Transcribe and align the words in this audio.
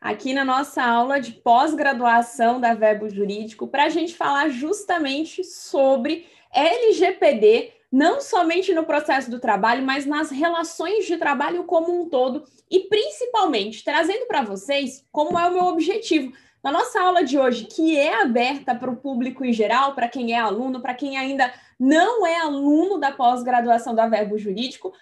aqui 0.00 0.32
na 0.32 0.44
nossa 0.44 0.82
aula 0.82 1.20
de 1.20 1.32
pós-graduação 1.32 2.60
da 2.60 2.74
Verbo 2.74 3.08
Jurídico 3.08 3.66
para 3.66 3.84
a 3.84 3.88
gente 3.88 4.14
falar 4.14 4.48
justamente 4.48 5.42
sobre 5.42 6.26
LGPD, 6.52 7.72
não 7.90 8.20
somente 8.20 8.72
no 8.72 8.84
processo 8.84 9.30
do 9.30 9.40
trabalho, 9.40 9.84
mas 9.84 10.06
nas 10.06 10.30
relações 10.30 11.06
de 11.06 11.16
trabalho 11.16 11.64
como 11.64 12.00
um 12.00 12.08
todo 12.08 12.44
e 12.70 12.80
principalmente 12.80 13.82
trazendo 13.82 14.26
para 14.26 14.42
vocês 14.42 15.04
como 15.10 15.38
é 15.38 15.48
o 15.48 15.52
meu 15.52 15.64
objetivo. 15.64 16.32
Na 16.62 16.72
nossa 16.72 17.00
aula 17.00 17.24
de 17.24 17.38
hoje, 17.38 17.64
que 17.64 17.96
é 17.96 18.20
aberta 18.20 18.74
para 18.74 18.90
o 18.90 18.96
público 18.96 19.44
em 19.44 19.52
geral, 19.52 19.94
para 19.94 20.08
quem 20.08 20.32
é 20.32 20.38
aluno, 20.38 20.80
para 20.80 20.94
quem 20.94 21.16
ainda 21.16 21.52
não 21.78 22.26
é 22.26 22.36
aluno 22.36 22.98
da 22.98 23.12
pós-graduação 23.12 23.94
da 23.94 24.08
Verbo 24.08 24.36
Jurídico, 24.36 24.92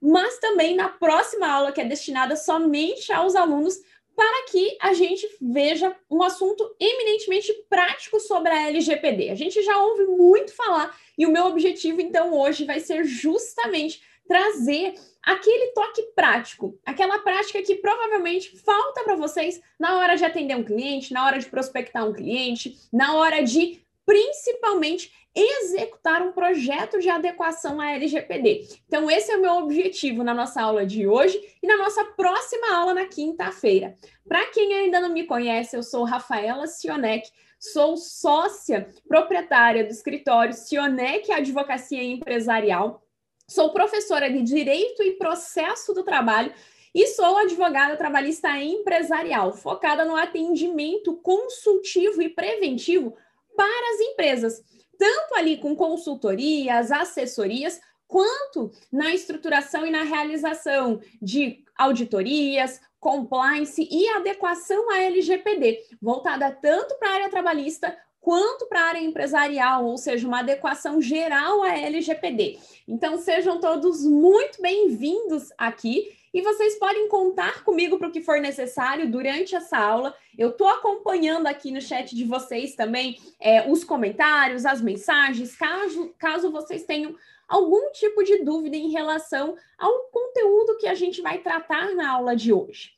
mas 0.00 0.38
também 0.38 0.76
na 0.76 0.88
próxima 0.88 1.48
aula, 1.48 1.72
que 1.72 1.80
é 1.80 1.84
destinada 1.84 2.36
somente 2.36 3.12
aos 3.12 3.34
alunos, 3.34 3.78
para 4.20 4.44
que 4.50 4.76
a 4.82 4.92
gente 4.92 5.26
veja 5.40 5.96
um 6.10 6.22
assunto 6.22 6.76
eminentemente 6.78 7.54
prático 7.70 8.20
sobre 8.20 8.52
a 8.52 8.68
LGPD. 8.68 9.30
A 9.30 9.34
gente 9.34 9.62
já 9.62 9.82
ouve 9.82 10.04
muito 10.04 10.54
falar 10.54 10.94
e 11.16 11.24
o 11.24 11.32
meu 11.32 11.46
objetivo, 11.46 12.02
então, 12.02 12.38
hoje 12.38 12.66
vai 12.66 12.80
ser 12.80 13.02
justamente 13.02 14.02
trazer 14.28 14.92
aquele 15.22 15.68
toque 15.68 16.02
prático, 16.14 16.78
aquela 16.84 17.18
prática 17.20 17.62
que 17.62 17.76
provavelmente 17.76 18.58
falta 18.58 19.04
para 19.04 19.16
vocês 19.16 19.58
na 19.78 19.98
hora 19.98 20.14
de 20.16 20.24
atender 20.26 20.54
um 20.54 20.64
cliente, 20.64 21.14
na 21.14 21.24
hora 21.24 21.38
de 21.38 21.46
prospectar 21.46 22.06
um 22.06 22.12
cliente, 22.12 22.76
na 22.92 23.14
hora 23.16 23.42
de 23.42 23.82
principalmente 24.10 25.12
executar 25.32 26.20
um 26.20 26.32
projeto 26.32 26.98
de 26.98 27.08
adequação 27.08 27.80
à 27.80 27.92
LGPD. 27.92 28.66
Então, 28.88 29.08
esse 29.08 29.30
é 29.30 29.36
o 29.36 29.40
meu 29.40 29.52
objetivo 29.58 30.24
na 30.24 30.34
nossa 30.34 30.60
aula 30.60 30.84
de 30.84 31.06
hoje 31.06 31.40
e 31.62 31.66
na 31.68 31.76
nossa 31.76 32.04
próxima 32.04 32.74
aula 32.74 32.92
na 32.92 33.06
quinta-feira. 33.06 33.96
Para 34.26 34.46
quem 34.46 34.74
ainda 34.74 34.98
não 34.98 35.10
me 35.10 35.26
conhece, 35.26 35.76
eu 35.76 35.82
sou 35.84 36.02
Rafaela 36.02 36.66
Sionek, 36.66 37.30
sou 37.60 37.96
sócia 37.96 38.88
proprietária 39.06 39.84
do 39.84 39.90
escritório 39.90 40.54
Sionek 40.54 41.30
Advocacia 41.30 42.02
Empresarial, 42.02 43.06
sou 43.46 43.72
professora 43.72 44.28
de 44.28 44.42
Direito 44.42 45.04
e 45.04 45.12
Processo 45.12 45.94
do 45.94 46.02
Trabalho 46.02 46.52
e 46.92 47.06
sou 47.06 47.36
advogada 47.36 47.96
trabalhista 47.96 48.58
empresarial, 48.58 49.52
focada 49.52 50.04
no 50.04 50.16
atendimento 50.16 51.14
consultivo 51.18 52.20
e 52.20 52.28
preventivo 52.28 53.16
para 53.56 53.94
as 53.94 54.00
empresas 54.00 54.62
tanto 55.00 55.34
ali 55.34 55.56
com 55.56 55.74
consultorias, 55.74 56.92
assessorias, 56.92 57.80
quanto 58.06 58.70
na 58.92 59.14
estruturação 59.14 59.86
e 59.86 59.90
na 59.90 60.02
realização 60.02 61.00
de 61.22 61.64
auditorias, 61.74 62.78
compliance 62.98 63.88
e 63.90 64.06
adequação 64.10 64.90
à 64.90 64.98
LGPD, 64.98 65.78
voltada 66.02 66.50
tanto 66.50 66.98
para 66.98 67.08
a 67.08 67.14
área 67.14 67.30
trabalhista 67.30 67.96
quanto 68.20 68.66
para 68.66 68.80
a 68.80 68.88
área 68.88 69.00
empresarial, 69.00 69.86
ou 69.86 69.96
seja, 69.96 70.28
uma 70.28 70.40
adequação 70.40 71.00
geral 71.00 71.62
à 71.62 71.78
LGPD. 71.78 72.58
Então, 72.86 73.16
sejam 73.16 73.58
todos 73.58 74.04
muito 74.04 74.60
bem-vindos 74.60 75.48
aqui 75.56 76.19
e 76.32 76.42
vocês 76.42 76.78
podem 76.78 77.08
contar 77.08 77.64
comigo 77.64 77.98
para 77.98 78.08
o 78.08 78.12
que 78.12 78.22
for 78.22 78.40
necessário 78.40 79.10
durante 79.10 79.54
essa 79.54 79.76
aula. 79.76 80.14
Eu 80.38 80.50
estou 80.50 80.68
acompanhando 80.68 81.46
aqui 81.46 81.70
no 81.70 81.80
chat 81.80 82.14
de 82.14 82.24
vocês 82.24 82.74
também 82.74 83.18
é, 83.40 83.68
os 83.68 83.82
comentários, 83.82 84.64
as 84.64 84.80
mensagens, 84.80 85.56
caso, 85.56 86.14
caso 86.18 86.50
vocês 86.50 86.84
tenham 86.84 87.14
algum 87.48 87.90
tipo 87.90 88.22
de 88.22 88.44
dúvida 88.44 88.76
em 88.76 88.90
relação 88.90 89.56
ao 89.76 89.92
conteúdo 90.04 90.78
que 90.78 90.86
a 90.86 90.94
gente 90.94 91.20
vai 91.20 91.38
tratar 91.38 91.94
na 91.94 92.10
aula 92.12 92.36
de 92.36 92.52
hoje. 92.52 92.92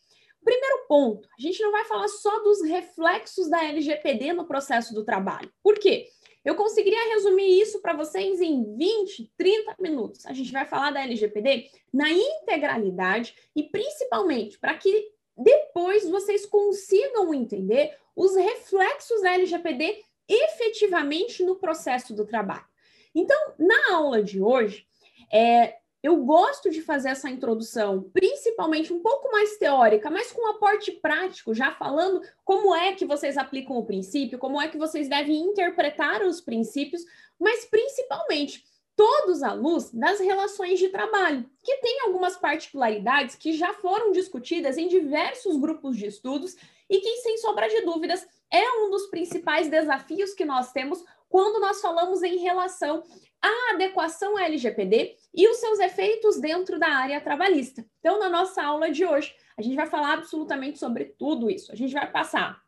Primeiro 0.44 0.86
ponto, 0.88 1.28
a 1.38 1.40
gente 1.40 1.62
não 1.62 1.70
vai 1.70 1.84
falar 1.84 2.08
só 2.08 2.40
dos 2.40 2.62
reflexos 2.62 3.48
da 3.48 3.64
LGPD 3.64 4.32
no 4.32 4.44
processo 4.44 4.92
do 4.92 5.04
trabalho. 5.04 5.50
Por 5.62 5.78
quê? 5.78 6.08
Eu 6.44 6.56
conseguiria 6.56 7.14
resumir 7.14 7.60
isso 7.60 7.80
para 7.80 7.94
vocês 7.94 8.40
em 8.40 8.76
20, 8.76 9.32
30 9.36 9.76
minutos. 9.78 10.26
A 10.26 10.32
gente 10.32 10.52
vai 10.52 10.64
falar 10.64 10.90
da 10.90 11.02
LGPD 11.02 11.70
na 11.92 12.10
integralidade 12.10 13.34
e 13.54 13.62
principalmente 13.62 14.58
para 14.58 14.74
que 14.74 15.12
depois 15.36 16.08
vocês 16.08 16.44
consigam 16.44 17.32
entender 17.32 17.96
os 18.14 18.34
reflexos 18.36 19.22
da 19.22 19.34
LGPD 19.34 20.04
efetivamente 20.28 21.44
no 21.44 21.56
processo 21.56 22.14
do 22.14 22.26
trabalho. 22.26 22.66
Então, 23.14 23.54
na 23.58 23.94
aula 23.94 24.22
de 24.22 24.40
hoje, 24.40 24.86
é, 25.32 25.76
eu 26.02 26.16
gosto 26.24 26.68
de 26.70 26.82
fazer 26.82 27.10
essa 27.10 27.30
introdução, 27.30 28.10
principalmente 28.12 28.92
um 28.92 29.00
pouco 29.00 29.30
mais 29.30 29.56
teórica, 29.56 30.10
mas 30.10 30.32
com 30.32 30.42
um 30.42 30.50
aporte 30.50 30.90
prático, 30.90 31.54
já 31.54 31.70
falando 31.70 32.20
como 32.44 32.74
é 32.74 32.94
que 32.94 33.06
vocês 33.06 33.36
aplicam 33.36 33.76
o 33.76 33.86
princípio, 33.86 34.38
como 34.38 34.60
é 34.60 34.68
que 34.68 34.76
vocês 34.76 35.08
devem 35.08 35.40
interpretar 35.40 36.22
os 36.22 36.40
princípios, 36.40 37.04
mas 37.38 37.64
principalmente 37.64 38.64
todos 38.96 39.42
à 39.42 39.52
luz 39.52 39.90
das 39.92 40.20
relações 40.20 40.78
de 40.78 40.88
trabalho, 40.88 41.48
que 41.62 41.76
tem 41.78 42.00
algumas 42.02 42.36
particularidades 42.36 43.36
que 43.36 43.52
já 43.52 43.72
foram 43.74 44.12
discutidas 44.12 44.76
em 44.76 44.88
diversos 44.88 45.56
grupos 45.56 45.96
de 45.96 46.06
estudos 46.06 46.56
e 46.90 47.00
que, 47.00 47.16
sem 47.18 47.38
sombra 47.38 47.68
de 47.68 47.80
dúvidas, 47.82 48.26
é 48.52 48.84
um 48.84 48.90
dos 48.90 49.06
principais 49.06 49.68
desafios 49.68 50.34
que 50.34 50.44
nós 50.44 50.70
temos 50.72 51.02
quando 51.28 51.58
nós 51.58 51.80
falamos 51.80 52.22
em 52.22 52.36
relação 52.36 53.02
à 53.40 53.72
adequação 53.72 54.38
LGPD 54.38 55.16
e 55.34 55.48
os 55.48 55.56
seus 55.56 55.80
efeitos 55.80 56.38
dentro 56.38 56.78
da 56.78 56.88
área 56.88 57.20
trabalhista. 57.20 57.84
Então, 57.98 58.20
na 58.20 58.28
nossa 58.28 58.62
aula 58.62 58.90
de 58.90 59.06
hoje, 59.06 59.34
a 59.56 59.62
gente 59.62 59.74
vai 59.74 59.86
falar 59.86 60.12
absolutamente 60.12 60.78
sobre 60.78 61.06
tudo 61.06 61.50
isso. 61.50 61.72
A 61.72 61.74
gente 61.74 61.94
vai 61.94 62.08
passar 62.10 62.62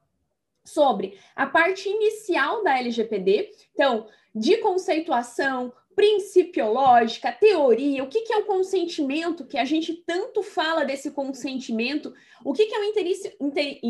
sobre 0.64 1.18
a 1.36 1.46
parte 1.46 1.88
inicial 1.88 2.64
da 2.64 2.78
LGPD, 2.78 3.50
então, 3.74 4.08
de 4.34 4.56
conceituação, 4.56 5.70
principiológica, 5.94 7.32
teoria, 7.32 8.03
o 8.05 8.09
que, 8.09 8.22
que 8.22 8.32
é 8.32 8.38
o 8.38 8.47
consentimento, 8.47 9.47
que 9.47 9.59
a 9.59 9.65
gente 9.65 9.94
tanto 10.06 10.43
fala 10.43 10.84
desse 10.84 11.10
consentimento, 11.10 12.12
o 12.44 12.53
que, 12.53 12.66
que 12.66 12.75
é 12.75 12.81
o 12.81 12.84
interesse, 12.84 13.37
inter, 13.41 13.81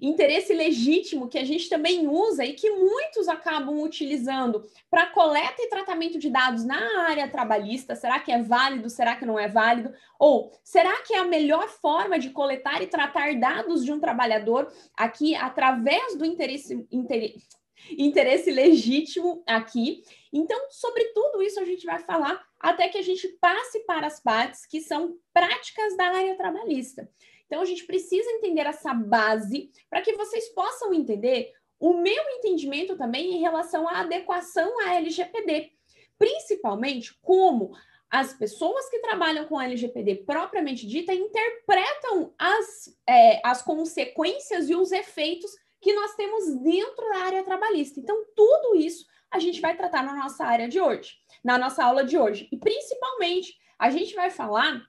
interesse 0.00 0.54
legítimo 0.54 1.28
que 1.28 1.38
a 1.38 1.44
gente 1.44 1.68
também 1.68 2.06
usa 2.08 2.44
e 2.44 2.54
que 2.54 2.70
muitos 2.70 3.28
acabam 3.28 3.80
utilizando 3.80 4.64
para 4.90 5.06
coleta 5.06 5.56
e 5.58 5.68
tratamento 5.68 6.18
de 6.18 6.30
dados 6.30 6.64
na 6.64 7.02
área 7.02 7.28
trabalhista. 7.28 7.94
Será 7.94 8.18
que 8.18 8.32
é 8.32 8.42
válido? 8.42 8.88
Será 8.88 9.16
que 9.16 9.26
não 9.26 9.38
é 9.38 9.48
válido? 9.48 9.92
Ou 10.18 10.52
será 10.64 11.02
que 11.02 11.14
é 11.14 11.18
a 11.18 11.24
melhor 11.24 11.68
forma 11.68 12.18
de 12.18 12.30
coletar 12.30 12.82
e 12.82 12.86
tratar 12.86 13.38
dados 13.38 13.84
de 13.84 13.92
um 13.92 14.00
trabalhador 14.00 14.72
aqui 14.96 15.34
através 15.34 16.16
do 16.16 16.24
interesse, 16.24 16.86
interesse, 16.90 17.46
interesse 17.90 18.50
legítimo 18.50 19.42
aqui? 19.46 20.02
Então, 20.32 20.58
sobre 20.70 21.04
tudo 21.06 21.42
isso 21.42 21.60
a 21.60 21.64
gente 21.64 21.84
vai 21.84 21.98
falar 22.00 22.44
até 22.58 22.88
que 22.88 22.98
a 22.98 23.02
gente 23.02 23.26
passe 23.40 23.80
para 23.80 24.06
as 24.06 24.20
partes 24.20 24.66
que 24.66 24.80
são 24.80 25.16
práticas 25.32 25.96
da 25.96 26.06
área 26.06 26.36
trabalhista. 26.36 27.10
Então, 27.46 27.62
a 27.62 27.64
gente 27.64 27.84
precisa 27.84 28.30
entender 28.30 28.66
essa 28.66 28.94
base 28.94 29.70
para 29.88 30.02
que 30.02 30.12
vocês 30.14 30.48
possam 30.50 30.94
entender 30.94 31.52
o 31.80 31.94
meu 31.94 32.22
entendimento 32.36 32.96
também 32.96 33.34
em 33.34 33.40
relação 33.40 33.88
à 33.88 34.00
adequação 34.00 34.78
à 34.80 34.94
LGPD, 34.96 35.72
principalmente 36.18 37.18
como 37.22 37.72
as 38.10 38.34
pessoas 38.34 38.88
que 38.90 38.98
trabalham 38.98 39.46
com 39.46 39.58
a 39.58 39.64
LGPD 39.64 40.16
propriamente 40.26 40.86
dita 40.86 41.14
interpretam 41.14 42.34
as, 42.36 42.94
é, 43.08 43.40
as 43.44 43.62
consequências 43.62 44.68
e 44.68 44.74
os 44.74 44.90
efeitos 44.90 45.50
que 45.80 45.92
nós 45.92 46.14
temos 46.14 46.54
dentro 46.62 47.08
da 47.10 47.18
área 47.24 47.42
trabalhista. 47.42 47.98
Então, 47.98 48.24
tudo 48.34 48.76
isso 48.76 49.06
a 49.30 49.38
gente 49.38 49.60
vai 49.60 49.76
tratar 49.76 50.02
na 50.02 50.14
nossa 50.14 50.44
área 50.44 50.68
de 50.68 50.80
hoje, 50.80 51.14
na 51.42 51.56
nossa 51.56 51.84
aula 51.84 52.04
de 52.04 52.18
hoje. 52.18 52.48
E 52.52 52.56
principalmente, 52.56 53.54
a 53.78 53.90
gente 53.90 54.14
vai 54.14 54.28
falar 54.28 54.82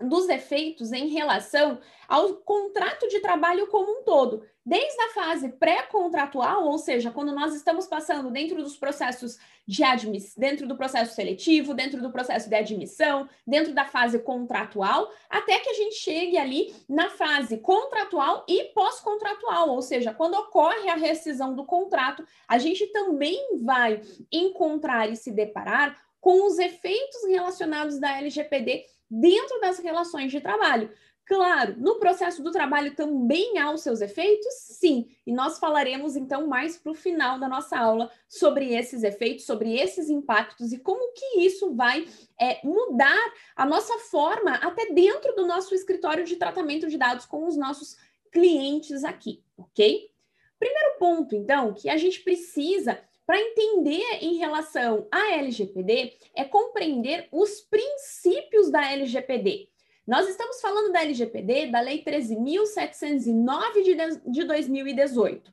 dos 0.00 0.28
efeitos 0.28 0.92
em 0.92 1.08
relação 1.08 1.80
ao 2.08 2.36
contrato 2.36 3.08
de 3.08 3.20
trabalho 3.20 3.66
como 3.68 4.00
um 4.00 4.04
todo, 4.04 4.44
desde 4.64 5.00
a 5.02 5.08
fase 5.10 5.50
pré-contratual, 5.50 6.64
ou 6.64 6.78
seja, 6.78 7.10
quando 7.10 7.34
nós 7.34 7.54
estamos 7.54 7.86
passando 7.86 8.30
dentro 8.30 8.62
dos 8.62 8.76
processos 8.76 9.38
de 9.66 9.82
admissão, 9.82 10.34
dentro 10.38 10.66
do 10.66 10.76
processo 10.76 11.14
seletivo, 11.14 11.74
dentro 11.74 12.00
do 12.00 12.10
processo 12.10 12.48
de 12.48 12.54
admissão, 12.54 13.28
dentro 13.46 13.74
da 13.74 13.84
fase 13.84 14.18
contratual, 14.18 15.10
até 15.28 15.58
que 15.60 15.70
a 15.70 15.74
gente 15.74 15.96
chegue 15.96 16.38
ali 16.38 16.74
na 16.88 17.10
fase 17.10 17.58
contratual 17.58 18.44
e 18.48 18.64
pós-contratual, 18.74 19.70
ou 19.70 19.82
seja, 19.82 20.14
quando 20.14 20.34
ocorre 20.34 20.88
a 20.88 20.96
rescisão 20.96 21.54
do 21.54 21.64
contrato, 21.64 22.26
a 22.48 22.58
gente 22.58 22.86
também 22.86 23.58
vai 23.62 24.00
encontrar 24.32 25.10
e 25.10 25.16
se 25.16 25.30
deparar 25.30 25.98
com 26.20 26.46
os 26.46 26.58
efeitos 26.58 27.22
relacionados 27.28 27.98
da 27.98 28.16
LGPD 28.16 28.86
dentro 29.10 29.60
das 29.60 29.78
relações 29.78 30.32
de 30.32 30.40
trabalho. 30.40 30.90
Claro, 31.26 31.74
no 31.78 31.98
processo 31.98 32.42
do 32.42 32.50
trabalho 32.50 32.94
também 32.94 33.58
há 33.58 33.72
os 33.72 33.80
seus 33.80 34.02
efeitos? 34.02 34.52
Sim, 34.58 35.08
e 35.26 35.32
nós 35.32 35.58
falaremos 35.58 36.16
então 36.16 36.46
mais 36.46 36.76
para 36.76 36.92
o 36.92 36.94
final 36.94 37.38
da 37.38 37.48
nossa 37.48 37.78
aula 37.78 38.10
sobre 38.28 38.74
esses 38.74 39.02
efeitos, 39.02 39.46
sobre 39.46 39.74
esses 39.74 40.10
impactos 40.10 40.70
e 40.70 40.78
como 40.78 41.12
que 41.14 41.40
isso 41.40 41.74
vai 41.74 42.06
é, 42.38 42.60
mudar 42.62 43.32
a 43.56 43.64
nossa 43.64 43.98
forma 44.00 44.52
até 44.56 44.92
dentro 44.92 45.34
do 45.34 45.46
nosso 45.46 45.74
escritório 45.74 46.24
de 46.24 46.36
tratamento 46.36 46.88
de 46.88 46.98
dados 46.98 47.24
com 47.24 47.46
os 47.46 47.56
nossos 47.56 47.96
clientes 48.30 49.02
aqui, 49.02 49.42
ok? 49.56 50.10
Primeiro 50.58 50.98
ponto, 50.98 51.34
então, 51.34 51.72
que 51.72 51.88
a 51.88 51.96
gente 51.96 52.20
precisa 52.20 53.00
para 53.26 53.40
entender 53.40 54.18
em 54.20 54.36
relação 54.36 55.08
à 55.10 55.32
LGPD 55.32 56.12
é 56.34 56.44
compreender 56.44 57.28
os 57.32 57.62
princípios 57.62 58.70
da 58.70 58.92
LGPD. 58.92 59.70
Nós 60.06 60.28
estamos 60.28 60.60
falando 60.60 60.92
da 60.92 61.02
LGPD, 61.02 61.70
da 61.70 61.80
Lei 61.80 62.04
13.709 62.04 64.20
de 64.26 64.44
2018. 64.44 65.50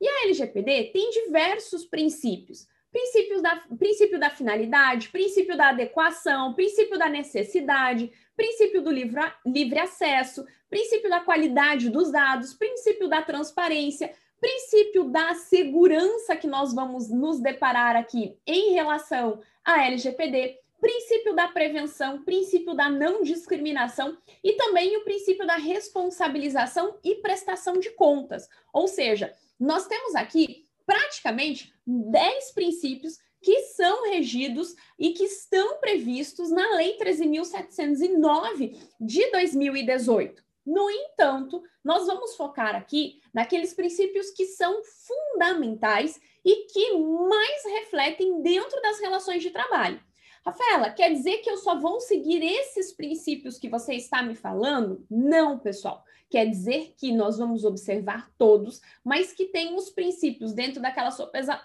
E 0.00 0.08
a 0.08 0.24
LGPD 0.24 0.84
tem 0.84 1.10
diversos 1.10 1.84
princípios. 1.84 2.66
Princípios 2.90 3.42
da, 3.42 3.56
princípio 3.78 4.18
da 4.18 4.30
finalidade, 4.30 5.10
princípio 5.10 5.54
da 5.54 5.68
adequação, 5.68 6.54
princípio 6.54 6.98
da 6.98 7.10
necessidade, 7.10 8.10
princípio 8.34 8.80
do 8.82 8.90
livre, 8.90 9.20
livre 9.46 9.78
acesso, 9.78 10.46
princípio 10.70 11.10
da 11.10 11.20
qualidade 11.20 11.90
dos 11.90 12.10
dados, 12.10 12.54
princípio 12.54 13.06
da 13.06 13.20
transparência, 13.20 14.10
princípio 14.40 15.04
da 15.04 15.34
segurança 15.34 16.34
que 16.34 16.46
nós 16.46 16.72
vamos 16.72 17.10
nos 17.10 17.38
deparar 17.38 17.96
aqui 17.96 18.38
em 18.46 18.72
relação 18.72 19.42
à 19.62 19.84
LGPD, 19.84 20.59
princípio 20.80 21.34
da 21.34 21.48
prevenção, 21.48 22.22
princípio 22.22 22.74
da 22.74 22.88
não 22.88 23.22
discriminação 23.22 24.16
e 24.42 24.54
também 24.54 24.96
o 24.96 25.04
princípio 25.04 25.46
da 25.46 25.56
responsabilização 25.56 26.98
e 27.04 27.16
prestação 27.16 27.78
de 27.78 27.90
contas. 27.90 28.48
Ou 28.72 28.88
seja, 28.88 29.32
nós 29.58 29.86
temos 29.86 30.14
aqui 30.14 30.64
praticamente 30.86 31.72
10 31.86 32.52
princípios 32.52 33.18
que 33.42 33.60
são 33.62 34.10
regidos 34.10 34.74
e 34.98 35.12
que 35.12 35.24
estão 35.24 35.78
previstos 35.78 36.50
na 36.50 36.76
Lei 36.76 36.96
13.709 36.98 38.76
de 39.00 39.30
2018. 39.30 40.42
No 40.66 40.90
entanto, 40.90 41.62
nós 41.82 42.06
vamos 42.06 42.36
focar 42.36 42.76
aqui 42.76 43.20
naqueles 43.32 43.72
princípios 43.72 44.30
que 44.30 44.44
são 44.46 44.82
fundamentais 44.84 46.20
e 46.44 46.66
que 46.66 46.98
mais 46.98 47.64
refletem 47.64 48.42
dentro 48.42 48.80
das 48.82 49.00
relações 49.00 49.42
de 49.42 49.50
trabalho. 49.50 50.00
Rafaela, 50.44 50.90
quer 50.90 51.12
dizer 51.12 51.38
que 51.38 51.50
eu 51.50 51.56
só 51.58 51.78
vou 51.78 52.00
seguir 52.00 52.42
esses 52.42 52.92
princípios 52.92 53.58
que 53.58 53.68
você 53.68 53.94
está 53.94 54.22
me 54.22 54.34
falando? 54.34 55.04
Não, 55.10 55.58
pessoal. 55.58 56.04
Quer 56.30 56.46
dizer 56.46 56.94
que 56.96 57.12
nós 57.12 57.38
vamos 57.38 57.64
observar 57.64 58.30
todos, 58.38 58.80
mas 59.04 59.32
que 59.32 59.46
tem 59.46 59.74
os 59.74 59.90
princípios 59.90 60.52
dentro 60.52 60.80
daquela 60.80 61.10
sopesa, 61.10 61.60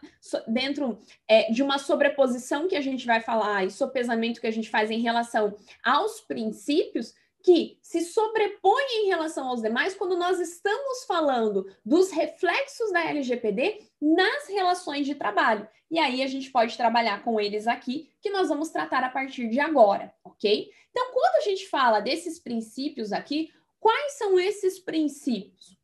dentro 0.48 1.00
é, 1.28 1.52
de 1.52 1.62
uma 1.62 1.78
sobreposição 1.78 2.68
que 2.68 2.76
a 2.76 2.82
gente 2.82 3.06
vai 3.06 3.22
falar 3.22 3.64
e 3.64 3.70
sopesamento 3.70 4.42
que 4.42 4.48
a 4.48 4.52
gente 4.52 4.70
faz 4.70 4.90
em 4.90 5.02
relação 5.02 5.56
aos 5.84 6.20
princípios 6.20 7.14
que 7.46 7.78
se 7.80 8.02
sobrepõe 8.02 9.04
em 9.04 9.06
relação 9.06 9.48
aos 9.48 9.62
demais 9.62 9.94
quando 9.94 10.18
nós 10.18 10.40
estamos 10.40 11.06
falando 11.06 11.72
dos 11.86 12.10
reflexos 12.10 12.92
da 12.92 13.08
LGPD 13.08 13.84
nas 14.02 14.48
relações 14.48 15.06
de 15.06 15.14
trabalho. 15.14 15.68
E 15.92 16.00
aí 16.00 16.24
a 16.24 16.28
gente 16.28 16.50
pode 16.50 16.76
trabalhar 16.76 17.24
com 17.24 17.40
eles 17.40 17.68
aqui, 17.68 18.10
que 18.20 18.32
nós 18.32 18.50
vamos 18.50 18.70
tratar 18.70 19.04
a 19.04 19.10
partir 19.10 19.48
de 19.48 19.60
agora, 19.60 20.12
ok? 20.24 20.72
Então, 20.90 21.12
quando 21.14 21.36
a 21.36 21.42
gente 21.42 21.70
fala 21.70 22.00
desses 22.00 22.40
princípios 22.40 23.14
aqui, 23.14 23.54
quais 23.80 24.14
são 24.14 24.40
esses 24.40 24.80
princípios? 24.80 25.78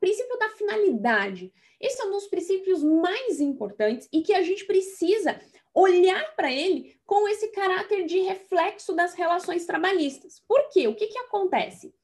Princípio 0.00 0.38
da 0.38 0.48
finalidade. 0.48 1.52
Esse 1.78 2.00
é 2.00 2.06
um 2.06 2.12
dos 2.12 2.28
princípios 2.28 2.82
mais 2.82 3.42
importantes 3.42 4.08
e 4.10 4.22
que 4.22 4.32
a 4.32 4.40
gente 4.40 4.64
precisa 4.64 5.38
olhar 5.78 6.34
para 6.34 6.50
ele 6.52 6.98
com 7.06 7.28
esse 7.28 7.48
caráter 7.48 8.04
de 8.04 8.18
reflexo 8.18 8.94
das 8.94 9.14
relações 9.14 9.64
trabalhistas. 9.64 10.42
Por 10.46 10.68
quê? 10.70 10.88
O 10.88 10.94
que, 10.94 11.06
que 11.06 11.18
acontece? 11.18 11.94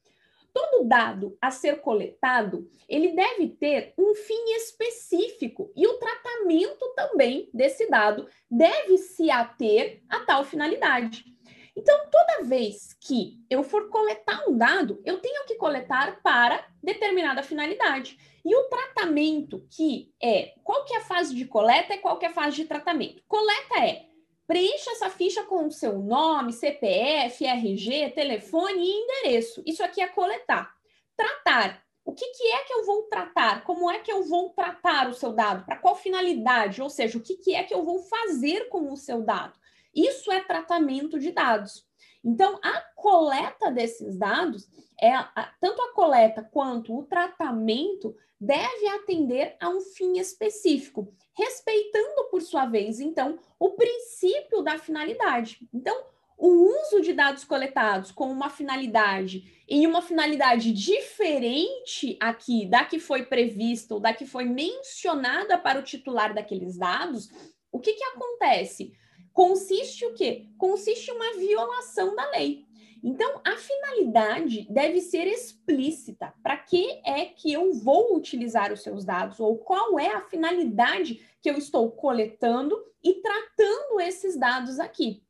Todo 0.53 0.87
dado 0.87 1.37
a 1.41 1.51
ser 1.51 1.81
coletado, 1.81 2.69
ele 2.87 3.09
deve 3.09 3.49
ter 3.49 3.93
um 3.97 4.15
fim 4.15 4.55
específico 4.55 5.69
e 5.75 5.85
o 5.85 5.95
tratamento 5.95 6.93
também 6.95 7.49
desse 7.53 7.89
dado 7.89 8.29
deve 8.49 8.97
se 8.97 9.29
ater 9.29 10.01
a 10.07 10.21
tal 10.21 10.45
finalidade. 10.45 11.34
Então, 11.75 12.09
toda 12.09 12.43
vez 12.43 12.93
que 13.01 13.39
eu 13.49 13.63
for 13.63 13.89
coletar 13.89 14.47
um 14.47 14.57
dado, 14.57 15.01
eu 15.03 15.19
tenho 15.19 15.45
que 15.45 15.55
coletar 15.55 16.21
para 16.21 16.65
determinada 16.81 17.43
finalidade. 17.43 18.17
E 18.45 18.55
o 18.55 18.63
tratamento 18.65 19.67
que 19.69 20.13
é, 20.21 20.53
qual 20.63 20.85
que 20.85 20.93
é 20.93 20.97
a 20.97 21.05
fase 21.05 21.35
de 21.35 21.45
coleta 21.45 21.93
e 21.93 21.97
qual 21.97 22.17
que 22.17 22.25
é 22.25 22.29
a 22.29 22.33
fase 22.33 22.55
de 22.55 22.65
tratamento? 22.65 23.23
Coleta 23.27 23.79
é 23.79 24.05
preencha 24.47 24.91
essa 24.91 25.09
ficha 25.09 25.43
com 25.43 25.65
o 25.65 25.71
seu 25.71 25.97
nome, 25.99 26.53
CPF, 26.53 27.45
RG, 27.45 28.11
telefone 28.11 28.79
e 28.79 28.91
endereço. 28.91 29.63
Isso 29.65 29.83
aqui 29.83 30.01
é 30.01 30.07
coletar. 30.07 30.71
Tratar. 31.17 31.83
O 32.03 32.13
que, 32.13 32.25
que 32.33 32.43
é 32.51 32.63
que 32.63 32.73
eu 32.73 32.85
vou 32.85 33.03
tratar? 33.03 33.63
Como 33.63 33.89
é 33.89 33.99
que 33.99 34.11
eu 34.11 34.23
vou 34.23 34.51
tratar 34.51 35.09
o 35.09 35.13
seu 35.13 35.33
dado? 35.33 35.65
Para 35.65 35.77
qual 35.77 35.95
finalidade? 35.95 36.81
Ou 36.81 36.89
seja, 36.89 37.17
o 37.17 37.21
que, 37.21 37.35
que 37.37 37.55
é 37.55 37.63
que 37.63 37.73
eu 37.73 37.83
vou 37.83 37.99
fazer 38.03 38.69
com 38.69 38.91
o 38.93 38.95
seu 38.95 39.23
dado? 39.23 39.57
Isso 39.95 40.31
é 40.31 40.41
tratamento 40.41 41.17
de 41.17 41.31
dados. 41.31 41.85
Então, 42.23 42.59
a 42.63 42.81
coleta 42.95 43.71
desses 43.71 44.17
dados, 44.17 44.67
é 44.99 45.13
a, 45.13 45.53
tanto 45.61 45.81
a 45.81 45.93
coleta 45.93 46.43
quanto 46.43 46.97
o 46.97 47.03
tratamento 47.03 48.15
deve 48.39 48.87
atender 48.89 49.55
a 49.59 49.69
um 49.69 49.79
fim 49.79 50.17
específico, 50.17 51.13
respeitando, 51.37 52.29
por 52.29 52.41
sua 52.41 52.65
vez, 52.65 52.99
então, 52.99 53.39
o 53.59 53.71
princípio 53.71 54.61
da 54.61 54.77
finalidade. 54.77 55.59
Então, 55.73 56.03
o 56.37 56.47
uso 56.47 57.01
de 57.01 57.13
dados 57.13 57.45
coletados 57.45 58.11
com 58.11 58.29
uma 58.29 58.49
finalidade 58.49 59.63
em 59.67 59.87
uma 59.87 60.01
finalidade 60.01 60.71
diferente 60.73 62.17
aqui 62.19 62.65
da 62.65 62.83
que 62.83 62.99
foi 62.99 63.25
prevista 63.25 63.93
ou 63.93 63.99
da 63.99 64.13
que 64.13 64.25
foi 64.25 64.43
mencionada 64.45 65.57
para 65.57 65.79
o 65.79 65.83
titular 65.83 66.33
daqueles 66.33 66.77
dados, 66.77 67.29
o 67.71 67.79
que, 67.79 67.93
que 67.93 68.03
acontece? 68.03 68.93
Consiste 69.35 70.05
o 70.05 70.13
quê? 70.13 70.47
Consiste 70.57 71.11
uma 71.11 71.33
violação 71.33 72.15
da 72.15 72.31
lei. 72.31 72.65
Então, 73.03 73.41
a 73.45 73.57
finalidade 73.57 74.65
deve 74.71 75.01
ser 75.01 75.27
explícita. 75.27 76.33
Para 76.41 76.55
que 76.55 77.01
é 77.05 77.25
que 77.25 77.51
eu 77.51 77.73
vou 77.73 78.15
utilizar 78.15 78.71
os 78.71 78.81
seus 78.81 79.03
dados? 79.03 79.39
Ou 79.41 79.57
qual 79.57 79.99
é 79.99 80.07
a 80.07 80.21
finalidade 80.21 81.21
que 81.41 81.49
eu 81.49 81.57
estou 81.57 81.91
coletando 81.91 82.81
e 83.03 83.15
tratando 83.15 83.99
esses 83.99 84.39
dados 84.39 84.79
aqui? 84.79 85.21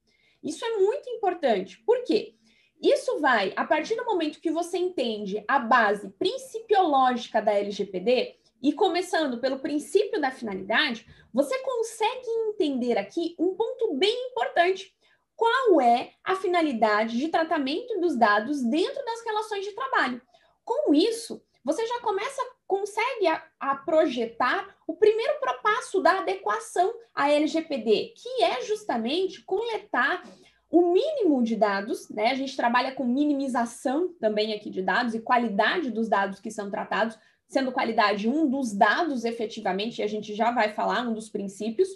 Isso 0.41 0.63
é 0.63 0.77
muito 0.77 1.09
importante. 1.09 1.79
Por 1.79 2.03
quê? 2.03 2.35
Isso 2.79 3.19
vai, 3.19 3.53
a 3.55 3.65
partir 3.65 3.95
do 3.95 4.05
momento 4.05 4.39
que 4.39 4.51
você 4.51 4.77
entende 4.77 5.43
a 5.47 5.57
base 5.57 6.09
principiológica 6.09 7.41
da 7.41 7.53
LGPD, 7.53 8.35
e 8.65 8.73
começando 8.73 9.37
pelo 9.37 9.59
princípio 9.59 10.19
da 10.19 10.31
finalidade, 10.31 11.05
você 11.31 11.55
consegue 11.59 12.27
entender 12.49 12.97
aqui 12.97 13.35
um 13.37 13.53
ponto 13.53 13.93
bem 13.93 14.29
importante. 14.31 14.91
Qual 15.35 15.79
é 15.79 16.13
a 16.23 16.35
finalidade 16.35 17.15
de 17.15 17.27
tratamento 17.27 17.99
dos 17.99 18.17
dados 18.17 18.63
dentro 18.63 19.05
das 19.05 19.23
relações 19.23 19.65
de 19.65 19.71
trabalho? 19.73 20.19
Com 20.63 20.95
isso, 20.95 21.43
você 21.63 21.85
já 21.85 21.99
começa, 22.01 22.41
consegue 22.65 23.27
a, 23.27 23.45
a 23.59 23.75
projetar 23.75 24.75
o 24.87 24.95
primeiro 24.95 25.35
passo 25.61 26.01
da 26.01 26.17
adequação 26.21 26.91
à 27.13 27.29
LGPD, 27.29 28.15
que 28.17 28.43
é 28.43 28.63
justamente 28.63 29.43
coletar 29.43 30.23
o 30.71 30.91
mínimo 30.91 31.43
de 31.43 31.55
dados, 31.55 32.09
né? 32.09 32.31
A 32.31 32.35
gente 32.35 32.57
trabalha 32.57 32.95
com 32.95 33.05
minimização 33.05 34.11
também 34.19 34.53
aqui 34.53 34.71
de 34.71 34.81
dados 34.81 35.13
e 35.13 35.21
qualidade 35.21 35.91
dos 35.91 36.09
dados 36.09 36.39
que 36.39 36.49
são 36.49 36.71
tratados 36.71 37.15
sendo 37.55 37.71
qualidade 37.71 38.27
um 38.27 38.49
dos 38.49 38.73
dados 38.73 39.23
efetivamente, 39.23 39.99
e 39.99 40.03
a 40.03 40.07
gente 40.07 40.35
já 40.35 40.51
vai 40.51 40.73
falar, 40.73 41.07
um 41.07 41.13
dos 41.13 41.29
princípios. 41.29 41.87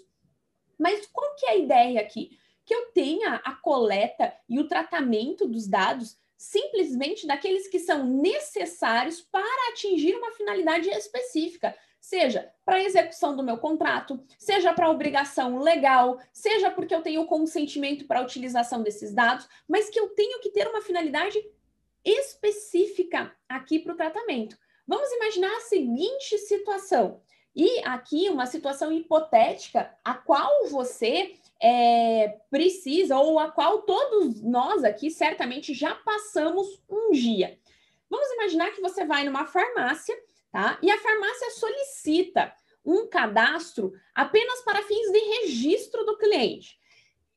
Mas 0.77 1.05
qual 1.07 1.35
que 1.35 1.47
é 1.47 1.49
a 1.49 1.57
ideia 1.57 1.99
aqui? 1.99 2.39
Que 2.65 2.73
eu 2.73 2.91
tenha 2.93 3.41
a 3.43 3.53
coleta 3.55 4.33
e 4.47 4.57
o 4.57 4.69
tratamento 4.69 5.45
dos 5.45 5.67
dados 5.67 6.17
simplesmente 6.37 7.27
daqueles 7.27 7.67
que 7.67 7.77
são 7.77 8.05
necessários 8.05 9.19
para 9.19 9.73
atingir 9.73 10.15
uma 10.15 10.31
finalidade 10.31 10.87
específica, 10.91 11.75
seja 11.99 12.49
para 12.63 12.75
a 12.75 12.83
execução 12.83 13.35
do 13.35 13.43
meu 13.43 13.57
contrato, 13.57 14.23
seja 14.37 14.71
para 14.71 14.89
obrigação 14.89 15.59
legal, 15.59 16.21
seja 16.31 16.71
porque 16.71 16.95
eu 16.95 17.01
tenho 17.01 17.25
consentimento 17.25 18.07
para 18.07 18.21
a 18.21 18.23
utilização 18.23 18.81
desses 18.81 19.13
dados, 19.13 19.45
mas 19.67 19.89
que 19.89 19.99
eu 19.99 20.07
tenho 20.11 20.39
que 20.39 20.51
ter 20.51 20.69
uma 20.69 20.81
finalidade 20.81 21.37
específica 22.05 23.35
aqui 23.49 23.77
para 23.79 23.93
o 23.93 23.97
tratamento. 23.97 24.57
Vamos 24.89 25.11
imaginar 25.11 25.55
a 25.55 25.59
seguinte 25.59 26.35
situação. 26.39 27.21
E 27.55 27.77
aqui, 27.85 28.27
uma 28.27 28.47
situação 28.47 28.91
hipotética, 28.91 29.95
a 30.03 30.15
qual 30.15 30.65
você 30.67 31.35
é, 31.61 32.39
precisa, 32.49 33.15
ou 33.15 33.37
a 33.37 33.51
qual 33.51 33.83
todos 33.83 34.41
nós 34.41 34.83
aqui 34.83 35.11
certamente 35.11 35.75
já 35.75 35.93
passamos 35.93 36.81
um 36.89 37.11
dia. 37.11 37.59
Vamos 38.09 38.31
imaginar 38.31 38.71
que 38.71 38.81
você 38.81 39.05
vai 39.05 39.23
numa 39.23 39.45
farmácia, 39.45 40.17
tá? 40.51 40.79
E 40.81 40.89
a 40.89 40.97
farmácia 40.97 41.51
solicita 41.51 42.51
um 42.83 43.07
cadastro 43.07 43.93
apenas 44.15 44.61
para 44.61 44.81
fins 44.81 45.11
de 45.11 45.19
registro 45.19 46.03
do 46.03 46.17
cliente. 46.17 46.79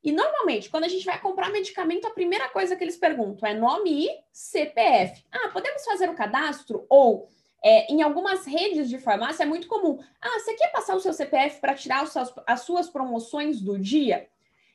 E 0.02 0.11
normalmente, 0.11 0.71
quando 0.71 0.85
a 0.85 0.88
gente 0.88 1.04
vai 1.04 1.21
comprar 1.21 1.50
medicamento, 1.50 2.06
a 2.06 2.12
primeira 2.12 2.49
coisa 2.49 2.75
que 2.75 2.82
eles 2.82 2.97
perguntam 2.97 3.47
é 3.47 3.52
nome 3.52 4.06
e 4.06 4.11
CPF. 4.32 5.23
Ah, 5.30 5.50
podemos 5.50 5.85
fazer 5.85 6.09
o 6.09 6.14
cadastro? 6.14 6.87
Ou 6.88 7.28
É, 7.64 7.92
em 7.92 8.02
algumas 8.02 8.45
redes 8.45 8.88
de 8.88 8.99
farmácia 8.99 9.45
é 9.45 9.47
muito 9.47 9.69
comum. 9.69 9.99
Ah, 10.21 10.40
você 10.40 10.54
quer 10.54 10.73
passar 10.73 10.97
o 10.97 11.00
seu 11.00 11.12
CPF 11.12 11.61
para 11.61 11.75
tirar 11.75 12.04
as 12.47 12.61
suas 12.62 12.88
promoções 12.88 13.61
do 13.61 13.78
dia? 13.78 14.28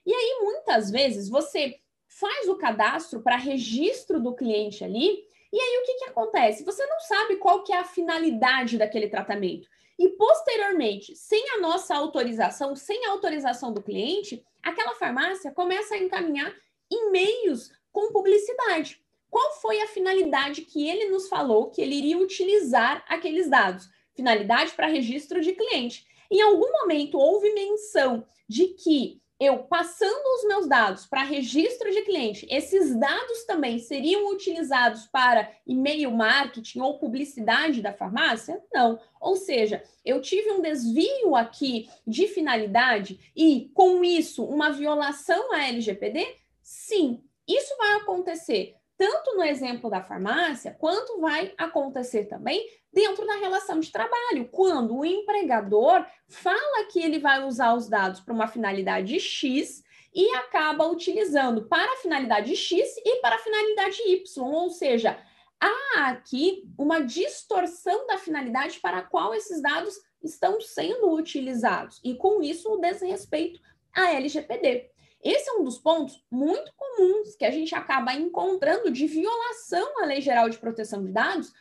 E 0.06 0.14
aí, 0.14 0.40
muitas 0.42 0.90
vezes, 0.90 1.28
você 1.28 1.80
faz 2.08 2.48
o 2.48 2.56
cadastro 2.56 3.22
para 3.22 3.36
registro 3.36 4.22
do 4.22 4.34
cliente 4.34 4.84
ali, 4.84 5.28
e 5.52 5.60
aí 5.60 5.78
o 5.82 5.86
que, 5.86 5.94
que 5.96 6.10
acontece? 6.10 6.64
Você 6.64 6.86
não 6.86 7.00
sabe 7.02 7.38
qual 7.38 7.64
que 7.64 7.74
é 7.74 7.78
a 7.78 7.84
finalidade 7.84 8.78
daquele 8.78 9.08
tratamento. 9.08 9.68
E 10.00 10.10
posteriormente, 10.10 11.16
sem 11.16 11.44
a 11.52 11.60
nossa 11.60 11.96
autorização, 11.96 12.76
sem 12.76 13.06
a 13.06 13.12
autorização 13.12 13.74
do 13.74 13.82
cliente, 13.82 14.46
aquela 14.62 14.96
farmácia 14.96 15.52
começa 15.52 15.96
a 15.96 15.98
encaminhar 15.98 16.54
e-mails 16.90 17.72
com 17.92 18.12
publicidade. 18.12 19.02
Qual 19.30 19.54
foi 19.62 19.82
a 19.82 19.88
finalidade 19.88 20.62
que 20.62 20.88
ele 20.88 21.10
nos 21.10 21.28
falou 21.28 21.70
que 21.70 21.82
ele 21.82 21.96
iria 21.96 22.18
utilizar 22.18 23.04
aqueles 23.08 23.50
dados? 23.50 23.90
Finalidade 24.16 24.72
para 24.72 24.88
registro 24.88 25.42
de 25.42 25.54
cliente. 25.54 26.06
Em 26.32 26.42
algum 26.42 26.72
momento 26.72 27.18
houve 27.18 27.54
menção 27.54 28.26
de 28.48 28.68
que 28.70 29.22
eu 29.40 29.60
passando 29.60 30.26
os 30.36 30.48
meus 30.48 30.68
dados 30.68 31.06
para 31.06 31.22
registro 31.22 31.92
de 31.92 32.02
cliente, 32.02 32.48
esses 32.50 32.96
dados 33.00 33.44
também 33.44 33.78
seriam 33.78 34.32
utilizados 34.32 35.06
para 35.06 35.52
e-mail 35.66 36.10
marketing 36.12 36.80
ou 36.80 36.98
publicidade 36.98 37.82
da 37.82 37.94
farmácia? 37.94 38.62
Não. 38.74 39.00
Ou 39.22 39.36
seja, 39.36 39.84
eu 40.04 40.22
tive 40.22 40.52
um 40.52 40.62
desvio 40.62 41.36
aqui 41.36 41.88
de 42.06 42.28
finalidade 42.28 43.32
e, 43.36 43.70
com 43.76 44.04
isso, 44.04 44.44
uma 44.44 44.72
violação 44.72 45.54
à 45.54 45.68
LGPD? 45.68 46.26
Sim, 46.64 47.22
isso 47.48 47.78
vai 47.78 47.94
acontecer 47.98 48.77
tanto 48.98 49.36
no 49.36 49.44
exemplo 49.44 49.90
da 49.90 50.02
farmácia, 50.02 50.76
quanto 50.80 51.20
vai 51.20 51.54
acontecer 51.58 52.26
também 52.26 52.68
dentro 52.92 53.26
da 53.28 53.36
relação 53.36 53.80
de 53.80 53.92
trabalho, 53.92 54.50
quando 54.52 54.98
o 54.98 55.06
empregador 55.06 56.06
fala 56.28 56.86
que 56.92 57.00
ele 57.00 57.20
vai 57.20 57.44
usar 57.46 57.76
os 57.76 57.88
dados 57.88 58.20
para 58.20 58.34
uma 58.34 58.48
finalidade 58.48 59.20
X 59.20 59.84
e 60.14 60.36
acaba 60.36 60.88
utilizando 60.88 61.68
para 61.68 61.94
a 61.94 61.98
finalidade 61.98 62.56
X 62.56 62.98
e 62.98 63.22
para 63.22 63.36
a 63.36 63.40
finalidade 63.40 64.02
Y, 64.08 64.44
ou 64.44 64.70
seja, 64.72 65.20
há 65.60 66.10
aqui 66.10 66.64
uma 66.78 67.02
distorção 67.02 68.08
da 68.08 68.18
finalidade 68.18 68.80
para 68.80 68.98
a 68.98 69.04
qual 69.04 69.34
esses 69.36 69.62
dados 69.62 69.96
estão 70.24 70.60
sendo 70.60 71.12
utilizados, 71.12 72.02
e 72.04 72.16
com 72.16 72.42
isso 72.42 72.74
o 72.74 72.82
desrespeito 72.82 73.62
à 73.94 74.12
LGPD. 74.12 74.90
Esse 75.24 75.50
é 75.50 75.54
um 75.54 75.64
dos 75.64 75.78
pontos 75.78 76.24
muito 76.30 76.72
comuns 76.76 77.36
que 77.36 77.46
a 77.46 77.52
gente 77.52 77.74
acaba 77.74 78.14
encontrando 78.14 78.92
de 78.92 79.08
violação 79.08 80.02
à 80.02 80.06
Lei 80.06 80.22
Geral 80.22 80.50
de 80.50 80.58
Proteção 80.58 81.04
de 81.04 81.12
Dados 81.12 81.52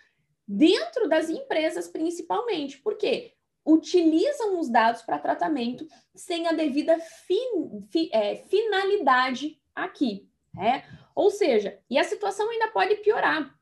dentro 0.46 1.08
das 1.08 1.28
empresas, 1.28 1.88
principalmente. 1.88 2.78
Por 2.78 2.96
quê? 2.96 3.32
Utilizam 3.64 4.60
os 4.60 4.68
dados 4.68 5.02
para 5.02 5.18
tratamento 5.18 5.86
sem 6.14 6.46
a 6.46 6.52
devida 6.52 6.98
fi, 7.00 7.40
é, 8.12 8.36
finalidade 8.36 9.60
aqui. 9.74 10.28
Né? 10.54 10.84
Ou 11.14 11.30
seja, 11.30 11.78
e 11.90 11.98
a 11.98 12.04
situação 12.04 12.48
ainda 12.50 12.68
pode 12.68 12.96
piorar. 12.96 13.55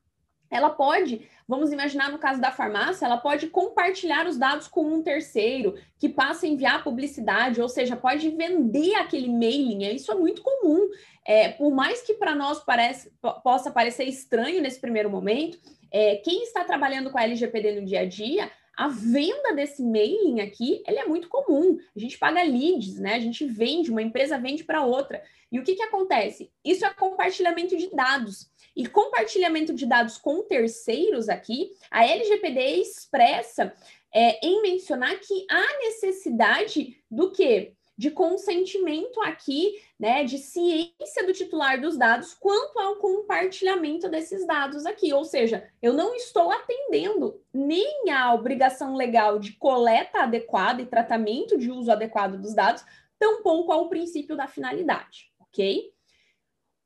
Ela 0.55 0.69
pode 0.69 1.27
Vamos 1.47 1.71
imaginar 1.71 2.11
no 2.11 2.17
caso 2.17 2.41
da 2.41 2.51
farmácia, 2.51 3.05
ela 3.05 3.17
pode 3.17 3.47
compartilhar 3.47 4.25
os 4.25 4.35
dados 4.35 4.67
com 4.67 4.83
um 4.83 5.03
terceiro, 5.03 5.75
que 5.99 6.09
passa 6.09 6.45
a 6.45 6.49
enviar 6.49 6.83
publicidade, 6.83 7.61
ou 7.61 7.69
seja, 7.69 7.95
pode 7.95 8.29
vender 8.31 8.95
aquele 8.95 9.29
mailing. 9.29 9.83
Isso 9.93 10.11
é 10.11 10.15
muito 10.15 10.41
comum. 10.41 10.89
É, 11.23 11.49
por 11.49 11.71
mais 11.71 12.01
que 12.01 12.15
para 12.15 12.33
nós 12.33 12.63
parece, 12.63 13.11
possa 13.43 13.69
parecer 13.69 14.05
estranho 14.05 14.61
nesse 14.61 14.81
primeiro 14.81 15.09
momento, 15.09 15.59
é, 15.91 16.15
quem 16.17 16.43
está 16.43 16.63
trabalhando 16.63 17.11
com 17.11 17.17
a 17.17 17.23
LGPD 17.23 17.79
no 17.79 17.85
dia 17.85 18.01
a 18.01 18.05
dia 18.05 18.51
a 18.77 18.87
venda 18.87 19.53
desse 19.53 19.83
mailing 19.83 20.41
aqui, 20.41 20.83
ele 20.85 20.99
é 20.99 21.05
muito 21.05 21.27
comum. 21.27 21.77
A 21.95 21.99
gente 21.99 22.17
paga 22.17 22.43
leads, 22.43 22.99
né? 22.99 23.15
A 23.15 23.19
gente 23.19 23.45
vende, 23.45 23.91
uma 23.91 24.01
empresa 24.01 24.37
vende 24.37 24.63
para 24.63 24.83
outra. 24.83 25.23
E 25.51 25.59
o 25.59 25.63
que, 25.63 25.75
que 25.75 25.83
acontece? 25.83 26.51
Isso 26.63 26.85
é 26.85 26.93
compartilhamento 26.93 27.77
de 27.77 27.89
dados. 27.95 28.49
E 28.75 28.85
compartilhamento 28.87 29.73
de 29.73 29.85
dados 29.85 30.17
com 30.17 30.43
terceiros 30.43 31.29
aqui, 31.29 31.71
a 31.89 32.05
LGPD 32.05 32.81
expressa 32.81 33.73
é, 34.13 34.45
em 34.45 34.61
mencionar 34.61 35.17
que 35.19 35.45
há 35.49 35.77
necessidade 35.79 36.97
do 37.09 37.31
quê? 37.31 37.74
De 37.97 38.11
consentimento 38.11 39.21
aqui, 39.21 39.81
né, 39.97 40.23
de 40.25 40.37
ciência 40.37 41.25
do 41.25 41.31
titular 41.31 41.79
dos 41.79 41.97
dados 41.97 42.33
quanto 42.33 42.77
ao 42.77 42.97
compartilhamento 42.97 44.09
desses 44.09 44.45
dados 44.45 44.85
aqui. 44.85 45.13
Ou 45.13 45.23
seja, 45.23 45.69
eu 45.81 45.93
não 45.93 46.13
estou 46.13 46.51
atendendo 46.51 47.41
nem 47.53 48.11
à 48.11 48.33
obrigação 48.33 48.95
legal 48.95 49.39
de 49.39 49.53
coleta 49.53 50.23
adequada 50.23 50.81
e 50.81 50.85
tratamento 50.85 51.57
de 51.57 51.71
uso 51.71 51.91
adequado 51.91 52.37
dos 52.37 52.53
dados, 52.53 52.83
tampouco 53.17 53.71
ao 53.71 53.87
princípio 53.87 54.35
da 54.35 54.47
finalidade, 54.47 55.31
ok? 55.39 55.93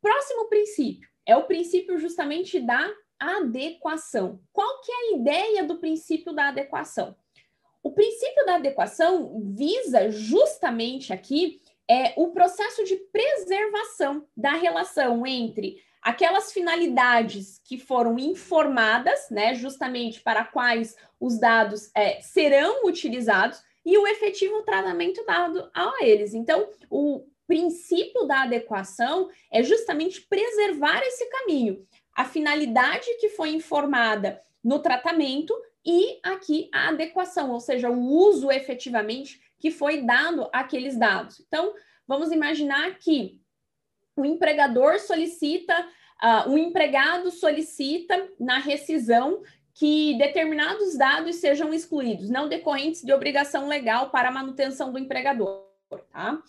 Próximo 0.01 0.47
princípio 0.47 1.09
é 1.25 1.35
o 1.35 1.43
princípio 1.43 1.97
justamente 1.97 2.59
da 2.59 2.89
adequação. 3.19 4.39
Qual 4.53 4.81
que 4.81 4.91
é 4.91 4.95
a 4.95 5.17
ideia 5.17 5.63
do 5.63 5.77
princípio 5.77 6.33
da 6.33 6.47
adequação? 6.47 7.15
O 7.81 7.91
princípio 7.91 8.45
da 8.45 8.55
adequação 8.55 9.41
visa 9.55 10.09
justamente 10.09 11.13
aqui 11.13 11.61
é 11.89 12.13
o 12.17 12.27
processo 12.27 12.83
de 12.83 12.95
preservação 12.95 14.27
da 14.35 14.51
relação 14.51 15.25
entre 15.25 15.81
aquelas 16.01 16.51
finalidades 16.51 17.59
que 17.63 17.77
foram 17.77 18.17
informadas, 18.17 19.29
né, 19.29 19.53
justamente 19.53 20.21
para 20.21 20.45
quais 20.45 20.95
os 21.19 21.39
dados 21.39 21.89
é, 21.95 22.21
serão 22.21 22.85
utilizados 22.85 23.61
e 23.85 23.97
o 23.97 24.07
efetivo 24.07 24.61
tratamento 24.61 25.25
dado 25.25 25.69
a 25.73 25.93
eles. 26.01 26.33
Então, 26.33 26.69
o 26.89 27.25
princípio 27.47 28.25
da 28.25 28.43
adequação 28.43 29.29
é 29.51 29.63
justamente 29.63 30.21
preservar 30.21 31.01
esse 31.01 31.25
caminho, 31.25 31.85
a 32.15 32.23
finalidade 32.23 33.07
que 33.19 33.29
foi 33.29 33.49
informada 33.49 34.41
no 34.63 34.79
tratamento 34.79 35.53
e 35.85 36.19
aqui 36.23 36.69
a 36.73 36.89
adequação, 36.89 37.51
ou 37.51 37.59
seja, 37.59 37.89
o 37.89 37.99
uso 37.99 38.51
efetivamente 38.51 39.41
que 39.57 39.71
foi 39.71 40.01
dado 40.01 40.49
àqueles 40.53 40.97
dados. 40.97 41.39
Então, 41.39 41.73
vamos 42.07 42.31
imaginar 42.31 42.97
que 42.97 43.39
o 44.15 44.25
empregador 44.25 44.99
solicita, 44.99 45.79
uh, 46.21 46.49
um 46.49 46.57
empregado 46.57 47.31
solicita 47.31 48.29
na 48.39 48.57
rescisão 48.57 49.41
que 49.73 50.17
determinados 50.17 50.97
dados 50.97 51.37
sejam 51.37 51.73
excluídos, 51.73 52.29
não 52.29 52.49
decorrentes 52.49 53.01
de 53.01 53.13
obrigação 53.13 53.67
legal 53.67 54.09
para 54.09 54.27
a 54.27 54.31
manutenção 54.31 54.91
do 54.91 54.99
empregador, 54.99 55.65
tá? 56.11 56.41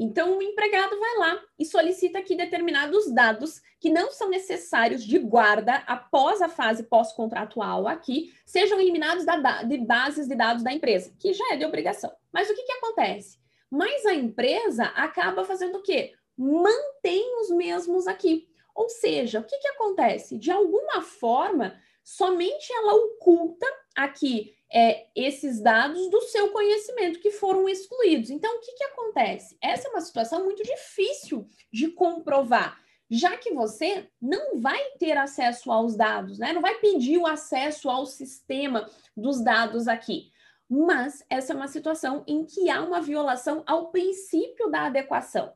Então, 0.00 0.38
o 0.38 0.42
empregado 0.42 0.96
vai 0.96 1.16
lá 1.18 1.42
e 1.58 1.64
solicita 1.64 2.20
aqui 2.20 2.36
determinados 2.36 3.12
dados 3.12 3.60
que 3.80 3.90
não 3.90 4.12
são 4.12 4.30
necessários 4.30 5.02
de 5.02 5.18
guarda 5.18 5.82
após 5.88 6.40
a 6.40 6.48
fase 6.48 6.84
pós-contratual 6.84 7.88
aqui, 7.88 8.32
sejam 8.46 8.80
eliminados 8.80 9.26
da, 9.26 9.64
de 9.64 9.76
bases 9.78 10.28
de 10.28 10.36
dados 10.36 10.62
da 10.62 10.72
empresa, 10.72 11.12
que 11.18 11.32
já 11.32 11.52
é 11.52 11.56
de 11.56 11.64
obrigação. 11.64 12.12
Mas 12.32 12.48
o 12.48 12.54
que, 12.54 12.62
que 12.62 12.72
acontece? 12.72 13.38
Mas 13.68 14.06
a 14.06 14.14
empresa 14.14 14.84
acaba 14.84 15.44
fazendo 15.44 15.78
o 15.78 15.82
quê? 15.82 16.14
Mantém 16.36 17.40
os 17.40 17.50
mesmos 17.50 18.06
aqui. 18.06 18.48
Ou 18.76 18.88
seja, 18.88 19.40
o 19.40 19.44
que, 19.44 19.58
que 19.58 19.68
acontece? 19.68 20.38
De 20.38 20.52
alguma 20.52 21.02
forma, 21.02 21.76
somente 22.04 22.72
ela 22.72 22.94
oculta 22.94 23.66
aqui 23.96 24.54
é, 24.70 25.06
esses 25.14 25.60
dados 25.60 26.10
do 26.10 26.20
seu 26.22 26.50
conhecimento 26.50 27.20
que 27.20 27.30
foram 27.30 27.68
excluídos. 27.68 28.30
Então, 28.30 28.56
o 28.56 28.60
que, 28.60 28.72
que 28.72 28.84
acontece? 28.84 29.56
Essa 29.62 29.88
é 29.88 29.90
uma 29.90 30.00
situação 30.00 30.44
muito 30.44 30.62
difícil 30.62 31.48
de 31.72 31.88
comprovar, 31.88 32.78
já 33.10 33.36
que 33.36 33.52
você 33.52 34.10
não 34.20 34.60
vai 34.60 34.82
ter 34.98 35.16
acesso 35.16 35.72
aos 35.72 35.96
dados, 35.96 36.38
né? 36.38 36.52
Não 36.52 36.60
vai 36.60 36.74
pedir 36.74 37.16
o 37.16 37.26
acesso 37.26 37.88
ao 37.88 38.04
sistema 38.04 38.88
dos 39.16 39.42
dados 39.42 39.88
aqui. 39.88 40.30
Mas 40.68 41.24
essa 41.30 41.54
é 41.54 41.56
uma 41.56 41.68
situação 41.68 42.22
em 42.26 42.44
que 42.44 42.68
há 42.68 42.82
uma 42.82 43.00
violação 43.00 43.62
ao 43.66 43.90
princípio 43.90 44.70
da 44.70 44.84
adequação. 44.84 45.54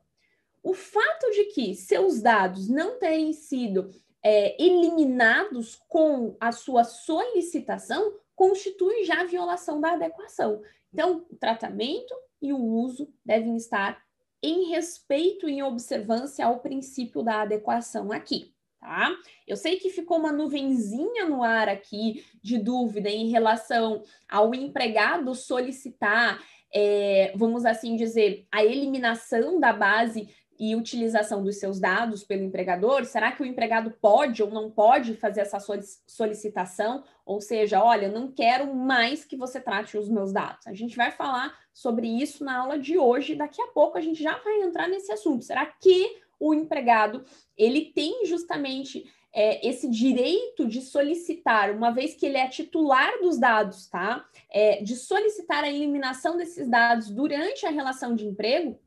O 0.63 0.73
fato 0.73 1.31
de 1.33 1.45
que 1.47 1.75
seus 1.75 2.23
dados 2.23 2.69
não 2.69 2.99
terem 2.99 3.33
sido 3.35 3.91
é, 4.23 4.63
eliminados 4.63 5.83
com 5.89 6.37
a 6.41 6.53
sua 6.53 6.85
solicitação 6.85 8.15
constitui 8.35 9.05
já 9.05 9.25
violação 9.25 9.81
da 9.81 9.93
adequação. 9.93 10.63
Então, 10.93 11.25
o 11.31 11.37
tratamento 11.37 12.15
e 12.41 12.53
o 12.53 12.59
uso 12.59 13.09
devem 13.25 13.57
estar 13.57 14.03
em 14.43 14.71
respeito 14.71 15.49
e 15.49 15.53
em 15.53 15.63
observância 15.63 16.45
ao 16.45 16.59
princípio 16.59 17.23
da 17.23 17.43
adequação 17.43 18.11
aqui, 18.11 18.53
tá? 18.81 19.15
Eu 19.47 19.57
sei 19.57 19.77
que 19.77 19.89
ficou 19.89 20.19
uma 20.19 20.33
nuvenzinha 20.33 21.29
no 21.29 21.43
ar 21.43 21.69
aqui 21.69 22.25
de 22.43 22.59
dúvida 22.59 23.09
em 23.09 23.31
relação 23.31 24.03
ao 24.29 24.53
empregado 24.53 25.35
solicitar, 25.35 26.43
é, 26.75 27.33
vamos 27.37 27.65
assim 27.65 27.95
dizer, 27.95 28.45
a 28.51 28.65
eliminação 28.65 29.61
da 29.61 29.73
base 29.73 30.29
e 30.63 30.77
utilização 30.77 31.43
dos 31.43 31.57
seus 31.57 31.81
dados 31.81 32.23
pelo 32.23 32.45
empregador, 32.45 33.05
será 33.05 33.33
que 33.33 33.43
o 33.43 33.45
empregado 33.45 33.91
pode 34.01 34.45
ou 34.45 34.49
não 34.49 34.71
pode 34.71 35.15
fazer 35.15 35.41
essa 35.41 35.59
solicitação? 36.07 37.03
Ou 37.27 37.41
seja, 37.41 37.83
olha, 37.83 38.09
não 38.09 38.31
quero 38.31 38.73
mais 38.73 39.25
que 39.25 39.37
você 39.37 39.61
trate 39.61 39.99
os 39.99 40.09
meus 40.09 40.33
dados. 40.33 40.65
A 40.69 40.73
gente 40.73 40.97
vai 40.97 41.11
falar 41.11 41.53
sobre 41.75 42.07
isso 42.07 42.45
na 42.45 42.59
aula 42.59 42.79
de 42.79 42.97
hoje. 42.97 43.35
Daqui 43.35 43.61
a 43.61 43.67
pouco 43.73 43.99
a 43.99 44.01
gente 44.01 44.23
já 44.23 44.39
vai 44.39 44.61
entrar 44.61 44.87
nesse 44.87 45.11
assunto. 45.11 45.43
Será 45.43 45.67
que 45.67 46.17
o 46.39 46.55
empregado 46.55 47.25
ele 47.59 47.87
tem 47.87 48.25
justamente 48.25 49.13
é, 49.33 49.69
esse 49.69 49.91
direito 49.91 50.65
de 50.69 50.81
solicitar, 50.81 51.73
uma 51.73 51.91
vez 51.91 52.15
que 52.15 52.25
ele 52.25 52.39
é 52.39 52.47
titular 52.47 53.21
dos 53.21 53.37
dados, 53.37 53.89
tá? 53.89 54.25
É, 54.49 54.81
de 54.81 54.95
solicitar 54.95 55.65
a 55.65 55.69
eliminação 55.69 56.37
desses 56.37 56.69
dados 56.69 57.11
durante 57.11 57.67
a 57.67 57.71
relação 57.71 58.15
de 58.15 58.25
emprego? 58.29 58.79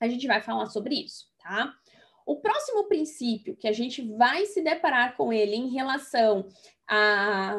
A 0.00 0.08
gente 0.08 0.26
vai 0.26 0.40
falar 0.40 0.66
sobre 0.66 0.94
isso, 0.94 1.26
tá? 1.42 1.74
O 2.26 2.40
próximo 2.40 2.84
princípio 2.84 3.56
que 3.56 3.68
a 3.68 3.72
gente 3.72 4.02
vai 4.16 4.46
se 4.46 4.60
deparar 4.60 5.16
com 5.16 5.32
ele 5.32 5.54
em 5.54 5.68
relação 5.68 6.48
à, 6.88 7.56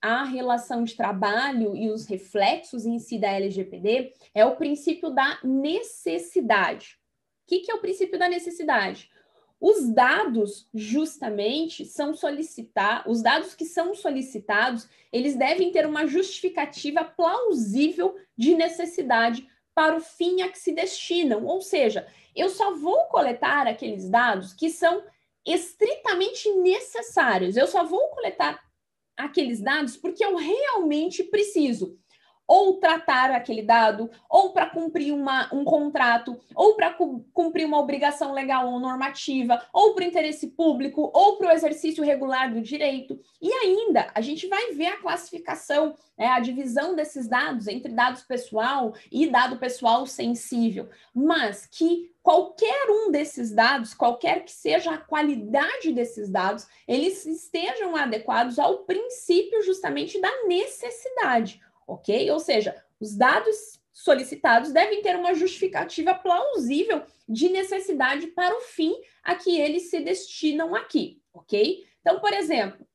à 0.00 0.22
relação 0.22 0.84
de 0.84 0.94
trabalho 0.94 1.74
e 1.74 1.90
os 1.90 2.06
reflexos 2.06 2.86
em 2.86 2.98
si 3.00 3.18
da 3.18 3.32
LGPD 3.32 4.12
é 4.32 4.44
o 4.44 4.54
princípio 4.54 5.10
da 5.10 5.40
necessidade. 5.42 6.96
O 7.42 7.48
que, 7.48 7.60
que 7.60 7.72
é 7.72 7.74
o 7.74 7.80
princípio 7.80 8.18
da 8.18 8.28
necessidade? 8.28 9.10
Os 9.60 9.88
dados, 9.88 10.68
justamente, 10.74 11.84
são 11.84 12.14
solicitar, 12.14 13.08
os 13.08 13.22
dados 13.22 13.54
que 13.54 13.64
são 13.64 13.94
solicitados, 13.94 14.88
eles 15.10 15.36
devem 15.36 15.72
ter 15.72 15.86
uma 15.86 16.06
justificativa 16.06 17.02
plausível 17.02 18.14
de 18.36 18.54
necessidade 18.54 19.48
para 19.74 19.96
o 19.96 20.00
fim 20.00 20.42
a 20.42 20.48
que 20.48 20.58
se 20.58 20.72
destinam. 20.72 21.44
Ou 21.44 21.60
seja, 21.60 22.06
eu 22.34 22.48
só 22.48 22.74
vou 22.74 23.04
coletar 23.06 23.66
aqueles 23.66 24.08
dados 24.08 24.52
que 24.52 24.70
são 24.70 25.02
estritamente 25.46 26.50
necessários. 26.50 27.56
Eu 27.56 27.66
só 27.66 27.84
vou 27.84 28.08
coletar 28.08 28.62
aqueles 29.16 29.60
dados 29.60 29.96
porque 29.96 30.24
eu 30.24 30.36
realmente 30.36 31.22
preciso 31.24 31.98
ou 32.46 32.78
tratar 32.78 33.30
aquele 33.30 33.62
dado, 33.62 34.10
ou 34.28 34.52
para 34.52 34.66
cumprir 34.66 35.12
uma, 35.12 35.52
um 35.52 35.64
contrato, 35.64 36.38
ou 36.54 36.74
para 36.74 36.92
cu 36.92 37.24
cumprir 37.32 37.66
uma 37.66 37.78
obrigação 37.78 38.32
legal 38.32 38.70
ou 38.70 38.78
normativa, 38.78 39.64
ou 39.72 39.94
para 39.94 40.04
o 40.04 40.06
interesse 40.06 40.48
público, 40.48 41.10
ou 41.14 41.36
para 41.36 41.48
o 41.48 41.52
exercício 41.52 42.04
regular 42.04 42.52
do 42.52 42.60
direito. 42.60 43.18
E 43.40 43.52
ainda, 43.52 44.10
a 44.14 44.20
gente 44.20 44.46
vai 44.46 44.72
ver 44.72 44.86
a 44.86 44.96
classificação, 44.96 45.94
né, 46.18 46.26
a 46.28 46.40
divisão 46.40 46.94
desses 46.94 47.26
dados 47.26 47.66
entre 47.66 47.92
dados 47.92 48.22
pessoal 48.22 48.94
e 49.10 49.26
dado 49.26 49.58
pessoal 49.58 50.06
sensível, 50.06 50.88
mas 51.14 51.66
que 51.66 52.12
qualquer 52.22 52.86
um 52.88 53.10
desses 53.10 53.52
dados, 53.52 53.92
qualquer 53.92 54.44
que 54.44 54.52
seja 54.52 54.92
a 54.92 54.98
qualidade 54.98 55.92
desses 55.92 56.30
dados, 56.30 56.66
eles 56.88 57.26
estejam 57.26 57.94
adequados 57.96 58.58
ao 58.58 58.78
princípio 58.78 59.62
justamente 59.62 60.20
da 60.20 60.30
necessidade 60.46 61.60
ok? 61.86 62.30
Ou 62.30 62.40
seja, 62.40 62.74
os 63.00 63.16
dados 63.16 63.80
solicitados 63.92 64.72
devem 64.72 65.02
ter 65.02 65.16
uma 65.16 65.34
justificativa 65.34 66.14
plausível 66.14 67.02
de 67.28 67.48
necessidade 67.48 68.26
para 68.28 68.56
o 68.56 68.60
fim 68.60 68.94
a 69.22 69.34
que 69.34 69.58
eles 69.58 69.88
se 69.90 70.00
destinam 70.00 70.74
aqui, 70.74 71.22
ok? 71.32 71.84
Então, 72.00 72.20
por 72.20 72.32
exemplo, 72.32 72.86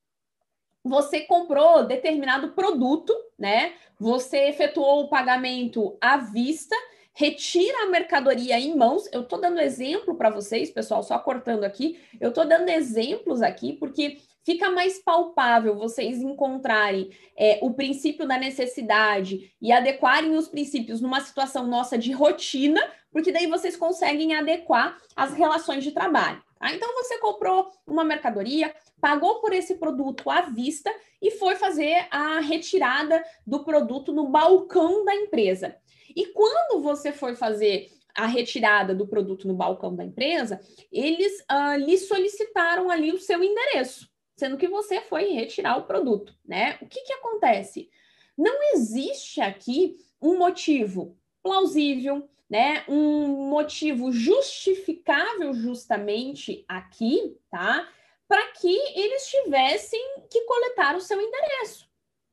você 0.84 1.22
comprou 1.22 1.84
determinado 1.84 2.52
produto, 2.52 3.14
né? 3.38 3.74
Você 3.98 4.48
efetuou 4.48 5.04
o 5.04 5.08
pagamento 5.08 5.96
à 6.00 6.16
vista, 6.16 6.74
retira 7.12 7.82
a 7.82 7.90
mercadoria 7.90 8.58
em 8.58 8.74
mãos. 8.76 9.08
Eu 9.12 9.22
estou 9.22 9.40
dando 9.40 9.60
exemplo 9.60 10.14
para 10.14 10.30
vocês, 10.30 10.70
pessoal, 10.70 11.02
só 11.02 11.18
cortando 11.18 11.64
aqui. 11.64 12.00
Eu 12.20 12.30
estou 12.30 12.46
dando 12.46 12.68
exemplos 12.68 13.42
aqui 13.42 13.74
porque 13.74 14.18
fica 14.44 14.70
mais 14.70 14.98
palpável 14.98 15.76
vocês 15.76 16.18
encontrarem 16.18 17.10
é, 17.36 17.58
o 17.62 17.72
princípio 17.72 18.26
da 18.26 18.38
necessidade 18.38 19.54
e 19.60 19.72
adequarem 19.72 20.36
os 20.36 20.48
princípios 20.48 21.00
numa 21.00 21.20
situação 21.20 21.66
nossa 21.66 21.98
de 21.98 22.12
rotina, 22.12 22.80
porque 23.12 23.32
daí 23.32 23.46
vocês 23.46 23.76
conseguem 23.76 24.34
adequar 24.34 24.98
as 25.14 25.34
relações 25.34 25.84
de 25.84 25.92
trabalho. 25.92 26.42
Tá? 26.58 26.72
Então, 26.72 26.92
você 26.94 27.18
comprou 27.18 27.70
uma 27.86 28.04
mercadoria, 28.04 28.74
pagou 29.00 29.40
por 29.40 29.52
esse 29.52 29.76
produto 29.76 30.28
à 30.30 30.42
vista 30.42 30.92
e 31.20 31.30
foi 31.32 31.56
fazer 31.56 32.06
a 32.10 32.40
retirada 32.40 33.22
do 33.46 33.64
produto 33.64 34.12
no 34.12 34.28
balcão 34.28 35.04
da 35.04 35.14
empresa. 35.14 35.76
E 36.14 36.26
quando 36.26 36.82
você 36.82 37.12
foi 37.12 37.36
fazer 37.36 37.88
a 38.14 38.26
retirada 38.26 38.94
do 38.94 39.06
produto 39.06 39.46
no 39.46 39.54
balcão 39.54 39.94
da 39.94 40.04
empresa, 40.04 40.60
eles 40.90 41.40
uh, 41.42 41.76
lhe 41.78 41.96
solicitaram 41.96 42.90
ali 42.90 43.12
o 43.12 43.20
seu 43.20 43.42
endereço 43.42 44.10
sendo 44.40 44.56
que 44.56 44.66
você 44.66 45.02
foi 45.02 45.32
retirar 45.32 45.76
o 45.76 45.84
produto, 45.84 46.34
né? 46.44 46.78
O 46.80 46.86
que, 46.86 47.02
que 47.02 47.12
acontece? 47.12 47.90
Não 48.36 48.72
existe 48.72 49.38
aqui 49.38 49.98
um 50.20 50.38
motivo 50.38 51.14
plausível, 51.42 52.26
né? 52.48 52.82
Um 52.88 53.50
motivo 53.50 54.10
justificável 54.10 55.52
justamente 55.52 56.64
aqui, 56.66 57.38
tá? 57.50 57.86
Para 58.26 58.52
que 58.52 58.74
eles 58.98 59.28
tivessem 59.28 60.00
que 60.30 60.40
coletar 60.46 60.96
o 60.96 61.00
seu 61.02 61.20
endereço. 61.20 61.86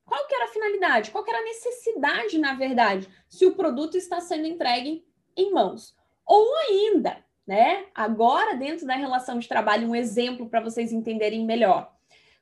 Qual 0.05 0.25
que 0.27 0.33
era 0.35 0.45
a 0.45 0.53
finalidade? 0.53 1.11
Qual 1.11 1.25
que 1.25 1.29
era 1.29 1.41
a 1.41 1.45
necessidade, 1.45 2.37
na 2.37 2.53
verdade, 2.53 3.09
se 3.27 3.45
o 3.45 3.55
produto 3.55 3.97
está 3.97 4.21
sendo 4.21 4.47
entregue 4.47 5.05
em 5.35 5.51
mãos? 5.51 5.93
Ou 6.25 6.55
ainda, 6.69 7.21
né? 7.45 7.87
Agora, 7.93 8.55
dentro 8.55 8.87
da 8.87 8.95
relação 8.95 9.37
de 9.39 9.47
trabalho, 9.49 9.89
um 9.89 9.95
exemplo 9.95 10.47
para 10.47 10.61
vocês 10.61 10.93
entenderem 10.93 11.45
melhor. 11.45 11.96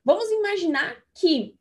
Vamos 0.05 0.29
imaginar 0.29 0.95
que 1.15 1.55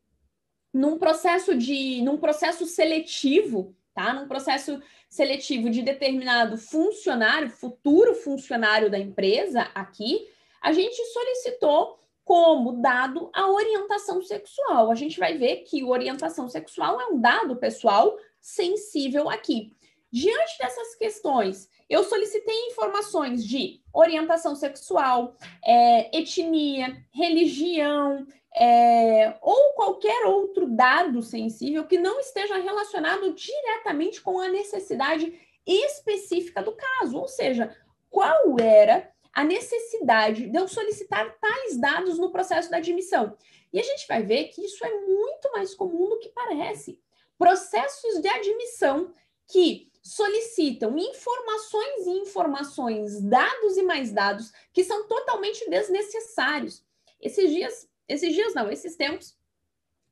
num 0.72 0.98
processo 0.98 1.57
de 1.57 2.02
num 2.02 2.18
processo 2.18 2.66
seletivo, 2.66 3.74
tá? 3.94 4.12
Num 4.12 4.28
processo 4.28 4.83
seletivo 5.09 5.70
de 5.70 5.80
determinado 5.80 6.59
funcionário, 6.59 7.48
futuro 7.48 8.14
funcionário 8.14 8.90
da 8.90 8.98
empresa 8.98 9.62
aqui, 9.74 10.28
a 10.61 10.72
gente 10.72 10.96
solicitou 11.07 11.98
como 12.22 12.83
dado 12.83 13.30
a 13.33 13.50
orientação 13.50 14.20
sexual. 14.22 14.90
A 14.90 14.94
gente 14.94 15.18
vai 15.18 15.38
ver 15.38 15.59
que 15.59 15.85
orientação 15.85 16.48
sexual 16.48 17.00
é 17.00 17.07
um 17.07 17.20
dado 17.20 17.57
pessoal 17.57 18.18
sensível 18.40 19.30
aqui. 19.30 19.74
Diante 20.11 20.59
dessas 20.59 20.94
questões, 20.96 21.68
eu 21.88 22.03
solicitei 22.05 22.55
informações 22.68 23.44
de 23.44 23.81
orientação 23.92 24.55
sexual, 24.55 25.37
é, 25.64 26.16
etnia, 26.16 26.97
religião, 27.12 28.27
é, 28.57 29.37
ou 29.42 29.73
qualquer 29.75 30.27
outro 30.27 30.66
dado 30.66 31.23
sensível 31.23 31.85
que 31.85 31.99
não 31.99 32.20
esteja 32.20 32.57
relacionado 32.57 33.33
diretamente 33.35 34.20
com 34.20 34.40
a 34.40 34.49
necessidade 34.49 35.33
específica 35.66 36.62
do 36.62 36.73
caso. 36.73 37.18
Ou 37.18 37.29
seja, 37.29 37.77
qual 38.09 38.57
era 38.61 39.11
a 39.33 39.42
necessidade 39.42 40.49
de 40.49 40.57
eu 40.57 40.68
solicitar 40.68 41.37
tais 41.38 41.77
dados 41.77 42.18
no 42.18 42.31
processo 42.31 42.70
da 42.70 42.77
admissão? 42.77 43.37
E 43.73 43.81
a 43.81 43.83
gente 43.83 44.07
vai 44.07 44.23
ver 44.23 44.44
que 44.44 44.64
isso 44.64 44.85
é 44.85 45.01
muito 45.01 45.51
mais 45.53 45.75
comum 45.75 46.09
do 46.09 46.18
que 46.20 46.29
parece. 46.29 47.01
Processos 47.37 48.20
de 48.20 48.29
admissão 48.29 49.12
que 49.48 49.90
solicitam 50.02 50.96
informações 50.98 52.07
e 52.07 52.11
informações, 52.11 53.22
dados 53.22 53.76
e 53.78 53.83
mais 53.83 54.12
dados, 54.12 54.52
que 54.72 54.85
são 54.85 55.09
totalmente 55.09 55.68
desnecessários. 55.70 56.85
Esses 57.20 57.50
dias, 57.50 57.88
esses 58.07 58.35
dias 58.35 58.54
não, 58.54 58.70
esses 58.70 58.96
tempos, 58.96 59.35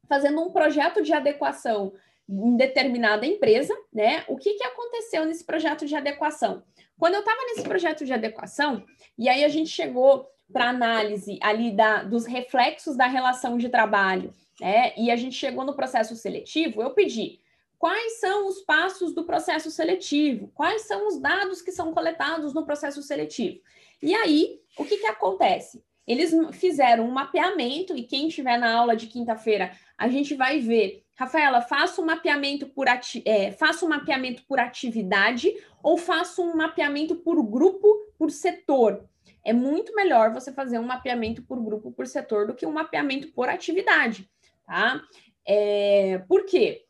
fazendo 0.09 0.41
um 0.41 0.51
projeto 0.51 1.03
de 1.03 1.13
adequação 1.13 1.93
em 2.29 2.57
determinada 2.57 3.27
empresa, 3.27 3.77
né? 3.93 4.25
O 4.29 4.37
que, 4.37 4.55
que 4.55 4.65
aconteceu 4.65 5.27
nesse 5.27 5.45
projeto 5.45 5.85
de 5.85 5.95
adequação? 5.95 6.63
Quando 6.99 7.15
eu 7.15 7.21
estava 7.21 7.43
nesse 7.47 7.63
projeto 7.63 8.05
de 8.05 8.13
adequação, 8.13 8.85
e 9.19 9.29
aí 9.29 9.45
a 9.45 9.49
gente 9.49 9.69
chegou 9.69 10.27
para 10.51 10.71
análise 10.71 11.39
ali 11.43 11.71
da, 11.71 12.03
dos 12.03 12.25
reflexos 12.25 12.97
da 12.97 13.07
relação 13.07 13.59
de 13.59 13.69
trabalho, 13.69 14.33
né? 14.59 14.95
E 14.97 15.11
a 15.11 15.17
gente 15.17 15.35
chegou 15.35 15.65
no 15.65 15.75
processo 15.75 16.17
seletivo, 16.17 16.83
eu 16.83 16.91
pedi 16.91 17.41
quais 17.83 18.21
são 18.21 18.47
os 18.47 18.61
passos 18.61 19.13
do 19.13 19.25
processo 19.25 19.69
seletivo, 19.69 20.53
quais 20.55 20.83
são 20.83 21.09
os 21.09 21.19
dados 21.19 21.61
que 21.61 21.73
são 21.73 21.93
coletados 21.93 22.55
no 22.55 22.65
processo 22.65 23.03
seletivo. 23.03 23.59
E 24.01 24.15
aí, 24.15 24.61
o 24.79 24.85
que, 24.85 24.99
que 24.99 25.07
acontece? 25.07 25.83
Eles 26.07 26.33
fizeram 26.53 27.05
um 27.05 27.11
mapeamento, 27.11 27.97
e 27.97 28.05
quem 28.05 28.29
estiver 28.29 28.57
na 28.57 28.73
aula 28.73 28.95
de 28.95 29.09
quinta-feira, 29.09 29.73
a 29.99 30.07
gente 30.07 30.37
vai 30.37 30.61
ver. 30.61 31.03
Rafaela, 31.17 31.61
faça 31.61 32.01
um 32.01 32.05
mapeamento 32.05 32.69
por, 32.69 32.89
ati 32.89 33.21
é, 33.27 33.51
faça 33.51 33.85
um 33.85 33.89
mapeamento 33.89 34.45
por 34.47 34.61
atividade 34.61 35.53
ou 35.83 35.99
faça 35.99 36.41
um 36.41 36.55
mapeamento 36.55 37.17
por 37.17 37.43
grupo, 37.43 37.89
por 38.17 38.31
setor. 38.31 39.05
É 39.45 39.53
muito 39.53 39.93
melhor 39.93 40.33
você 40.33 40.53
fazer 40.53 40.79
um 40.79 40.87
mapeamento 40.87 41.43
por 41.43 41.61
grupo, 41.61 41.91
por 41.91 42.07
setor, 42.07 42.47
do 42.47 42.55
que 42.55 42.65
um 42.65 42.73
mapeamento 42.73 43.33
por 43.33 43.49
atividade, 43.49 44.31
tá? 44.65 45.03
É, 45.45 46.23
por 46.29 46.47
quê? 46.47 46.87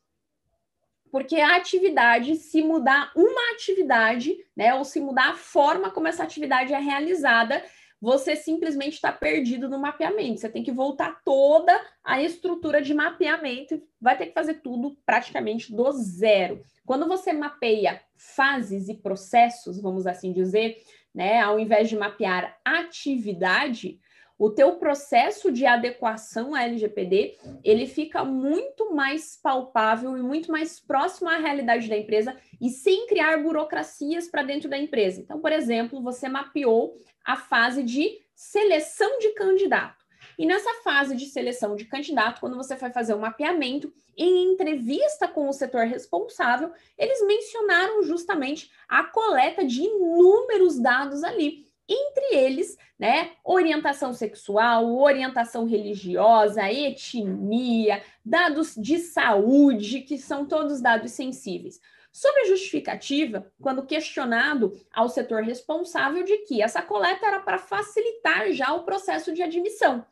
Porque 1.13 1.37
a 1.37 1.57
atividade, 1.57 2.37
se 2.37 2.63
mudar 2.63 3.13
uma 3.15 3.53
atividade, 3.53 4.35
né, 4.57 4.75
ou 4.75 4.83
se 4.83 4.99
mudar 4.99 5.29
a 5.29 5.35
forma 5.35 5.91
como 5.91 6.09
essa 6.09 6.23
atividade 6.23 6.73
é 6.73 6.79
realizada, 6.79 7.63
você 8.01 8.35
simplesmente 8.35 8.95
está 8.95 9.13
perdido 9.13 9.69
no 9.69 9.79
mapeamento. 9.79 10.41
Você 10.41 10.49
tem 10.49 10.63
que 10.63 10.73
voltar 10.73 11.21
toda 11.23 11.79
a 12.03 12.21
estrutura 12.23 12.81
de 12.81 12.95
mapeamento, 12.95 13.81
vai 14.01 14.17
ter 14.17 14.27
que 14.27 14.33
fazer 14.33 14.55
tudo 14.55 14.97
praticamente 15.05 15.71
do 15.71 15.93
zero. 15.93 16.63
Quando 16.87 17.07
você 17.07 17.33
mapeia 17.33 18.01
fases 18.17 18.89
e 18.89 18.95
processos, 18.95 19.81
vamos 19.81 20.07
assim 20.07 20.33
dizer, 20.33 20.79
né, 21.15 21.41
ao 21.41 21.61
invés 21.61 21.91
de 21.91 21.97
mapear 21.97 22.59
atividade, 22.65 24.01
o 24.39 24.51
teu 24.51 24.77
processo 24.77 25.53
de 25.53 25.67
adequação 25.67 26.55
à 26.55 26.65
LGPD, 26.65 27.39
ele 27.63 27.87
fica 27.87 28.25
muito 28.25 28.95
mais 28.95 29.39
palpável 29.41 30.17
e 30.17 30.23
muito 30.23 30.51
mais 30.51 30.81
próximo 30.81 31.29
à 31.29 31.37
realidade 31.37 31.89
da 31.89 31.97
empresa 31.97 32.37
e 32.61 32.71
sem 32.71 33.07
criar 33.07 33.43
burocracias 33.43 34.29
para 34.29 34.43
dentro 34.43 34.69
da 34.69 34.79
empresa. 34.79 35.21
Então, 35.21 35.41
por 35.41 35.53
exemplo, 35.53 36.03
você 36.03 36.29
mapeou 36.29 36.95
a 37.25 37.37
fase 37.37 37.83
de 37.83 38.21
seleção 38.35 39.19
de 39.19 39.29
candidato. 39.31 40.03
E 40.39 40.47
nessa 40.47 40.73
fase 40.83 41.15
de 41.15 41.27
seleção 41.27 41.77
de 41.77 41.85
candidato, 41.85 42.41
quando 42.41 42.57
você 42.57 42.75
vai 42.75 42.91
fazer 42.91 43.13
o 43.13 43.17
um 43.17 43.21
mapeamento, 43.21 43.93
em 44.17 44.53
entrevista 44.53 45.29
com 45.29 45.49
o 45.49 45.53
setor 45.53 45.87
responsável, 45.87 46.73
eles 46.99 47.25
mencionaram 47.27 48.03
justamente 48.03 48.71
a 48.89 49.05
coleta 49.05 49.65
de 49.65 49.83
inúmeros 49.83 50.79
dados 50.79 51.23
ali 51.23 51.67
entre 51.89 52.35
eles, 52.35 52.77
né, 52.99 53.33
orientação 53.45 54.13
sexual, 54.13 54.97
orientação 54.97 55.67
religiosa, 55.67 56.71
etnia, 56.71 58.03
dados 58.25 58.75
de 58.77 58.99
saúde, 58.99 60.01
que 60.01 60.19
são 60.19 60.47
todos 60.47 60.81
dados 60.81 61.13
sensíveis. 61.13 61.81
Sobre 62.13 62.43
a 62.43 62.47
justificativa, 62.47 63.51
quando 63.61 63.87
questionado 63.87 64.79
ao 64.93 65.09
setor 65.09 65.43
responsável 65.43 66.23
de 66.23 66.39
que 66.39 66.61
essa 66.61 66.83
coleta 66.83 67.27
era 67.27 67.41
para 67.41 67.59
facilitar 67.59 68.53
já 68.53 68.73
o 68.75 68.85
processo 68.85 69.33
de 69.33 69.43
admissão. 69.43 70.05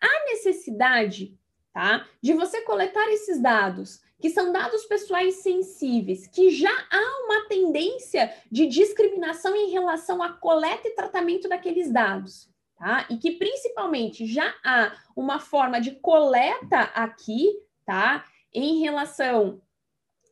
A 0.00 0.24
necessidade 0.26 1.36
tá, 1.72 2.06
de 2.20 2.32
você 2.32 2.60
coletar 2.62 3.08
esses 3.08 3.40
dados 3.40 4.01
que 4.22 4.30
são 4.30 4.52
dados 4.52 4.84
pessoais 4.84 5.34
sensíveis, 5.42 6.28
que 6.28 6.48
já 6.50 6.70
há 6.70 7.24
uma 7.24 7.48
tendência 7.48 8.32
de 8.48 8.68
discriminação 8.68 9.56
em 9.56 9.70
relação 9.70 10.22
à 10.22 10.32
coleta 10.32 10.86
e 10.86 10.94
tratamento 10.94 11.48
daqueles 11.48 11.90
dados. 11.92 12.48
Tá? 12.76 13.04
E 13.10 13.16
que 13.16 13.32
principalmente 13.32 14.24
já 14.24 14.54
há 14.64 14.96
uma 15.16 15.40
forma 15.40 15.80
de 15.80 15.96
coleta 15.96 16.82
aqui, 16.94 17.48
tá? 17.84 18.24
Em 18.54 18.80
relação 18.80 19.60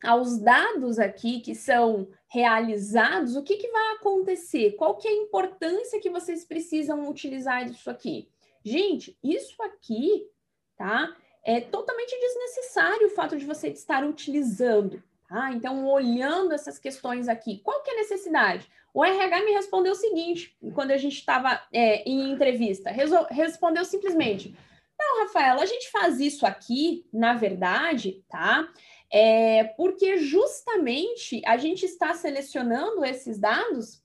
aos 0.03 0.37
dados 0.39 0.97
aqui 0.97 1.41
que 1.41 1.53
são 1.53 2.07
realizados, 2.29 3.35
o 3.35 3.43
que, 3.43 3.57
que 3.57 3.67
vai 3.67 3.95
acontecer? 3.95 4.71
Qual 4.77 4.95
que 4.95 5.07
é 5.07 5.11
a 5.11 5.15
importância 5.15 5.99
que 5.99 6.09
vocês 6.09 6.45
precisam 6.45 7.09
utilizar 7.09 7.65
disso 7.65 7.89
aqui? 7.89 8.29
Gente, 8.63 9.17
isso 9.21 9.61
aqui, 9.63 10.29
tá? 10.77 11.13
É 11.43 11.59
totalmente 11.61 12.17
desnecessário 12.19 13.07
o 13.07 13.11
fato 13.11 13.37
de 13.37 13.45
você 13.45 13.69
estar 13.69 14.05
utilizando. 14.05 15.01
Tá? 15.27 15.51
Então, 15.53 15.87
olhando 15.87 16.53
essas 16.53 16.77
questões 16.77 17.27
aqui, 17.29 17.59
qual 17.63 17.81
que 17.81 17.89
é 17.89 17.93
a 17.93 17.97
necessidade? 17.97 18.69
O 18.93 19.03
RH 19.03 19.45
me 19.45 19.51
respondeu 19.51 19.93
o 19.93 19.95
seguinte, 19.95 20.57
quando 20.73 20.91
a 20.91 20.97
gente 20.97 21.17
estava 21.17 21.61
é, 21.71 22.03
em 22.03 22.31
entrevista, 22.31 22.91
respondeu 23.29 23.85
simplesmente, 23.85 24.53
não, 24.99 25.23
Rafael, 25.23 25.59
a 25.59 25.65
gente 25.65 25.89
faz 25.89 26.19
isso 26.19 26.45
aqui, 26.45 27.07
na 27.11 27.33
verdade, 27.33 28.23
tá? 28.29 28.69
É 29.11 29.63
porque 29.63 30.17
justamente 30.17 31.41
a 31.45 31.57
gente 31.57 31.85
está 31.85 32.13
selecionando 32.13 33.03
esses 33.03 33.39
dados, 33.39 34.03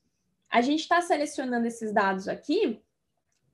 a 0.49 0.61
gente 0.61 0.79
está 0.79 1.01
selecionando 1.01 1.67
esses 1.67 1.93
dados 1.93 2.27
aqui, 2.27 2.81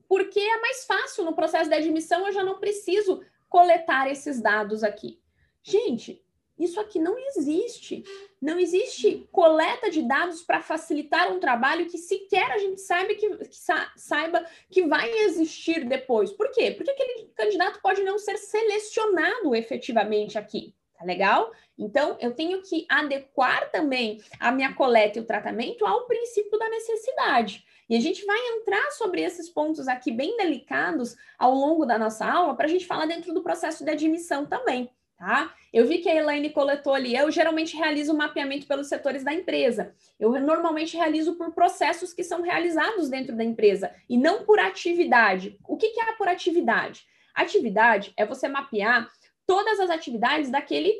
porque 0.08 0.40
é 0.40 0.60
mais 0.60 0.86
fácil 0.86 1.24
no 1.24 1.34
processo 1.34 1.68
de 1.68 1.76
admissão, 1.76 2.26
eu 2.26 2.32
já 2.32 2.44
não 2.44 2.60
preciso 2.60 3.20
coletar 3.54 4.10
esses 4.10 4.40
dados 4.40 4.82
aqui. 4.82 5.20
Gente, 5.62 6.20
isso 6.58 6.80
aqui 6.80 6.98
não 6.98 7.16
existe. 7.16 8.02
Não 8.42 8.58
existe 8.58 9.28
coleta 9.30 9.92
de 9.92 10.02
dados 10.02 10.42
para 10.42 10.60
facilitar 10.60 11.32
um 11.32 11.38
trabalho 11.38 11.86
que 11.86 11.96
sequer 11.96 12.50
a 12.50 12.58
gente 12.58 12.80
saiba 12.80 13.14
que, 13.14 13.28
que 13.46 13.56
sa, 13.56 13.92
saiba 13.96 14.44
que 14.68 14.88
vai 14.88 15.08
existir 15.08 15.84
depois. 15.84 16.32
Por 16.32 16.50
quê? 16.50 16.72
Porque 16.72 16.90
aquele 16.90 17.28
candidato 17.36 17.80
pode 17.80 18.02
não 18.02 18.18
ser 18.18 18.38
selecionado 18.38 19.54
efetivamente 19.54 20.36
aqui. 20.36 20.74
Tá 20.98 21.04
legal? 21.04 21.52
Então, 21.78 22.18
eu 22.20 22.34
tenho 22.34 22.60
que 22.60 22.84
adequar 22.88 23.70
também 23.70 24.20
a 24.40 24.50
minha 24.50 24.74
coleta 24.74 25.20
e 25.20 25.22
o 25.22 25.26
tratamento 25.26 25.86
ao 25.86 26.06
princípio 26.06 26.58
da 26.58 26.68
necessidade. 26.68 27.64
E 27.88 27.96
a 27.96 28.00
gente 28.00 28.24
vai 28.24 28.38
entrar 28.56 28.90
sobre 28.92 29.22
esses 29.22 29.48
pontos 29.48 29.88
aqui 29.88 30.10
bem 30.10 30.36
delicados 30.36 31.16
ao 31.38 31.54
longo 31.54 31.84
da 31.84 31.98
nossa 31.98 32.26
aula 32.26 32.54
para 32.54 32.66
a 32.66 32.68
gente 32.68 32.86
falar 32.86 33.06
dentro 33.06 33.32
do 33.32 33.42
processo 33.42 33.84
de 33.84 33.90
admissão 33.90 34.46
também. 34.46 34.90
Tá? 35.16 35.54
Eu 35.72 35.86
vi 35.86 35.98
que 35.98 36.08
a 36.08 36.14
Elaine 36.14 36.50
coletou 36.50 36.92
ali. 36.92 37.14
Eu 37.14 37.30
geralmente 37.30 37.76
realizo 37.76 38.12
o 38.12 38.16
mapeamento 38.16 38.66
pelos 38.66 38.88
setores 38.88 39.22
da 39.22 39.32
empresa. 39.32 39.94
Eu 40.18 40.30
normalmente 40.40 40.96
realizo 40.96 41.34
por 41.34 41.52
processos 41.52 42.12
que 42.12 42.24
são 42.24 42.42
realizados 42.42 43.08
dentro 43.08 43.36
da 43.36 43.44
empresa 43.44 43.94
e 44.08 44.18
não 44.18 44.44
por 44.44 44.58
atividade. 44.58 45.56
O 45.66 45.76
que, 45.76 45.90
que 45.90 46.00
é 46.00 46.12
por 46.12 46.28
atividade? 46.28 47.06
Atividade 47.34 48.12
é 48.16 48.26
você 48.26 48.48
mapear 48.48 49.08
todas 49.46 49.78
as 49.78 49.90
atividades 49.90 50.50
daquele 50.50 50.92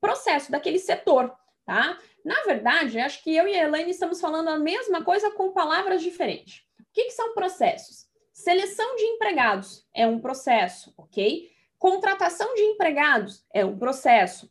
processo, 0.00 0.50
daquele 0.50 0.78
setor, 0.78 1.34
tá? 1.64 1.98
Na 2.24 2.42
verdade, 2.42 2.98
acho 2.98 3.22
que 3.22 3.34
eu 3.34 3.46
e 3.46 3.54
a 3.54 3.64
Elaine 3.64 3.90
estamos 3.90 4.20
falando 4.20 4.48
a 4.48 4.58
mesma 4.58 5.02
coisa 5.02 5.30
com 5.30 5.52
palavras 5.52 6.02
diferentes. 6.02 6.64
O 6.80 6.84
que, 6.92 7.04
que 7.04 7.10
são 7.10 7.34
processos? 7.34 8.06
Seleção 8.32 8.96
de 8.96 9.04
empregados 9.04 9.86
é 9.94 10.06
um 10.06 10.18
processo, 10.18 10.92
ok? 10.96 11.50
Contratação 11.78 12.54
de 12.54 12.62
empregados 12.62 13.44
é 13.52 13.64
um 13.64 13.78
processo. 13.78 14.50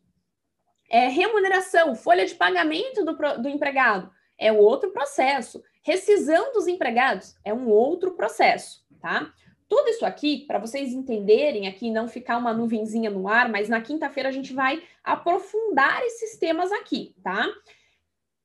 É, 0.89 1.07
remuneração, 1.07 1.95
folha 1.95 2.25
de 2.25 2.35
pagamento 2.35 3.03
do, 3.03 3.13
do 3.41 3.49
empregado 3.49 4.11
é 4.37 4.51
outro 4.51 4.91
processo. 4.91 5.63
Rescisão 5.81 6.53
dos 6.53 6.67
empregados 6.67 7.35
é 7.43 7.53
um 7.53 7.67
outro 7.67 8.11
processo, 8.11 8.85
tá? 9.01 9.33
Tudo 9.73 9.89
isso 9.89 10.05
aqui, 10.05 10.45
para 10.45 10.59
vocês 10.59 10.93
entenderem 10.93 11.67
aqui, 11.67 11.89
não 11.89 12.07
ficar 12.07 12.37
uma 12.37 12.53
nuvenzinha 12.53 13.09
no 13.09 13.27
ar, 13.27 13.49
mas 13.49 13.67
na 13.67 13.81
quinta-feira 13.81 14.29
a 14.29 14.31
gente 14.31 14.53
vai 14.53 14.83
aprofundar 15.03 15.99
esses 16.03 16.37
temas 16.37 16.71
aqui, 16.71 17.15
tá? 17.23 17.51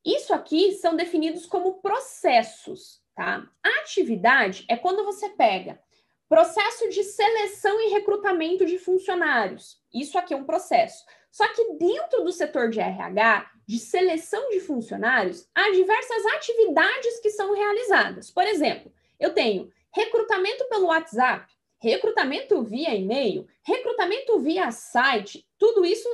Isso 0.02 0.32
aqui 0.32 0.72
são 0.72 0.96
definidos 0.96 1.44
como 1.44 1.82
processos, 1.82 3.02
tá? 3.14 3.46
atividade 3.62 4.64
é 4.70 4.76
quando 4.78 5.04
você 5.04 5.28
pega 5.28 5.78
processo 6.30 6.88
de 6.88 7.04
seleção 7.04 7.78
e 7.78 7.90
recrutamento 7.90 8.64
de 8.64 8.78
funcionários. 8.78 9.82
Isso 9.92 10.16
aqui 10.16 10.32
é 10.32 10.36
um 10.36 10.44
processo. 10.44 11.04
Só 11.30 11.46
que 11.52 11.74
dentro 11.74 12.24
do 12.24 12.32
setor 12.32 12.70
de 12.70 12.80
RH, 12.80 13.50
de 13.66 13.78
seleção 13.78 14.48
de 14.48 14.60
funcionários, 14.60 15.46
há 15.54 15.70
diversas 15.72 16.24
atividades 16.24 17.20
que 17.20 17.28
são 17.28 17.54
realizadas. 17.54 18.30
Por 18.30 18.44
exemplo, 18.44 18.90
eu 19.20 19.34
tenho 19.34 19.70
recrutamento 19.98 20.64
pelo 20.68 20.86
WhatsApp, 20.86 21.52
recrutamento 21.80 22.62
via 22.62 22.94
e-mail, 22.94 23.48
recrutamento 23.64 24.38
via 24.38 24.70
site, 24.70 25.44
tudo 25.58 25.84
isso, 25.84 26.08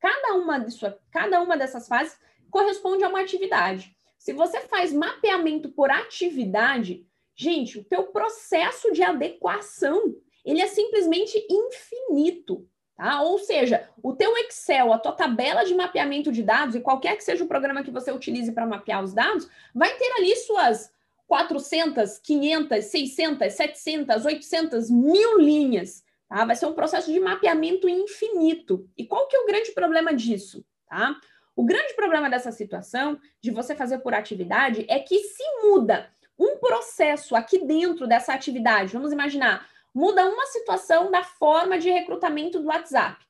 cada 0.00 0.34
uma, 0.34 0.58
disso, 0.58 0.86
cada 1.10 1.42
uma 1.42 1.56
dessas 1.56 1.86
fases 1.86 2.18
corresponde 2.50 3.04
a 3.04 3.08
uma 3.08 3.20
atividade. 3.20 3.94
Se 4.18 4.32
você 4.32 4.60
faz 4.60 4.90
mapeamento 4.90 5.68
por 5.68 5.90
atividade, 5.90 7.06
gente, 7.34 7.78
o 7.78 7.84
teu 7.84 8.04
processo 8.04 8.90
de 8.92 9.02
adequação, 9.02 10.16
ele 10.42 10.62
é 10.62 10.66
simplesmente 10.66 11.46
infinito. 11.50 12.66
Tá? 12.96 13.20
Ou 13.20 13.38
seja, 13.38 13.90
o 14.02 14.14
teu 14.14 14.34
Excel, 14.38 14.90
a 14.90 14.98
tua 14.98 15.12
tabela 15.12 15.64
de 15.64 15.74
mapeamento 15.74 16.32
de 16.32 16.42
dados, 16.42 16.74
e 16.74 16.80
qualquer 16.80 17.16
que 17.16 17.24
seja 17.24 17.44
o 17.44 17.48
programa 17.48 17.84
que 17.84 17.90
você 17.90 18.10
utilize 18.10 18.50
para 18.52 18.66
mapear 18.66 19.04
os 19.04 19.12
dados, 19.12 19.46
vai 19.74 19.94
ter 19.98 20.10
ali 20.16 20.34
suas 20.36 20.90
400, 21.26 22.18
500, 22.18 22.84
600, 22.84 23.52
700, 23.52 24.24
800, 24.24 24.90
mil 24.90 25.38
linhas. 25.38 26.04
Tá? 26.28 26.44
Vai 26.44 26.56
ser 26.56 26.66
um 26.66 26.72
processo 26.72 27.12
de 27.12 27.20
mapeamento 27.20 27.88
infinito. 27.88 28.88
E 28.96 29.04
qual 29.04 29.26
que 29.26 29.36
é 29.36 29.40
o 29.40 29.46
grande 29.46 29.72
problema 29.72 30.14
disso? 30.14 30.64
Tá? 30.88 31.16
O 31.54 31.64
grande 31.64 31.94
problema 31.94 32.28
dessa 32.28 32.52
situação, 32.52 33.18
de 33.40 33.50
você 33.50 33.74
fazer 33.74 33.98
por 33.98 34.14
atividade, 34.14 34.84
é 34.88 34.98
que 34.98 35.18
se 35.18 35.42
muda 35.62 36.10
um 36.38 36.58
processo 36.58 37.34
aqui 37.34 37.64
dentro 37.64 38.06
dessa 38.06 38.34
atividade, 38.34 38.92
vamos 38.92 39.10
imaginar, 39.10 39.66
muda 39.94 40.28
uma 40.28 40.44
situação 40.46 41.10
da 41.10 41.24
forma 41.24 41.78
de 41.78 41.90
recrutamento 41.90 42.60
do 42.60 42.68
WhatsApp. 42.68 43.24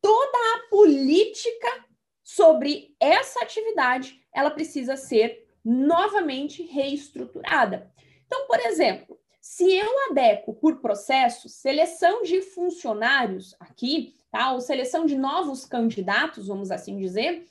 Toda 0.00 0.38
a 0.54 0.70
política 0.70 1.84
sobre 2.24 2.96
essa 2.98 3.40
atividade, 3.40 4.18
ela 4.32 4.50
precisa 4.50 4.96
ser 4.96 5.45
novamente 5.66 6.62
reestruturada. 6.62 7.90
Então, 8.24 8.46
por 8.46 8.60
exemplo, 8.60 9.18
se 9.40 9.72
eu 9.74 10.10
adequo 10.10 10.54
por 10.54 10.80
processo 10.80 11.48
seleção 11.48 12.22
de 12.22 12.40
funcionários 12.40 13.56
aqui, 13.58 14.14
tá? 14.30 14.52
Ou 14.52 14.60
seleção 14.60 15.04
de 15.06 15.16
novos 15.16 15.64
candidatos, 15.64 16.46
vamos 16.46 16.70
assim 16.70 16.96
dizer, 16.96 17.44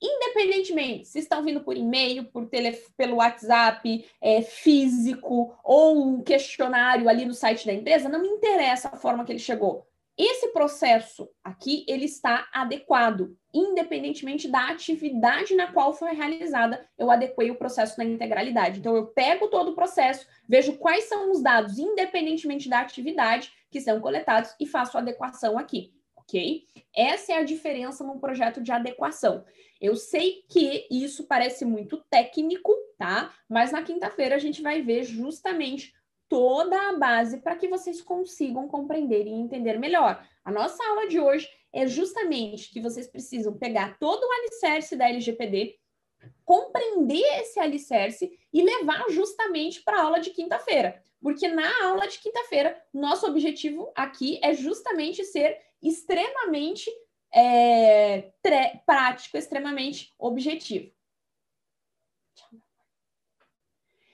independentemente 0.00 1.08
se 1.08 1.18
estão 1.18 1.42
vindo 1.42 1.60
por 1.60 1.76
e-mail, 1.76 2.24
por 2.26 2.46
tele, 2.46 2.72
pelo 2.96 3.16
WhatsApp, 3.16 4.08
é, 4.20 4.42
físico 4.42 5.58
ou 5.64 5.98
um 5.98 6.22
questionário 6.22 7.08
ali 7.08 7.24
no 7.24 7.34
site 7.34 7.66
da 7.66 7.72
empresa, 7.72 8.08
não 8.08 8.22
me 8.22 8.28
interessa 8.28 8.90
a 8.92 8.96
forma 8.96 9.24
que 9.24 9.32
ele 9.32 9.40
chegou. 9.40 9.89
Esse 10.22 10.48
processo 10.48 11.30
aqui, 11.42 11.82
ele 11.88 12.04
está 12.04 12.46
adequado, 12.52 13.34
independentemente 13.54 14.48
da 14.48 14.68
atividade 14.68 15.54
na 15.54 15.72
qual 15.72 15.94
foi 15.94 16.12
realizada, 16.12 16.86
eu 16.98 17.10
adequei 17.10 17.50
o 17.50 17.56
processo 17.56 17.96
na 17.96 18.04
integralidade. 18.04 18.80
Então, 18.80 18.94
eu 18.94 19.06
pego 19.06 19.48
todo 19.48 19.70
o 19.70 19.74
processo, 19.74 20.26
vejo 20.46 20.76
quais 20.76 21.04
são 21.04 21.30
os 21.30 21.42
dados, 21.42 21.78
independentemente 21.78 22.68
da 22.68 22.80
atividade 22.80 23.50
que 23.70 23.80
são 23.80 23.98
coletados, 23.98 24.54
e 24.60 24.66
faço 24.66 24.98
a 24.98 25.00
adequação 25.00 25.56
aqui, 25.56 25.94
ok? 26.14 26.64
Essa 26.94 27.32
é 27.32 27.36
a 27.36 27.42
diferença 27.42 28.04
num 28.04 28.18
projeto 28.18 28.60
de 28.60 28.70
adequação. 28.70 29.42
Eu 29.80 29.96
sei 29.96 30.44
que 30.50 30.86
isso 30.90 31.24
parece 31.24 31.64
muito 31.64 31.96
técnico, 32.10 32.76
tá? 32.98 33.32
Mas 33.48 33.72
na 33.72 33.82
quinta-feira 33.82 34.36
a 34.36 34.38
gente 34.38 34.60
vai 34.60 34.82
ver 34.82 35.02
justamente 35.04 35.94
toda 36.30 36.88
a 36.88 36.96
base 36.96 37.38
para 37.38 37.56
que 37.56 37.66
vocês 37.66 38.00
consigam 38.00 38.68
compreender 38.68 39.26
e 39.26 39.30
entender 39.30 39.78
melhor. 39.78 40.24
A 40.44 40.52
nossa 40.52 40.82
aula 40.88 41.08
de 41.08 41.18
hoje 41.18 41.46
é 41.72 41.88
justamente 41.88 42.70
que 42.70 42.80
vocês 42.80 43.08
precisam 43.08 43.58
pegar 43.58 43.98
todo 43.98 44.22
o 44.22 44.32
alicerce 44.32 44.94
da 44.94 45.08
LGPD, 45.08 45.76
compreender 46.44 47.40
esse 47.40 47.58
alicerce 47.58 48.30
e 48.52 48.62
levar 48.62 49.10
justamente 49.10 49.82
para 49.82 49.98
a 49.98 50.02
aula 50.02 50.20
de 50.20 50.30
quinta-feira. 50.30 51.02
Porque 51.20 51.48
na 51.48 51.84
aula 51.84 52.06
de 52.06 52.18
quinta-feira, 52.20 52.80
nosso 52.94 53.26
objetivo 53.26 53.90
aqui 53.96 54.38
é 54.40 54.54
justamente 54.54 55.24
ser 55.24 55.58
extremamente 55.82 56.88
é, 57.34 58.30
prático, 58.86 59.36
extremamente 59.36 60.14
objetivo. 60.16 60.92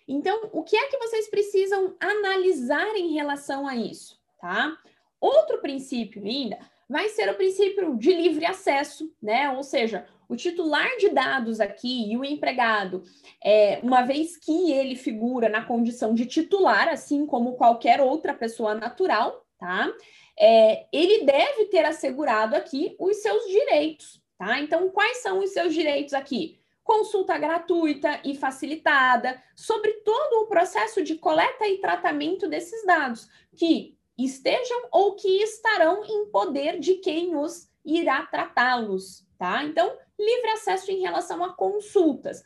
Então, 0.09 0.49
o 0.53 0.63
que 0.63 0.77
é 0.77 0.89
que 0.89 0.99
vocês 0.99 1.29
precisam 1.29 1.97
analisar 1.99 2.95
em 2.97 3.13
relação 3.13 3.67
a 3.67 3.75
isso, 3.75 4.21
tá? 4.41 4.77
Outro 5.21 5.59
princípio 5.59 6.25
ainda 6.25 6.59
vai 6.89 7.09
ser 7.09 7.29
o 7.29 7.35
princípio 7.35 7.97
de 7.97 8.13
livre 8.13 8.47
acesso, 8.47 9.13
né? 9.21 9.51
Ou 9.51 9.63
seja, 9.63 10.07
o 10.29 10.37
titular 10.37 10.97
de 10.99 11.09
dados 11.09 11.61
aqui 11.61 12.11
e 12.11 12.17
o 12.17 12.25
empregado, 12.25 13.03
é, 13.45 13.81
uma 13.83 14.03
vez 14.03 14.37
que 14.37 14.73
ele 14.73 14.95
figura 14.95 15.49
na 15.49 15.65
condição 15.65 16.15
de 16.15 16.27
titular, 16.27 16.89
assim 16.89 17.27
como 17.27 17.57
qualquer 17.57 18.01
outra 18.01 18.35
pessoa 18.35 18.75
natural, 18.75 19.45
tá? 19.59 19.93
É, 20.39 20.87
ele 20.93 21.25
deve 21.25 21.67
ter 21.67 21.85
assegurado 21.85 22.55
aqui 22.55 22.95
os 23.01 23.17
seus 23.17 23.47
direitos, 23.47 24.21
tá? 24.39 24.61
Então, 24.61 24.89
quais 24.91 25.19
são 25.19 25.41
os 25.41 25.51
seus 25.51 25.75
direitos 25.75 26.15
aqui? 26.15 26.61
Consulta 26.87 27.37
gratuita 27.37 28.21
e 28.25 28.37
facilitada 28.37 29.43
sobre 29.55 29.93
todo 30.05 30.43
o 30.43 30.47
processo 30.47 31.03
de 31.03 31.17
coleta 31.17 31.67
e 31.67 31.79
tratamento 31.79 32.49
desses 32.49 32.87
dados, 32.87 33.29
que 33.55 33.99
estejam 34.17 34.89
ou 34.93 35.17
que 35.17 35.43
estarão 35.43 36.05
em 36.05 36.31
poder 36.31 36.79
de 36.79 36.95
quem 36.95 37.37
os 37.37 37.69
irá 37.85 38.25
tratá-los, 38.27 39.27
tá? 39.37 39.63
Então, 39.65 39.99
livre 40.19 40.51
acesso 40.51 40.91
em 40.91 41.01
relação 41.01 41.45
a 41.45 41.53
consultas. 41.53 42.43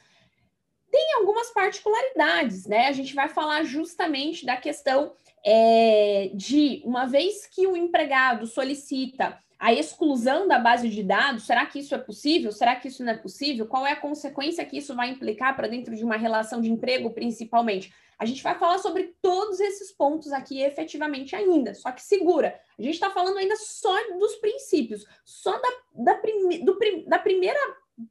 Tem 0.91 1.15
algumas 1.15 1.51
particularidades, 1.51 2.67
né? 2.67 2.89
A 2.89 2.93
gente 2.93 3.15
vai 3.15 3.29
falar 3.29 3.63
justamente 3.63 4.45
da 4.45 4.57
questão 4.57 5.13
é, 5.45 6.31
de, 6.35 6.83
uma 6.85 7.07
vez 7.07 7.47
que 7.47 7.67
o 7.67 7.77
empregado 7.77 8.47
solicita 8.47 9.39
a 9.61 9.75
exclusão 9.75 10.49
da 10.49 10.59
base 10.59 10.89
de 10.89 11.03
dados, 11.03 11.45
será 11.45 11.67
que 11.67 11.79
isso 11.79 11.95
é 11.95 11.99
possível? 11.99 12.51
Será 12.51 12.75
que 12.77 12.89
isso 12.89 13.05
não 13.05 13.13
é 13.13 13.17
possível? 13.17 13.67
Qual 13.67 13.87
é 13.87 13.93
a 13.93 14.01
consequência 14.01 14.65
que 14.65 14.79
isso 14.79 14.97
vai 14.97 15.11
implicar 15.11 15.55
para 15.55 15.69
dentro 15.69 15.95
de 15.95 16.03
uma 16.03 16.17
relação 16.17 16.63
de 16.63 16.71
emprego, 16.71 17.11
principalmente? 17.11 17.93
A 18.19 18.25
gente 18.25 18.43
vai 18.43 18.59
falar 18.59 18.79
sobre 18.79 19.15
todos 19.21 19.61
esses 19.61 19.93
pontos 19.93 20.33
aqui 20.33 20.63
efetivamente 20.63 21.37
ainda, 21.37 21.75
só 21.75 21.93
que 21.93 22.03
segura. 22.03 22.59
A 22.79 22.83
gente 22.83 22.95
está 22.95 23.11
falando 23.11 23.37
ainda 23.37 23.55
só 23.57 23.95
dos 24.19 24.37
princípios, 24.37 25.05
só 25.27 25.53
da, 25.53 25.69
da, 25.95 26.15
prime, 26.15 26.65
do, 26.65 26.79
da 27.07 27.19
primeira 27.19 27.61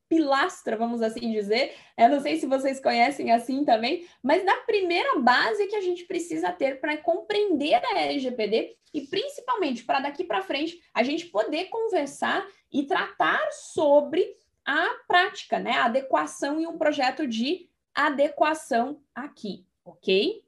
pilastra, 0.08 0.76
vamos 0.76 1.02
assim 1.02 1.32
dizer. 1.32 1.74
Eu 1.98 2.10
não 2.10 2.20
sei 2.20 2.38
se 2.38 2.46
vocês 2.46 2.80
conhecem 2.80 3.32
assim 3.32 3.64
também, 3.64 4.08
mas 4.22 4.46
da 4.46 4.56
primeira 4.58 5.20
base 5.20 5.68
que 5.68 5.76
a 5.76 5.82
gente 5.82 6.06
precisa 6.06 6.52
ter 6.52 6.80
para 6.80 6.98
compreender 6.98 7.76
a 7.76 8.00
LGPD 8.00 8.76
e 8.94 9.02
principalmente 9.02 9.84
para 9.84 10.00
daqui 10.00 10.24
para 10.24 10.42
frente 10.42 10.82
a 10.94 11.04
gente 11.04 11.28
poder 11.28 11.66
conversar 11.66 12.46
e 12.72 12.84
tratar 12.84 13.52
sobre 13.52 14.36
a 14.66 14.88
prática, 15.08 15.60
né? 15.60 15.72
A 15.72 15.86
adequação 15.86 16.60
e 16.60 16.68
um 16.68 16.78
projeto 16.78 17.28
de 17.28 17.70
adequação 17.94 19.02
aqui, 19.14 19.66
ok? 19.84 20.44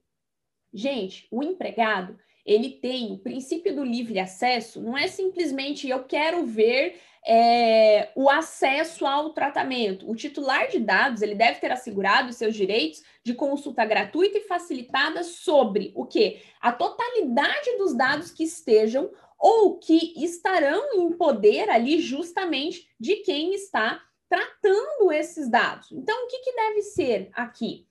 Gente, 0.74 1.28
o 1.32 1.44
empregado 1.44 2.18
ele 2.46 2.72
tem 2.72 3.12
o 3.12 3.20
princípio 3.20 3.76
do 3.76 3.84
livre 3.84 4.20
acesso, 4.20 4.82
não 4.82 4.98
é 4.98 5.08
simplesmente 5.08 5.88
eu 5.88 6.04
quero 6.04 6.46
ver 6.46 7.00
é, 7.26 8.12
o 8.16 8.30
acesso 8.30 9.06
ao 9.06 9.32
tratamento. 9.32 10.10
O 10.10 10.16
titular 10.16 10.68
de 10.68 10.80
dados 10.80 11.22
ele 11.22 11.36
deve 11.36 11.60
ter 11.60 11.72
assegurado 11.72 12.34
seus 12.34 12.56
direitos 12.56 13.04
de 13.24 13.34
consulta 13.34 13.86
gratuita 13.86 14.38
e 14.38 14.48
facilitada 14.48 15.24
sobre 15.24 15.92
o 15.96 16.06
que? 16.06 16.42
A 16.60 16.72
totalidade 16.72 17.78
dos 17.78 17.94
dados 17.94 18.32
que 18.32 18.44
estejam 18.44 19.12
ou 19.38 19.78
que 19.78 20.14
estarão 20.24 20.94
em 20.94 21.12
poder 21.14 21.70
ali 21.70 22.00
justamente 22.00 22.88
de 23.00 23.18
quem 23.18 23.54
está 23.54 24.02
tratando 24.30 25.12
esses 25.12 25.50
dados. 25.50 25.92
Então, 25.92 26.26
o 26.26 26.28
que, 26.28 26.40
que 26.40 26.56
deve 26.56 26.82
ser 26.84 27.30
aqui? 27.34 27.88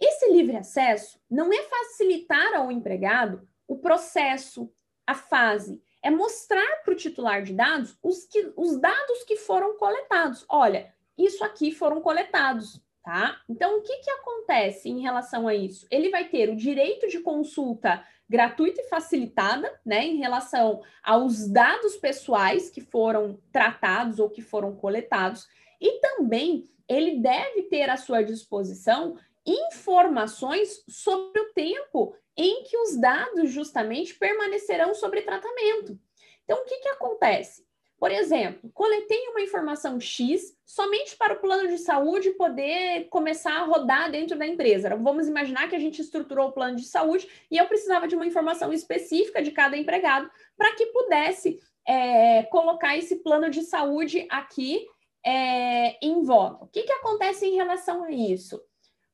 Esse 0.00 0.30
livre 0.32 0.56
acesso 0.56 1.20
não 1.30 1.52
é 1.52 1.62
facilitar 1.62 2.54
ao 2.54 2.70
empregado 2.70 3.46
o 3.66 3.78
processo, 3.78 4.72
a 5.06 5.14
fase, 5.14 5.82
é 6.08 6.10
mostrar 6.10 6.82
para 6.82 6.92
o 6.94 6.96
titular 6.96 7.42
de 7.42 7.52
dados 7.52 7.94
os, 8.02 8.24
que, 8.24 8.50
os 8.56 8.80
dados 8.80 9.22
que 9.24 9.36
foram 9.36 9.76
coletados. 9.76 10.42
Olha, 10.48 10.90
isso 11.18 11.44
aqui 11.44 11.70
foram 11.70 12.00
coletados, 12.00 12.80
tá? 13.04 13.38
Então, 13.46 13.78
o 13.78 13.82
que, 13.82 13.94
que 13.98 14.10
acontece 14.10 14.88
em 14.88 15.00
relação 15.00 15.46
a 15.46 15.54
isso? 15.54 15.86
Ele 15.90 16.08
vai 16.08 16.24
ter 16.24 16.48
o 16.48 16.56
direito 16.56 17.08
de 17.08 17.20
consulta 17.20 18.02
gratuita 18.26 18.80
e 18.80 18.88
facilitada, 18.88 19.70
né, 19.84 20.06
em 20.06 20.16
relação 20.16 20.82
aos 21.02 21.46
dados 21.46 21.96
pessoais 21.96 22.70
que 22.70 22.80
foram 22.80 23.38
tratados 23.52 24.18
ou 24.18 24.30
que 24.30 24.40
foram 24.40 24.74
coletados, 24.74 25.46
e 25.78 26.00
também 26.00 26.64
ele 26.88 27.20
deve 27.20 27.64
ter 27.64 27.90
à 27.90 27.98
sua 27.98 28.22
disposição 28.22 29.18
informações 29.50 30.84
sobre 30.88 31.40
o 31.40 31.52
tempo 31.52 32.14
em 32.36 32.62
que 32.64 32.76
os 32.78 33.00
dados 33.00 33.50
justamente 33.50 34.14
permanecerão 34.14 34.94
sobre 34.94 35.22
tratamento. 35.22 35.98
Então, 36.44 36.58
o 36.58 36.64
que, 36.64 36.78
que 36.78 36.88
acontece? 36.88 37.66
Por 37.98 38.12
exemplo, 38.12 38.70
coletei 38.72 39.26
uma 39.28 39.40
informação 39.40 39.98
X 39.98 40.56
somente 40.64 41.16
para 41.16 41.34
o 41.34 41.40
plano 41.40 41.68
de 41.68 41.78
saúde 41.78 42.30
poder 42.30 43.08
começar 43.08 43.54
a 43.54 43.64
rodar 43.64 44.08
dentro 44.10 44.38
da 44.38 44.46
empresa. 44.46 44.94
Vamos 44.96 45.26
imaginar 45.26 45.68
que 45.68 45.74
a 45.74 45.80
gente 45.80 46.00
estruturou 46.00 46.48
o 46.48 46.52
plano 46.52 46.76
de 46.76 46.84
saúde 46.84 47.28
e 47.50 47.56
eu 47.56 47.66
precisava 47.66 48.06
de 48.06 48.14
uma 48.14 48.26
informação 48.26 48.72
específica 48.72 49.42
de 49.42 49.50
cada 49.50 49.76
empregado 49.76 50.30
para 50.56 50.76
que 50.76 50.86
pudesse 50.86 51.58
é, 51.84 52.44
colocar 52.44 52.96
esse 52.96 53.16
plano 53.16 53.50
de 53.50 53.62
saúde 53.62 54.28
aqui 54.30 54.86
é, 55.26 55.98
em 56.00 56.22
voga. 56.22 56.64
O 56.64 56.68
que, 56.68 56.84
que 56.84 56.92
acontece 56.92 57.46
em 57.46 57.56
relação 57.56 58.04
a 58.04 58.12
isso? 58.12 58.62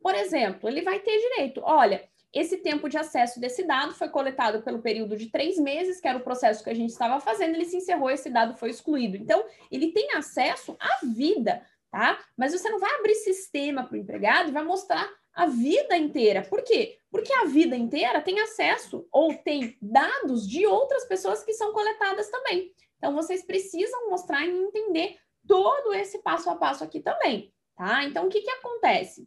Por 0.05 0.15
exemplo, 0.15 0.69
ele 0.69 0.83
vai 0.83 1.01
ter 1.01 1.19
direito, 1.19 1.63
olha, 1.65 2.07
esse 2.31 2.59
tempo 2.59 2.91
de 2.91 2.99
acesso 2.99 3.41
desse 3.41 3.65
dado 3.65 3.95
foi 3.95 4.11
coletado 4.11 4.63
pelo 4.63 4.83
período 4.83 5.17
de 5.17 5.31
três 5.31 5.59
meses, 5.59 5.99
que 5.99 6.07
era 6.07 6.19
o 6.19 6.23
processo 6.23 6.63
que 6.63 6.69
a 6.69 6.75
gente 6.75 6.91
estava 6.91 7.19
fazendo, 7.21 7.55
ele 7.55 7.65
se 7.65 7.79
encerrou, 7.79 8.11
esse 8.11 8.29
dado 8.29 8.55
foi 8.55 8.69
excluído. 8.69 9.17
Então, 9.17 9.43
ele 9.71 9.93
tem 9.93 10.13
acesso 10.13 10.77
à 10.79 11.07
vida, 11.07 11.67
tá? 11.91 12.23
Mas 12.37 12.53
você 12.53 12.69
não 12.69 12.79
vai 12.79 12.95
abrir 12.97 13.15
sistema 13.15 13.83
para 13.83 13.95
o 13.95 13.99
empregado 13.99 14.51
e 14.51 14.53
vai 14.53 14.63
mostrar 14.63 15.11
a 15.33 15.47
vida 15.47 15.97
inteira. 15.97 16.43
Por 16.43 16.61
quê? 16.61 16.99
Porque 17.11 17.33
a 17.33 17.47
vida 17.47 17.75
inteira 17.75 18.21
tem 18.21 18.41
acesso 18.41 19.09
ou 19.11 19.33
tem 19.33 19.79
dados 19.81 20.47
de 20.47 20.67
outras 20.67 21.07
pessoas 21.07 21.43
que 21.43 21.55
são 21.55 21.73
coletadas 21.73 22.29
também. 22.29 22.75
Então, 22.99 23.15
vocês 23.15 23.43
precisam 23.43 24.11
mostrar 24.11 24.45
e 24.45 24.51
entender 24.51 25.17
todo 25.49 25.95
esse 25.95 26.19
passo 26.19 26.51
a 26.51 26.57
passo 26.57 26.85
aqui 26.85 27.01
também, 27.01 27.51
tá? 27.75 28.05
Então, 28.05 28.27
o 28.27 28.29
que, 28.29 28.43
que 28.43 28.51
acontece? 28.51 29.27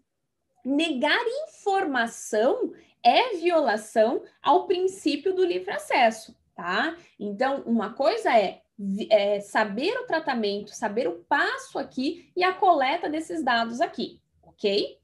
Negar 0.69 1.17
informação 1.47 2.73
é 3.01 3.37
violação 3.37 4.21
ao 4.43 4.67
princípio 4.67 5.33
do 5.33 5.45
livre 5.45 5.71
acesso, 5.71 6.37
tá? 6.53 6.97
Então, 7.17 7.61
uma 7.65 7.93
coisa 7.93 8.37
é, 8.37 8.61
é 9.09 9.39
saber 9.39 9.97
o 9.97 10.05
tratamento, 10.05 10.71
saber 10.71 11.07
o 11.07 11.23
passo 11.23 11.79
aqui 11.79 12.29
e 12.35 12.43
a 12.43 12.51
coleta 12.51 13.07
desses 13.07 13.41
dados 13.41 13.79
aqui, 13.79 14.19
ok? 14.43 14.97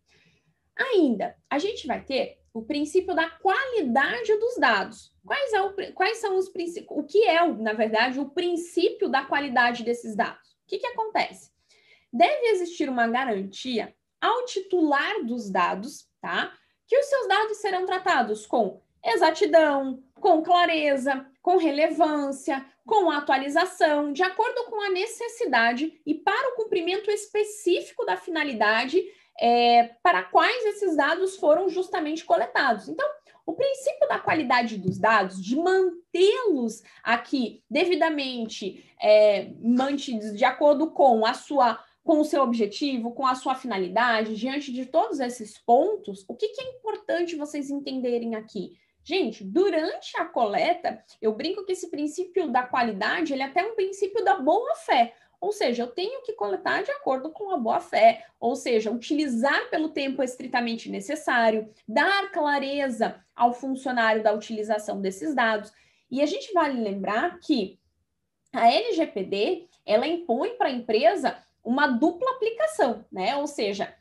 Ainda, 0.76 1.34
a 1.49 1.58
gente 1.58 1.88
vai 1.88 2.04
ter 2.04 2.41
o 2.54 2.63
princípio 2.63 3.15
da 3.15 3.30
qualidade 3.30 4.38
dos 4.38 4.58
dados. 4.58 5.15
Quais, 5.26 5.54
é 5.54 5.62
o, 5.62 5.93
quais 5.93 6.17
são 6.17 6.38
os 6.38 6.49
princípios? 6.49 6.91
O 6.91 7.04
que 7.04 7.23
é, 7.23 7.47
na 7.47 7.71
verdade, 7.71 8.19
o 8.19 8.30
princípio 8.32 9.08
da 9.08 9.23
qualidade 9.23 9.86
desses 9.86 10.13
dados? 10.13 10.49
O 10.65 10.67
que, 10.67 10.80
que 10.80 10.88
acontece? 10.88 11.54
Deve 12.12 12.47
existir 12.47 12.89
uma 12.89 13.08
garantia 13.08 13.95
ao 14.24 14.46
titular 14.46 15.22
dos 15.26 15.50
dados, 15.50 16.08
tá? 16.22 16.54
Que 16.88 16.98
os 16.98 17.06
seus 17.08 17.28
dados 17.28 17.58
serão 17.58 17.86
tratados 17.86 18.46
com 18.46 18.82
exatidão, 19.04 20.02
com 20.16 20.42
clareza, 20.42 21.26
com 21.42 21.58
relevância, 21.58 22.66
com 22.86 23.12
atualização, 23.12 24.14
de 24.14 24.24
acordo 24.24 24.64
com 24.70 24.82
a 24.82 24.90
necessidade 24.90 26.02
e 26.06 26.14
para 26.14 26.54
o 26.54 26.56
cumprimento 26.56 27.12
específico 27.12 28.06
da 28.06 28.16
finalidade 28.16 29.04
é, 29.38 29.96
para 30.02 30.24
quais 30.24 30.64
esses 30.68 30.96
dados 30.96 31.36
foram 31.36 31.68
justamente 31.68 32.24
coletados. 32.24 32.88
Então, 32.88 33.06
o 33.46 33.54
princípio 33.54 34.08
da 34.08 34.20
qualidade 34.20 34.78
dos 34.78 34.98
dados, 34.98 35.44
de 35.44 35.58
mantê-los 35.58 36.82
aqui 37.04 37.62
devidamente 37.70 38.90
é, 39.02 39.52
mantidos 39.62 40.38
de 40.38 40.46
acordo 40.46 40.92
com 40.92 41.26
a 41.26 41.34
sua 41.34 41.78
com 42.04 42.20
o 42.20 42.26
seu 42.26 42.44
objetivo, 42.44 43.13
com 43.13 43.26
a 43.26 43.36
sua 43.36 43.56
finalidade, 43.56 44.36
diante 44.36 44.72
de 44.72 44.86
todos 44.86 45.20
esses 45.20 45.58
pontos, 45.58 46.26
o 46.28 46.36
que, 46.36 46.50
que 46.50 46.62
é 46.62 46.70
importante 46.72 47.36
vocês 47.36 47.70
entenderem 47.70 48.36
aqui? 48.36 48.78
Gente, 49.04 49.44
durante 49.44 50.16
a 50.18 50.26
coleta, 50.26 51.04
eu 51.22 51.34
brinco 51.34 51.66
que 51.66 51.74
esse 51.74 51.89
princípio 51.89 52.50
da 52.50 52.63
qualidade, 52.63 53.34
ele 53.34 53.42
é 53.42 53.46
até 53.46 53.66
um 53.66 53.76
princípio 53.76 54.24
da 54.24 54.36
boa 54.36 54.76
fé. 54.76 55.13
Ou 55.44 55.52
seja, 55.52 55.84
eu 55.84 55.88
tenho 55.88 56.22
que 56.22 56.32
coletar 56.32 56.84
de 56.84 56.92
acordo 56.92 57.30
com 57.30 57.52
a 57.52 57.58
boa-fé, 57.58 58.26
ou 58.39 58.56
seja, 58.56 58.89
utilizar 58.89 59.70
pelo 59.70 59.89
tempo 59.89 60.24
estritamente 60.24 60.89
necessário, 60.89 61.70
dar 61.86 62.32
clareza 62.32 63.22
ao 63.36 63.54
funcionário 63.54 64.24
da 64.24 64.32
utilização 64.32 65.02
desses 65.02 65.36
dados. 65.36 65.74
E 66.10 66.22
a 66.22 66.26
gente 66.26 66.54
vale 66.54 66.82
lembrar 66.82 67.39
que 67.39 67.78
a 68.54 68.72
LGPD, 68.72 69.68
ela 69.86 70.08
impõe 70.08 70.52
para 70.52 70.70
a 70.70 70.72
empresa 70.72 71.38
uma 71.63 71.88
dupla 71.88 72.32
aplicação, 72.32 73.06
né? 73.12 73.36
Ou 73.38 73.47
seja, 73.47 73.95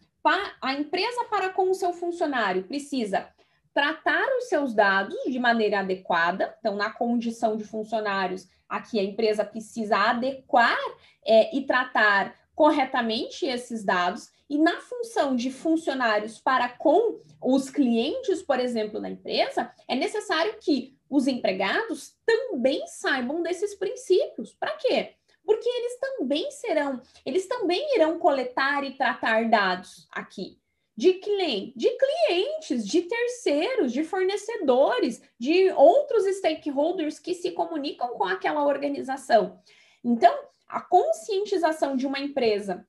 a 0.60 0.74
empresa 0.74 1.24
para 1.24 1.50
com 1.50 1.70
o 1.70 1.74
seu 1.74 1.92
funcionário 1.92 2.64
precisa 2.64 3.28
tratar 3.74 4.26
os 4.38 4.48
seus 4.48 4.74
dados 4.74 5.16
de 5.26 5.38
maneira 5.38 5.80
adequada, 5.80 6.54
então 6.58 6.76
na 6.76 6.90
condição 6.90 7.56
de 7.56 7.64
funcionários, 7.64 8.46
aqui 8.68 8.98
a 8.98 9.02
empresa 9.02 9.44
precisa 9.44 9.96
adequar 9.96 10.78
é, 11.24 11.54
e 11.56 11.64
tratar 11.66 12.34
corretamente 12.54 13.46
esses 13.46 13.82
dados, 13.82 14.30
e 14.48 14.58
na 14.58 14.78
função 14.80 15.34
de 15.34 15.50
funcionários 15.50 16.38
para 16.38 16.68
com 16.68 17.20
os 17.42 17.70
clientes, 17.70 18.42
por 18.42 18.60
exemplo, 18.60 19.00
da 19.00 19.08
empresa, 19.08 19.72
é 19.88 19.94
necessário 19.94 20.56
que 20.60 20.94
os 21.08 21.26
empregados 21.26 22.14
também 22.26 22.86
saibam 22.86 23.42
desses 23.42 23.74
princípios. 23.74 24.52
Para 24.52 24.72
quê? 24.76 25.14
Porque 25.44 25.68
eles 25.68 25.98
também 25.98 26.50
serão, 26.50 27.00
eles 27.26 27.46
também 27.46 27.94
irão 27.96 28.18
coletar 28.18 28.84
e 28.84 28.96
tratar 28.96 29.48
dados 29.48 30.06
aqui. 30.10 30.58
De 30.96 31.14
quem? 31.14 31.72
De 31.74 31.88
clientes, 31.90 32.86
de 32.86 33.02
terceiros, 33.02 33.92
de 33.92 34.04
fornecedores, 34.04 35.22
de 35.38 35.70
outros 35.72 36.24
stakeholders 36.36 37.18
que 37.18 37.34
se 37.34 37.50
comunicam 37.52 38.08
com 38.10 38.24
aquela 38.24 38.64
organização. 38.64 39.60
Então, 40.04 40.32
a 40.68 40.80
conscientização 40.80 41.96
de 41.96 42.06
uma 42.06 42.20
empresa 42.20 42.86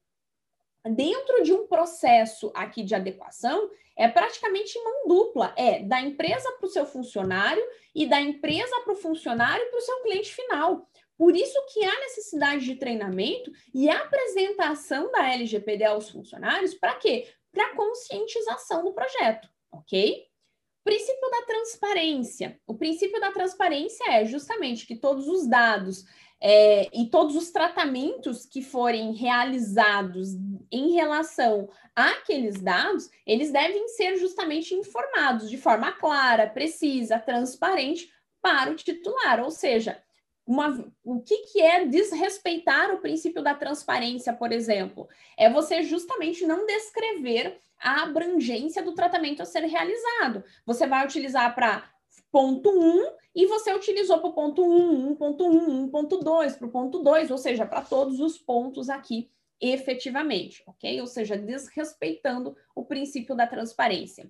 dentro 0.86 1.44
de 1.44 1.54
um 1.54 1.66
processo 1.66 2.52
aqui 2.54 2.84
de 2.84 2.94
adequação 2.94 3.70
é 3.96 4.08
praticamente 4.08 4.78
mão 4.84 5.08
dupla, 5.08 5.54
é 5.56 5.80
da 5.80 6.02
empresa 6.02 6.52
para 6.54 6.66
o 6.66 6.70
seu 6.70 6.86
funcionário 6.86 7.64
e 7.94 8.06
da 8.06 8.20
empresa 8.20 8.82
para 8.84 8.94
o 8.94 8.98
funcionário 8.98 9.64
e 9.64 9.70
para 9.70 9.78
o 9.78 9.82
seu 9.82 10.02
cliente 10.02 10.34
final. 10.34 10.90
Por 11.18 11.36
isso 11.36 11.60
que 11.72 11.84
há 11.84 12.00
necessidade 12.00 12.66
de 12.66 12.76
treinamento 12.76 13.52
e 13.74 13.90
apresentação 13.90 15.12
da 15.12 15.32
LGPD 15.32 15.84
aos 15.86 16.10
funcionários, 16.10 16.74
para 16.74 16.96
quê? 16.96 17.28
Para 17.52 17.76
conscientização 17.76 18.84
do 18.84 18.94
projeto, 18.94 19.48
ok? 19.72 20.28
Princípio 20.84 21.30
da 21.30 21.42
transparência. 21.44 22.60
O 22.68 22.76
princípio 22.76 23.20
da 23.22 23.32
transparência 23.32 24.04
é 24.12 24.26
justamente 24.26 24.86
que 24.86 24.96
todos 24.96 25.28
os 25.28 25.48
dados 25.48 26.04
é, 26.46 26.90
e 26.94 27.10
todos 27.10 27.38
os 27.38 27.52
tratamentos 27.52 28.46
que 28.46 28.62
forem 28.62 29.14
realizados 29.14 30.34
em 30.70 30.92
relação 30.92 31.70
àqueles 31.96 32.60
dados, 32.60 33.10
eles 33.26 33.50
devem 33.50 33.88
ser 33.88 34.18
justamente 34.18 34.76
informados 34.76 35.50
de 35.50 35.58
forma 35.58 35.94
clara, 35.94 36.46
precisa, 36.46 37.18
transparente 37.18 38.12
para 38.42 38.72
o 38.72 38.76
titular. 38.76 39.42
Ou 39.42 39.50
seja, 39.50 40.04
uma, 40.46 40.92
o 41.04 41.22
que, 41.22 41.38
que 41.48 41.62
é 41.62 41.86
desrespeitar 41.86 42.94
o 42.94 43.00
princípio 43.00 43.42
da 43.42 43.56
transparência, 43.56 44.34
por 44.34 44.52
exemplo? 44.52 45.08
É 45.38 45.50
você 45.50 45.84
justamente 45.84 46.46
não 46.46 46.66
descrever 46.66 47.58
a 47.80 48.04
abrangência 48.04 48.84
do 48.84 48.94
tratamento 48.94 49.42
a 49.42 49.46
ser 49.46 49.64
realizado. 49.66 50.44
Você 50.66 50.86
vai 50.88 51.06
utilizar 51.06 51.54
para 51.56 51.90
ponto 52.32 52.70
1 52.70 53.12
e 53.36 53.46
você 53.46 53.74
utilizou 53.74 54.20
para 54.20 54.30
o 54.30 54.34
ponto 54.34 54.64
1, 54.64 55.16
1.1, 55.16 55.92
1.2, 55.92 56.58
para 56.58 56.68
o 56.68 56.72
ponto 56.72 57.00
2, 57.00 57.32
ou 57.32 57.38
seja, 57.38 57.66
para 57.66 57.82
todos 57.82 58.20
os 58.20 58.38
pontos 58.38 58.90
aqui 58.90 59.30
efetivamente, 59.62 60.62
ok? 60.68 61.00
Ou 61.00 61.08
seja, 61.08 61.38
desrespeitando 61.38 62.56
o 62.76 62.84
princípio 62.84 63.34
da 63.34 63.48
transparência. 63.48 64.30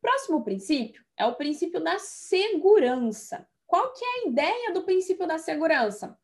Próximo 0.00 0.44
princípio 0.44 1.04
é 1.16 1.26
o 1.26 1.34
princípio 1.34 1.80
da 1.80 1.98
segurança. 1.98 3.46
Qual 3.72 3.90
que 3.94 4.04
é 4.04 4.08
a 4.08 4.28
ideia 4.28 4.72
do 4.74 4.82
princípio 4.82 5.26
da 5.26 5.38
segurança? 5.38 6.14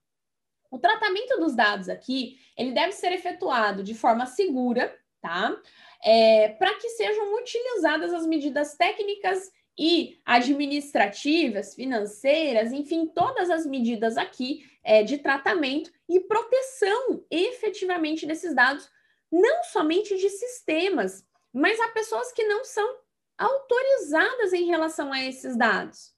O 0.71 0.79
tratamento 0.79 1.41
dos 1.41 1.57
dados 1.57 1.89
aqui, 1.89 2.39
ele 2.55 2.73
deve 2.73 2.93
ser 2.93 3.11
efetuado 3.11 3.83
de 3.83 3.95
forma 3.95 4.27
segura, 4.27 4.95
tá? 5.19 5.59
É, 6.05 6.51
para 6.51 6.75
que 6.75 6.91
sejam 6.91 7.35
utilizadas 7.37 8.13
as 8.13 8.27
medidas 8.27 8.77
técnicas 8.77 9.51
e 9.79 10.21
administrativas, 10.27 11.75
financeiras, 11.75 12.71
enfim, 12.71 13.07
todas 13.07 13.49
as 13.49 13.65
medidas 13.65 14.19
aqui 14.19 14.71
é, 14.85 15.03
de 15.03 15.17
tratamento 15.17 15.91
e 16.07 16.21
proteção 16.21 17.25
efetivamente 17.31 18.27
desses 18.27 18.55
dados, 18.55 18.91
não 19.33 19.65
somente 19.65 20.19
de 20.19 20.29
sistemas, 20.29 21.27
mas 21.51 21.81
há 21.81 21.89
pessoas 21.93 22.31
que 22.31 22.45
não 22.45 22.63
são 22.63 22.99
autorizadas 23.39 24.53
em 24.53 24.67
relação 24.67 25.11
a 25.11 25.25
esses 25.25 25.57
dados. 25.57 26.18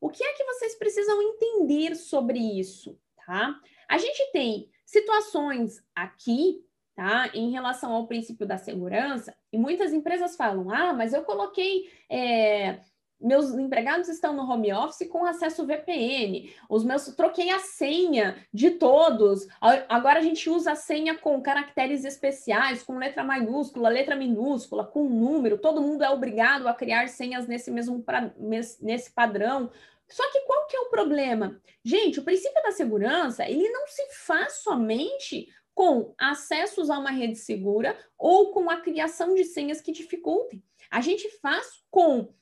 O 0.00 0.08
que 0.08 0.22
é 0.22 0.32
que 0.32 0.44
vocês 0.44 0.76
precisam 0.76 1.20
entender 1.22 1.94
sobre 1.96 2.38
isso, 2.38 2.98
tá? 3.26 3.58
A 3.88 3.98
gente 3.98 4.30
tem 4.32 4.70
situações 4.84 5.82
aqui, 5.94 6.64
tá, 6.94 7.30
em 7.34 7.50
relação 7.50 7.92
ao 7.92 8.06
princípio 8.06 8.46
da 8.46 8.56
segurança, 8.56 9.36
e 9.52 9.58
muitas 9.58 9.92
empresas 9.92 10.36
falam: 10.36 10.70
ah, 10.70 10.92
mas 10.92 11.12
eu 11.12 11.24
coloquei 11.24 11.90
é, 12.08 12.80
meus 13.20 13.50
empregados 13.50 14.08
estão 14.08 14.32
no 14.34 14.48
home 14.48 14.72
office 14.72 15.08
com 15.08 15.24
acesso 15.24 15.66
VPN. 15.66 16.52
Os 16.68 16.84
meus 16.84 17.06
troquei 17.14 17.50
a 17.50 17.58
senha 17.58 18.44
de 18.52 18.70
todos. 18.72 19.46
Agora 19.88 20.20
a 20.20 20.22
gente 20.22 20.48
usa 20.48 20.72
a 20.72 20.76
senha 20.76 21.16
com 21.18 21.40
caracteres 21.40 22.04
especiais, 22.04 22.82
com 22.82 22.98
letra 22.98 23.24
maiúscula, 23.24 23.88
letra 23.88 24.14
minúscula, 24.14 24.84
com 24.84 25.08
número. 25.08 25.58
Todo 25.58 25.82
mundo 25.82 26.04
é 26.04 26.10
obrigado 26.10 26.68
a 26.68 26.74
criar 26.74 27.08
senhas 27.08 27.46
nesse 27.46 27.70
mesmo 27.70 28.02
pra, 28.02 28.32
nesse 28.38 29.12
padrão. 29.12 29.70
Só 30.08 30.22
que 30.32 30.40
qual 30.40 30.66
que 30.66 30.76
é 30.76 30.80
o 30.80 30.90
problema? 30.90 31.60
Gente, 31.84 32.20
o 32.20 32.24
princípio 32.24 32.62
da 32.62 32.72
segurança, 32.72 33.48
ele 33.48 33.68
não 33.68 33.86
se 33.86 34.06
faz 34.26 34.62
somente 34.62 35.48
com 35.74 36.14
acessos 36.18 36.90
a 36.90 36.98
uma 36.98 37.10
rede 37.10 37.36
segura 37.36 37.96
ou 38.16 38.50
com 38.52 38.68
a 38.70 38.80
criação 38.80 39.34
de 39.34 39.44
senhas 39.44 39.80
que 39.80 39.92
dificultem. 39.92 40.62
A 40.90 41.00
gente 41.00 41.28
faz 41.40 41.84
com 41.90 42.32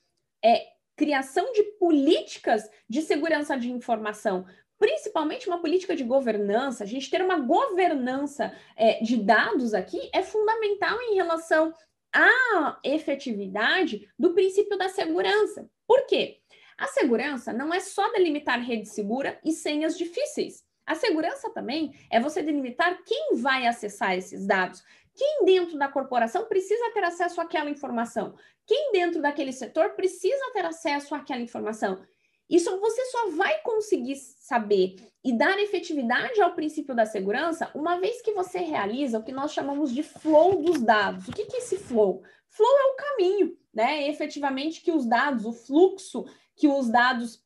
é, 0.43 0.67
criação 0.95 1.51
de 1.53 1.63
políticas 1.79 2.69
de 2.89 3.01
segurança 3.01 3.57
de 3.57 3.71
informação, 3.71 4.45
principalmente 4.79 5.47
uma 5.47 5.61
política 5.61 5.95
de 5.95 6.03
governança, 6.03 6.83
a 6.83 6.87
gente 6.87 7.09
ter 7.09 7.21
uma 7.21 7.39
governança 7.39 8.53
é, 8.75 9.01
de 9.03 9.17
dados 9.17 9.73
aqui 9.73 10.09
é 10.13 10.23
fundamental 10.23 10.99
em 11.01 11.15
relação 11.15 11.73
à 12.13 12.79
efetividade 12.83 14.07
do 14.17 14.33
princípio 14.33 14.77
da 14.77 14.89
segurança. 14.89 15.69
Por 15.87 16.05
quê? 16.05 16.39
A 16.77 16.87
segurança 16.87 17.51
não 17.51 17.73
é 17.73 17.79
só 17.79 18.11
delimitar 18.11 18.59
rede 18.61 18.87
segura 18.87 19.39
e 19.43 19.51
senhas 19.51 19.97
difíceis. 19.97 20.63
A 20.85 20.95
segurança 20.95 21.49
também 21.49 21.93
é 22.09 22.19
você 22.19 22.41
delimitar 22.41 23.03
quem 23.03 23.35
vai 23.35 23.67
acessar 23.67 24.15
esses 24.15 24.45
dados, 24.45 24.83
quem 25.17 25.43
dentro 25.45 25.79
da 25.79 25.87
corporação 25.87 26.45
precisa 26.45 26.91
ter 26.93 27.03
acesso 27.03 27.41
àquela 27.41 27.71
informação? 27.71 28.35
Quem 28.67 28.91
dentro 28.91 29.19
daquele 29.19 29.51
setor 29.51 29.95
precisa 29.95 30.51
ter 30.53 30.63
acesso 30.63 31.15
àquela 31.15 31.41
informação? 31.41 32.05
Isso 32.47 32.79
você 32.79 33.03
só 33.05 33.31
vai 33.31 33.59
conseguir 33.61 34.15
saber 34.15 34.95
e 35.23 35.35
dar 35.35 35.59
efetividade 35.59 36.39
ao 36.39 36.53
princípio 36.53 36.95
da 36.95 37.05
segurança 37.05 37.71
uma 37.73 37.99
vez 37.99 38.21
que 38.21 38.31
você 38.31 38.59
realiza 38.59 39.17
o 39.17 39.23
que 39.23 39.31
nós 39.31 39.51
chamamos 39.51 39.91
de 39.91 40.03
flow 40.03 40.61
dos 40.61 40.81
dados. 40.81 41.27
O 41.27 41.31
que, 41.31 41.41
é 41.41 41.57
esse 41.57 41.77
flow? 41.77 42.21
Flow 42.49 42.77
é 42.79 42.85
o 42.85 42.95
caminho, 42.95 43.57
né? 43.73 44.07
Efetivamente 44.07 44.81
que 44.81 44.91
os 44.91 45.05
dados, 45.05 45.45
o 45.45 45.51
fluxo 45.51 46.25
que 46.55 46.67
os 46.67 46.89
dados 46.89 47.43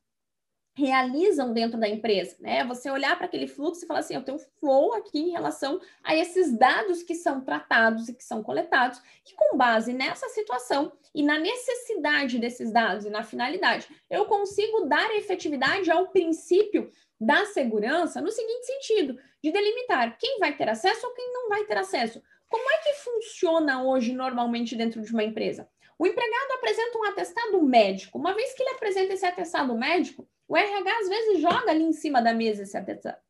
realizam 0.74 1.52
dentro 1.52 1.78
da 1.78 1.88
empresa, 1.88 2.36
né? 2.40 2.64
Você 2.64 2.90
olhar 2.90 3.16
para 3.16 3.26
aquele 3.26 3.46
fluxo 3.46 3.84
e 3.84 3.86
falar 3.86 4.00
assim, 4.00 4.14
eu 4.14 4.24
tenho 4.24 4.38
um 4.38 4.40
flow 4.58 4.94
aqui 4.94 5.18
em 5.18 5.30
relação 5.30 5.80
a 6.02 6.16
esses 6.16 6.56
dados 6.56 7.02
que 7.02 7.14
são 7.14 7.42
tratados 7.42 8.08
e 8.08 8.14
que 8.14 8.24
são 8.24 8.42
coletados, 8.42 9.00
e 9.28 9.34
com 9.34 9.56
base 9.56 9.92
nessa 9.92 10.28
situação 10.30 10.92
e 11.14 11.22
na 11.22 11.38
necessidade 11.38 12.38
desses 12.38 12.72
dados 12.72 13.04
e 13.04 13.10
na 13.10 13.22
finalidade, 13.22 13.86
eu 14.08 14.24
consigo 14.24 14.86
dar 14.86 15.14
efetividade 15.16 15.90
ao 15.90 16.08
princípio 16.08 16.90
da 17.20 17.44
segurança 17.46 18.20
no 18.20 18.30
seguinte 18.30 18.66
sentido, 18.66 19.18
de 19.42 19.52
delimitar 19.52 20.16
quem 20.18 20.38
vai 20.38 20.56
ter 20.56 20.68
acesso 20.68 21.06
ou 21.06 21.14
quem 21.14 21.32
não 21.32 21.48
vai 21.48 21.64
ter 21.64 21.76
acesso. 21.76 22.22
Como 22.48 22.70
é 22.70 22.78
que 22.78 22.94
funciona 22.94 23.84
hoje 23.84 24.12
normalmente 24.12 24.74
dentro 24.74 25.00
de 25.02 25.12
uma 25.12 25.22
empresa? 25.22 25.68
O 25.98 26.06
empregado 26.06 26.52
apresenta 26.54 26.98
um 26.98 27.04
atestado 27.04 27.62
médico. 27.62 28.18
Uma 28.18 28.34
vez 28.34 28.52
que 28.54 28.62
ele 28.62 28.74
apresenta 28.74 29.14
esse 29.14 29.24
atestado 29.24 29.72
médico, 29.76 30.28
o 30.52 30.56
RH 30.56 30.98
às 30.98 31.08
vezes 31.08 31.40
joga 31.40 31.70
ali 31.70 31.82
em 31.82 31.94
cima 31.94 32.20
da 32.20 32.34
mesa 32.34 32.64
esse 32.64 32.76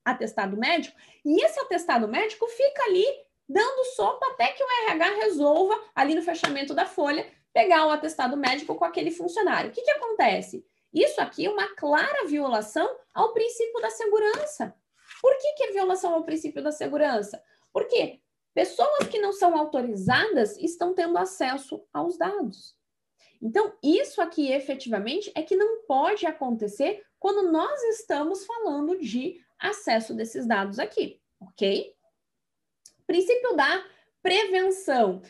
atestado 0.04 0.56
médico 0.56 0.98
e 1.24 1.40
esse 1.44 1.60
atestado 1.60 2.08
médico 2.08 2.48
fica 2.48 2.82
ali 2.86 3.06
dando 3.48 3.84
sopa 3.94 4.26
até 4.32 4.48
que 4.48 4.64
o 4.64 4.66
RH 4.66 5.14
resolva, 5.20 5.80
ali 5.94 6.16
no 6.16 6.22
fechamento 6.22 6.74
da 6.74 6.84
folha, 6.84 7.24
pegar 7.52 7.86
o 7.86 7.90
atestado 7.90 8.36
médico 8.36 8.74
com 8.74 8.84
aquele 8.84 9.12
funcionário. 9.12 9.70
O 9.70 9.72
que, 9.72 9.82
que 9.82 9.90
acontece? 9.92 10.66
Isso 10.92 11.20
aqui 11.20 11.46
é 11.46 11.50
uma 11.50 11.68
clara 11.76 12.26
violação 12.26 12.90
ao 13.14 13.32
princípio 13.32 13.80
da 13.80 13.90
segurança. 13.90 14.74
Por 15.20 15.38
que, 15.38 15.52
que 15.52 15.62
é 15.62 15.70
violação 15.70 16.14
ao 16.14 16.24
princípio 16.24 16.60
da 16.60 16.72
segurança? 16.72 17.40
Porque 17.72 18.18
pessoas 18.52 19.06
que 19.06 19.20
não 19.20 19.32
são 19.32 19.56
autorizadas 19.56 20.56
estão 20.58 20.92
tendo 20.92 21.16
acesso 21.16 21.84
aos 21.92 22.18
dados. 22.18 22.74
Então, 23.40 23.72
isso 23.80 24.20
aqui 24.20 24.50
efetivamente 24.50 25.30
é 25.36 25.42
que 25.42 25.54
não 25.54 25.82
pode 25.82 26.26
acontecer 26.26 27.04
quando 27.22 27.52
nós 27.52 27.80
estamos 27.84 28.44
falando 28.44 28.98
de 28.98 29.40
acesso 29.56 30.12
desses 30.12 30.44
dados 30.44 30.80
aqui, 30.80 31.20
ok? 31.40 31.94
Princípio 33.06 33.54
da 33.54 33.86
prevenção. 34.20 35.22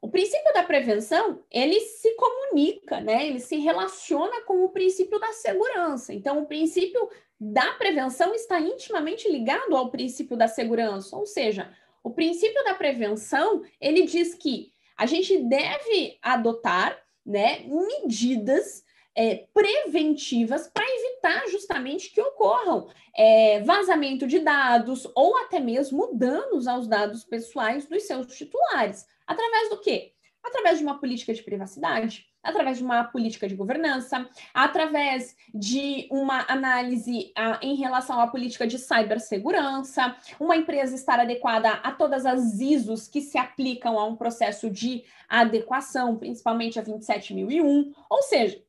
O 0.00 0.08
princípio 0.08 0.54
da 0.54 0.62
prevenção, 0.62 1.42
ele 1.50 1.80
se 1.80 2.14
comunica, 2.14 3.00
né? 3.00 3.26
Ele 3.26 3.40
se 3.40 3.56
relaciona 3.56 4.42
com 4.42 4.62
o 4.64 4.68
princípio 4.68 5.18
da 5.18 5.32
segurança. 5.32 6.14
Então, 6.14 6.40
o 6.40 6.46
princípio 6.46 7.10
da 7.40 7.72
prevenção 7.72 8.32
está 8.32 8.60
intimamente 8.60 9.28
ligado 9.28 9.76
ao 9.76 9.90
princípio 9.90 10.36
da 10.36 10.46
segurança, 10.46 11.16
ou 11.16 11.26
seja, 11.26 11.76
o 12.00 12.12
princípio 12.12 12.62
da 12.62 12.74
prevenção, 12.74 13.64
ele 13.80 14.02
diz 14.02 14.36
que 14.36 14.72
a 14.96 15.04
gente 15.04 15.36
deve 15.36 16.16
adotar, 16.22 16.96
né, 17.26 17.64
medidas 17.66 18.84
é, 19.20 19.46
preventivas 19.52 20.66
para 20.72 20.82
evitar 20.82 21.46
justamente 21.48 22.10
que 22.10 22.22
ocorram 22.22 22.88
é, 23.14 23.60
vazamento 23.60 24.26
de 24.26 24.38
dados 24.38 25.06
ou 25.14 25.36
até 25.36 25.60
mesmo 25.60 26.14
danos 26.14 26.66
aos 26.66 26.88
dados 26.88 27.22
pessoais 27.22 27.84
dos 27.84 28.04
seus 28.04 28.34
titulares. 28.34 29.06
Através 29.26 29.68
do 29.68 29.78
quê? 29.78 30.14
Através 30.42 30.78
de 30.78 30.84
uma 30.84 30.98
política 30.98 31.34
de 31.34 31.42
privacidade, 31.42 32.30
através 32.42 32.78
de 32.78 32.82
uma 32.82 33.04
política 33.04 33.46
de 33.46 33.54
governança, 33.54 34.26
através 34.54 35.36
de 35.52 36.08
uma 36.10 36.46
análise 36.48 37.30
ah, 37.36 37.60
em 37.60 37.74
relação 37.74 38.18
à 38.18 38.26
política 38.26 38.66
de 38.66 38.78
cibersegurança, 38.78 40.16
uma 40.40 40.56
empresa 40.56 40.94
estar 40.94 41.20
adequada 41.20 41.72
a 41.72 41.92
todas 41.92 42.24
as 42.24 42.58
ISOs 42.58 43.06
que 43.06 43.20
se 43.20 43.36
aplicam 43.36 43.98
a 43.98 44.06
um 44.06 44.16
processo 44.16 44.70
de 44.70 45.04
adequação, 45.28 46.16
principalmente 46.16 46.78
a 46.78 46.82
27001, 46.82 47.92
ou 48.08 48.22
seja, 48.22 48.64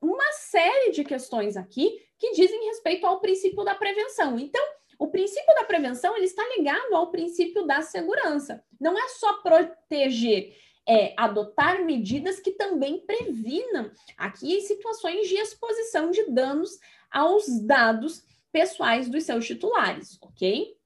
uma 0.00 0.32
série 0.32 0.90
de 0.92 1.04
questões 1.04 1.56
aqui 1.56 2.00
que 2.18 2.32
dizem 2.32 2.66
respeito 2.66 3.06
ao 3.06 3.20
princípio 3.20 3.64
da 3.64 3.74
prevenção. 3.74 4.38
Então, 4.38 4.62
o 4.98 5.08
princípio 5.08 5.54
da 5.54 5.64
prevenção 5.64 6.16
ele 6.16 6.26
está 6.26 6.46
ligado 6.56 6.94
ao 6.94 7.10
princípio 7.10 7.66
da 7.66 7.80
segurança. 7.82 8.62
Não 8.78 8.98
é 8.98 9.08
só 9.08 9.34
proteger, 9.42 10.54
é 10.86 11.14
adotar 11.16 11.84
medidas 11.84 12.38
que 12.38 12.52
também 12.52 12.98
previnam 13.06 13.90
aqui 14.16 14.60
situações 14.60 15.28
de 15.28 15.36
exposição 15.36 16.10
de 16.10 16.30
danos 16.30 16.78
aos 17.10 17.60
dados 17.62 18.22
pessoais 18.52 19.08
dos 19.08 19.24
seus 19.24 19.46
titulares, 19.46 20.18
ok? 20.20 20.76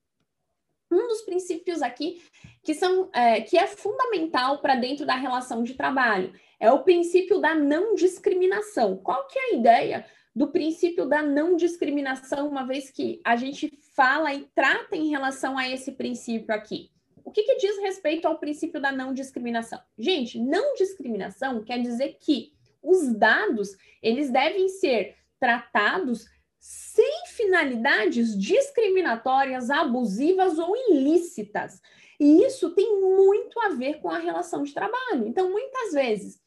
Um 0.91 1.09
dos 1.09 1.23
princípios 1.23 1.83
aqui 1.83 2.23
que 2.63 2.75
são 2.75 3.11
é, 3.13 3.41
que 3.41 3.59
é 3.59 3.67
fundamental 3.67 4.59
para 4.59 4.77
dentro 4.77 5.05
da 5.05 5.17
relação 5.17 5.63
de 5.65 5.75
trabalho 5.75 6.33
é 6.65 6.73
o 6.73 6.83
princípio 6.83 7.41
da 7.41 7.55
não 7.55 7.95
discriminação. 7.95 8.97
Qual 8.97 9.27
que 9.27 9.39
é 9.39 9.43
a 9.43 9.55
ideia 9.57 10.07
do 10.35 10.49
princípio 10.49 11.05
da 11.05 11.21
não 11.21 11.57
discriminação, 11.57 12.49
uma 12.49 12.67
vez 12.67 12.91
que 12.91 13.21
a 13.23 13.37
gente 13.37 13.79
fala 13.95 14.33
e 14.33 14.49
trata 14.55 14.97
em 14.97 15.11
relação 15.11 15.59
a 15.59 15.69
esse 15.69 15.93
princípio 15.93 16.55
aqui? 16.55 16.91
O 17.23 17.31
que, 17.31 17.43
que 17.43 17.57
diz 17.57 17.79
respeito 17.81 18.27
ao 18.27 18.39
princípio 18.39 18.81
da 18.81 18.91
não 18.91 19.13
discriminação? 19.13 19.79
Gente, 19.99 20.39
não 20.39 20.75
discriminação 20.75 21.63
quer 21.63 21.83
dizer 21.83 22.17
que 22.19 22.55
os 22.83 23.13
dados 23.15 23.77
eles 24.03 24.31
devem 24.31 24.67
ser 24.71 25.17
tratados 25.39 26.27
sem 26.59 27.27
finalidades 27.27 28.39
discriminatórias, 28.39 29.69
abusivas 29.69 30.59
ou 30.59 30.75
ilícitas. 30.89 31.83
E 32.19 32.43
isso 32.43 32.71
tem 32.71 33.03
muito 33.03 33.61
a 33.61 33.69
ver 33.69 34.01
com 34.01 34.09
a 34.09 34.17
relação 34.17 34.63
de 34.63 34.73
trabalho. 34.73 35.27
Então, 35.27 35.51
muitas 35.51 35.93
vezes, 35.93 36.43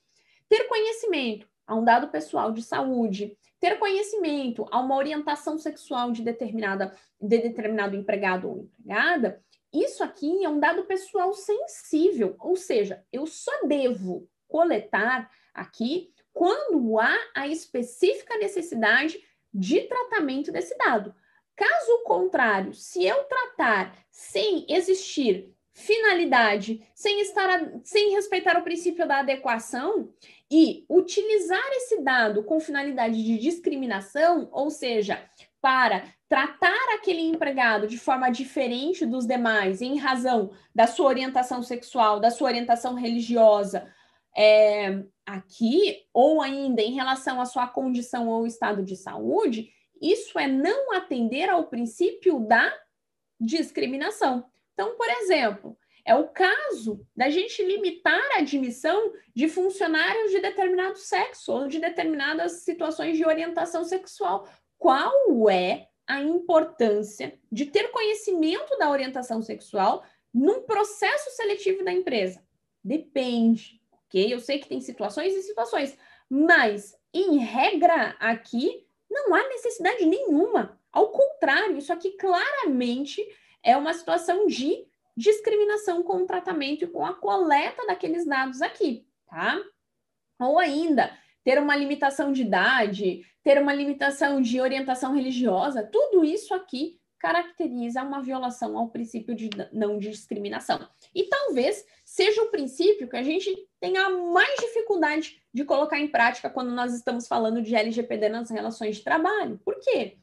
ter 0.50 0.64
conhecimento 0.66 1.48
a 1.66 1.76
um 1.76 1.84
dado 1.84 2.08
pessoal 2.08 2.52
de 2.52 2.62
saúde, 2.62 3.38
ter 3.60 3.78
conhecimento 3.78 4.66
a 4.72 4.80
uma 4.80 4.95
orientação 4.95 5.58
sexual 5.58 6.12
de, 6.12 6.22
determinada, 6.22 6.95
de 7.20 7.38
determinado 7.39 7.95
empregado 7.95 8.50
ou 8.50 8.60
empregada, 8.60 9.43
isso 9.74 10.04
aqui 10.04 10.43
é 10.45 10.50
um 10.50 10.60
dado 10.60 10.86
pessoal 10.86 11.34
sensível, 11.34 12.36
ou 12.39 12.56
seja, 12.56 13.04
eu 13.12 13.26
só 13.26 13.52
devo 13.66 14.28
coletar 14.48 15.30
aqui 15.54 16.14
quando 16.32 17.00
há 17.00 17.16
a 17.36 17.48
específica 17.48 18.38
necessidade 18.38 19.20
de 19.54 19.82
tratamento 19.82 20.52
desse 20.52 20.78
dado. 20.78 21.14
Caso 21.56 22.04
contrário, 22.06 22.74
se 22.74 23.04
eu 23.04 23.24
tratar 23.24 23.98
sem 24.12 24.66
existir 24.70 25.52
finalidade, 25.74 26.88
sem 26.95 27.22
estar 27.22 27.72
sem 27.84 28.12
respeitar 28.12 28.58
o 28.58 28.64
princípio 28.64 29.08
da 29.08 29.20
adequação 29.20 30.12
e 30.52 30.86
utilizar 30.89 31.68
esse 31.74 32.02
dado 32.02 32.43
com 32.43 32.60
finalidade 32.60 33.22
de 33.24 33.38
discriminação, 33.38 34.48
ou 34.52 34.70
seja, 34.70 35.24
para 35.62 36.04
tratar 36.30 36.95
aquele 36.95 37.22
empregado 37.22 37.88
de 37.88 37.98
forma 37.98 38.30
diferente 38.30 39.06
dos 39.06 39.26
demais 39.26 39.82
em 39.82 39.98
razão 39.98 40.52
da 40.74 40.88
sua 40.88 41.08
orientação 41.08 41.62
sexual, 41.62 42.20
da 42.20 42.30
sua 42.30 42.48
orientação 42.48 42.93
religiosa, 42.95 43.91
é, 44.36 45.04
aqui, 45.26 46.06
ou 46.14 46.41
ainda 46.41 46.82
em 46.82 46.93
relação 46.93 47.41
à 47.41 47.45
sua 47.45 47.68
condição 47.68 48.30
ou 48.30 48.45
estado 48.45 48.84
de 48.84 48.95
saúde, 48.95 49.70
isso 50.02 50.38
é 50.38 50.48
não 50.48 50.93
atender 50.93 51.50
ao 51.50 51.68
princípio 51.68 52.39
da 52.39 52.72
discriminação. 53.39 54.45
Então, 54.74 54.95
por 54.95 55.10
exemplo, 55.10 55.78
é 56.08 56.16
o 56.16 56.30
caso 56.30 57.05
da 57.14 57.30
gente 57.30 57.62
limitar 57.62 58.24
a 58.32 58.39
admissão 58.39 59.12
de 59.36 59.49
funcionários 59.49 60.32
de 60.32 60.39
determinado 60.39 60.97
sexo 60.97 61.51
ou 61.51 61.68
de 61.68 61.80
determinadas 61.80 62.64
situações 62.64 63.18
de 63.18 63.26
orientação 63.26 63.84
sexual. 63.84 64.47
Qual 64.78 65.49
é 65.49 65.89
a 66.08 66.22
importância 66.22 67.38
de 67.51 67.66
ter 67.66 67.89
conhecimento 67.89 68.78
da 68.78 68.89
orientação 68.89 69.41
sexual 69.41 70.01
num 70.34 70.62
processo 70.62 71.30
seletivo 71.32 71.84
da 71.84 71.91
empresa? 71.91 72.41
Depende, 72.82 73.82
ok? 73.91 74.34
Eu 74.34 74.39
sei 74.39 74.60
que 74.60 74.70
tem 74.70 74.80
situações 74.80 75.36
e 75.36 75.41
situações, 75.41 75.97
mas 76.30 76.97
em 77.14 77.39
regra 77.39 78.16
aqui 78.18 78.88
não 79.12 79.36
há 79.36 79.45
necessidade 79.49 80.05
nenhuma. 80.05 80.80
Ao 80.89 81.10
contrário, 81.10 81.78
isso 81.78 81.91
aqui 81.91 82.12
claramente 82.12 83.22
é 83.62 83.76
uma 83.76 83.93
situação 83.93 84.47
de 84.47 84.88
discriminação 85.18 86.03
com 86.03 86.18
o 86.18 86.26
tratamento 86.28 86.84
e 86.84 86.88
com 86.88 87.03
a 87.03 87.15
coleta 87.15 87.86
daqueles 87.88 88.26
dados 88.26 88.61
aqui, 88.61 89.05
tá? 89.26 89.59
Ou 90.39 90.59
ainda, 90.59 91.11
ter 91.43 91.59
uma 91.59 91.76
limitação 91.76 92.32
de 92.32 92.43
idade, 92.43 93.26
ter 93.43 93.59
uma 93.59 93.74
limitação 93.74 94.39
de 94.39 94.61
orientação 94.61 95.15
religiosa, 95.15 95.89
tudo 95.91 96.24
isso 96.24 96.53
aqui 96.53 96.99
caracteriza 97.18 98.03
uma 98.03 98.22
violação 98.22 98.78
ao 98.78 98.89
princípio 98.89 99.34
de 99.34 99.49
não 99.74 99.97
discriminação. 99.97 100.88
E 101.15 101.24
talvez 101.24 101.84
seja 102.05 102.43
o 102.43 102.51
princípio 102.51 103.09
que 103.09 103.18
a 103.18 103.24
gente 103.24 103.51
tenha 103.80 104.07
mais 104.09 104.59
dificuldade 104.59 105.41
de 105.51 105.65
colocar 105.65 105.99
em 105.99 106.07
prática 106.07 106.49
quando 106.49 106.70
nós 106.72 106.93
estamos 106.93 107.28
falando 107.28 107.61
de 107.61 107.76
LGPD 107.76 108.30
nas 108.30 108.51
relações 108.51 108.97
de 108.97 109.03
trabalho. 109.03 109.59
Por 109.65 109.80
quê? 109.80 110.18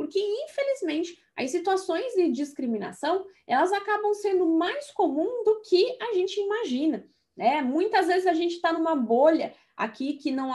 Porque, 0.00 0.18
infelizmente, 0.18 1.22
as 1.36 1.50
situações 1.50 2.14
de 2.14 2.30
discriminação, 2.30 3.26
elas 3.46 3.70
acabam 3.70 4.14
sendo 4.14 4.46
mais 4.46 4.90
comuns 4.92 5.44
do 5.44 5.60
que 5.60 5.94
a 6.00 6.14
gente 6.14 6.40
imagina. 6.40 7.06
né? 7.36 7.60
Muitas 7.60 8.06
vezes 8.06 8.26
a 8.26 8.32
gente 8.32 8.54
está 8.54 8.72
numa 8.72 8.96
bolha 8.96 9.52
aqui 9.76 10.14
que 10.14 10.30
não, 10.30 10.52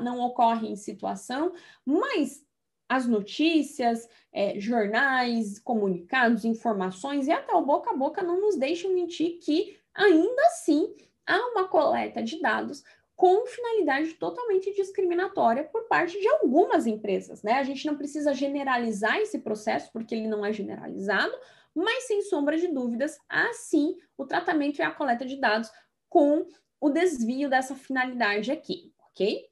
não 0.00 0.20
ocorre 0.20 0.68
em 0.68 0.76
situação, 0.76 1.52
mas 1.84 2.42
as 2.88 3.06
notícias, 3.06 4.08
é, 4.32 4.58
jornais, 4.58 5.58
comunicados, 5.58 6.46
informações 6.46 7.26
e 7.26 7.32
até 7.32 7.52
o 7.52 7.60
boca 7.60 7.90
a 7.90 7.96
boca 7.98 8.22
não 8.22 8.40
nos 8.40 8.56
deixam 8.56 8.94
mentir 8.94 9.40
que 9.42 9.76
ainda 9.92 10.40
assim 10.46 10.96
há 11.26 11.36
uma 11.50 11.68
coleta 11.68 12.22
de 12.22 12.40
dados 12.40 12.82
com 13.16 13.46
finalidade 13.46 14.12
totalmente 14.14 14.72
discriminatória 14.74 15.64
por 15.64 15.88
parte 15.88 16.20
de 16.20 16.28
algumas 16.28 16.86
empresas, 16.86 17.42
né? 17.42 17.54
A 17.54 17.62
gente 17.62 17.86
não 17.86 17.96
precisa 17.96 18.34
generalizar 18.34 19.16
esse 19.18 19.38
processo 19.38 19.90
porque 19.90 20.14
ele 20.14 20.28
não 20.28 20.44
é 20.44 20.52
generalizado, 20.52 21.34
mas 21.74 22.04
sem 22.04 22.20
sombra 22.22 22.58
de 22.58 22.68
dúvidas, 22.68 23.18
há 23.28 23.52
sim 23.54 23.96
o 24.18 24.26
tratamento 24.26 24.78
e 24.78 24.82
a 24.82 24.90
coleta 24.90 25.24
de 25.24 25.40
dados 25.40 25.70
com 26.08 26.46
o 26.78 26.90
desvio 26.90 27.48
dessa 27.48 27.74
finalidade 27.74 28.52
aqui, 28.52 28.92
ok? 29.10 29.46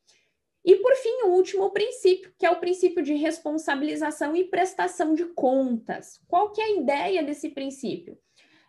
E 0.64 0.76
por 0.76 0.94
fim, 0.96 1.22
o 1.24 1.32
último 1.32 1.70
princípio, 1.70 2.32
que 2.38 2.46
é 2.46 2.50
o 2.50 2.60
princípio 2.60 3.02
de 3.02 3.14
responsabilização 3.14 4.34
e 4.34 4.44
prestação 4.44 5.14
de 5.14 5.26
contas. 5.26 6.20
Qual 6.26 6.52
que 6.52 6.60
é 6.60 6.64
a 6.64 6.76
ideia 6.76 7.22
desse 7.22 7.50
princípio? 7.50 8.18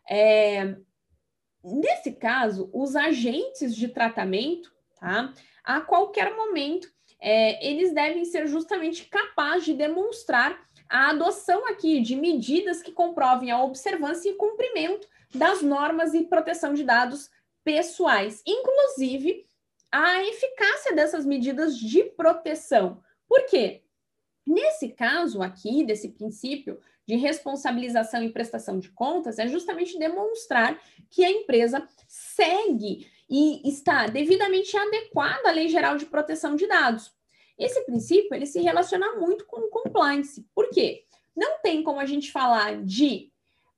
É, 0.09 0.75
nesse 1.63 2.11
caso, 2.11 2.69
os 2.73 2.97
agentes 2.97 3.73
de 3.73 3.87
tratamento, 3.87 4.74
tá? 5.05 5.31
A 5.63 5.81
qualquer 5.81 6.35
momento, 6.35 6.91
é, 7.21 7.63
eles 7.65 7.93
devem 7.93 8.25
ser 8.25 8.47
justamente 8.47 9.05
capazes 9.05 9.65
de 9.65 9.73
demonstrar 9.75 10.59
a 10.89 11.11
adoção 11.11 11.67
aqui 11.67 12.01
de 12.01 12.15
medidas 12.15 12.81
que 12.81 12.91
comprovem 12.91 13.51
a 13.51 13.63
observância 13.63 14.29
e 14.29 14.33
cumprimento 14.33 15.07
das 15.33 15.61
normas 15.61 16.15
e 16.15 16.23
proteção 16.23 16.73
de 16.73 16.83
dados 16.83 17.29
pessoais, 17.63 18.41
inclusive 18.47 19.45
a 19.91 20.23
eficácia 20.23 20.93
dessas 20.95 21.23
medidas 21.23 21.77
de 21.77 22.03
proteção. 22.03 23.01
Por 23.27 23.45
quê? 23.45 23.83
Nesse 24.45 24.89
caso 24.89 25.41
aqui, 25.41 25.83
desse 25.83 26.09
princípio 26.09 26.79
de 27.07 27.15
responsabilização 27.15 28.23
e 28.23 28.31
prestação 28.31 28.79
de 28.79 28.89
contas, 28.89 29.37
é 29.37 29.47
justamente 29.47 29.99
demonstrar 29.99 30.79
que 31.09 31.23
a 31.23 31.29
empresa 31.29 31.87
segue 32.07 33.07
e 33.29 33.67
está 33.67 34.07
devidamente 34.07 34.75
adequada 34.77 35.49
à 35.49 35.51
Lei 35.51 35.67
Geral 35.67 35.97
de 35.97 36.05
Proteção 36.05 36.55
de 36.55 36.67
Dados. 36.67 37.13
Esse 37.57 37.81
princípio 37.85 38.33
ele 38.33 38.45
se 38.45 38.59
relaciona 38.59 39.15
muito 39.15 39.45
com 39.45 39.61
o 39.61 39.69
compliance. 39.69 40.45
Por 40.53 40.69
quê? 40.69 41.05
Não 41.35 41.59
tem 41.61 41.83
como 41.83 41.99
a 41.99 42.05
gente 42.05 42.31
falar 42.31 42.83
de 42.83 43.31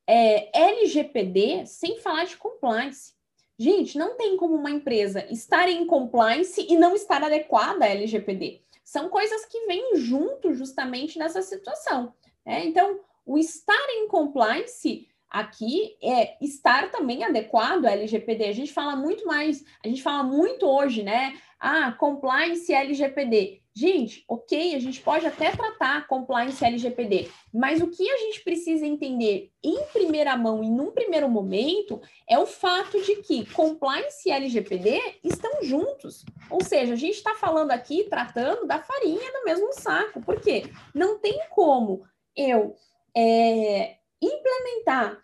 é, 0.05 0.49
LGPD 0.57 1.65
sem 1.65 1.99
falar 1.99 2.25
de 2.25 2.37
compliance. 2.37 3.13
Gente, 3.59 3.97
não 3.97 4.15
tem 4.15 4.37
como 4.37 4.55
uma 4.55 4.69
empresa 4.69 5.25
estar 5.31 5.67
em 5.67 5.85
compliance 5.85 6.65
e 6.69 6.77
não 6.77 6.95
estar 6.95 7.23
adequada 7.23 7.85
à 7.85 7.89
LGPD. 7.89 8.61
São 8.83 9.09
coisas 9.09 9.45
que 9.45 9.65
vêm 9.65 9.95
junto 9.97 10.53
justamente 10.53 11.17
nessa 11.17 11.41
situação. 11.41 12.13
Né? 12.45 12.65
Então, 12.65 12.99
o 13.25 13.37
estar 13.37 13.89
em 13.89 14.07
compliance 14.07 15.07
aqui 15.29 15.97
é 16.01 16.37
estar 16.41 16.91
também 16.91 17.23
adequado 17.23 17.85
à 17.85 17.91
LGPD. 17.91 18.45
A 18.45 18.53
gente 18.53 18.73
fala 18.73 18.95
muito 18.95 19.25
mais, 19.25 19.63
a 19.83 19.87
gente 19.87 20.01
fala 20.01 20.23
muito 20.23 20.65
hoje, 20.65 21.03
né? 21.03 21.33
Ah, 21.59 21.91
compliance 21.91 22.71
LGPD. 22.71 23.61
Gente, 23.73 24.23
ok, 24.27 24.73
a 24.73 24.79
gente 24.79 25.01
pode 25.01 25.27
até 25.27 25.51
tratar 25.51 26.07
compliance 26.07 26.65
LGPD, 26.65 27.29
mas 27.53 27.79
o 27.79 27.87
que 27.87 28.09
a 28.09 28.17
gente 28.17 28.43
precisa 28.43 28.87
entender 28.87 29.51
em 29.63 29.83
primeira 29.93 30.35
mão 30.35 30.63
e 30.63 30.69
num 30.69 30.89
primeiro 30.91 31.29
momento 31.29 32.01
é 32.27 32.39
o 32.39 32.47
fato 32.47 32.99
de 33.03 33.17
que 33.17 33.45
compliance 33.51 34.27
e 34.27 34.31
LGPD 34.31 35.19
estão 35.23 35.61
juntos. 35.61 36.25
Ou 36.49 36.63
seja, 36.63 36.93
a 36.93 36.97
gente 36.97 37.17
está 37.17 37.35
falando 37.35 37.69
aqui, 37.69 38.05
tratando 38.05 38.65
da 38.65 38.79
farinha 38.79 39.31
do 39.31 39.45
mesmo 39.45 39.71
saco. 39.73 40.21
Por 40.21 40.41
quê? 40.41 40.63
Não 40.91 41.19
tem 41.19 41.39
como 41.51 42.03
eu 42.35 42.75
é, 43.15 43.97
implementar 44.21 45.21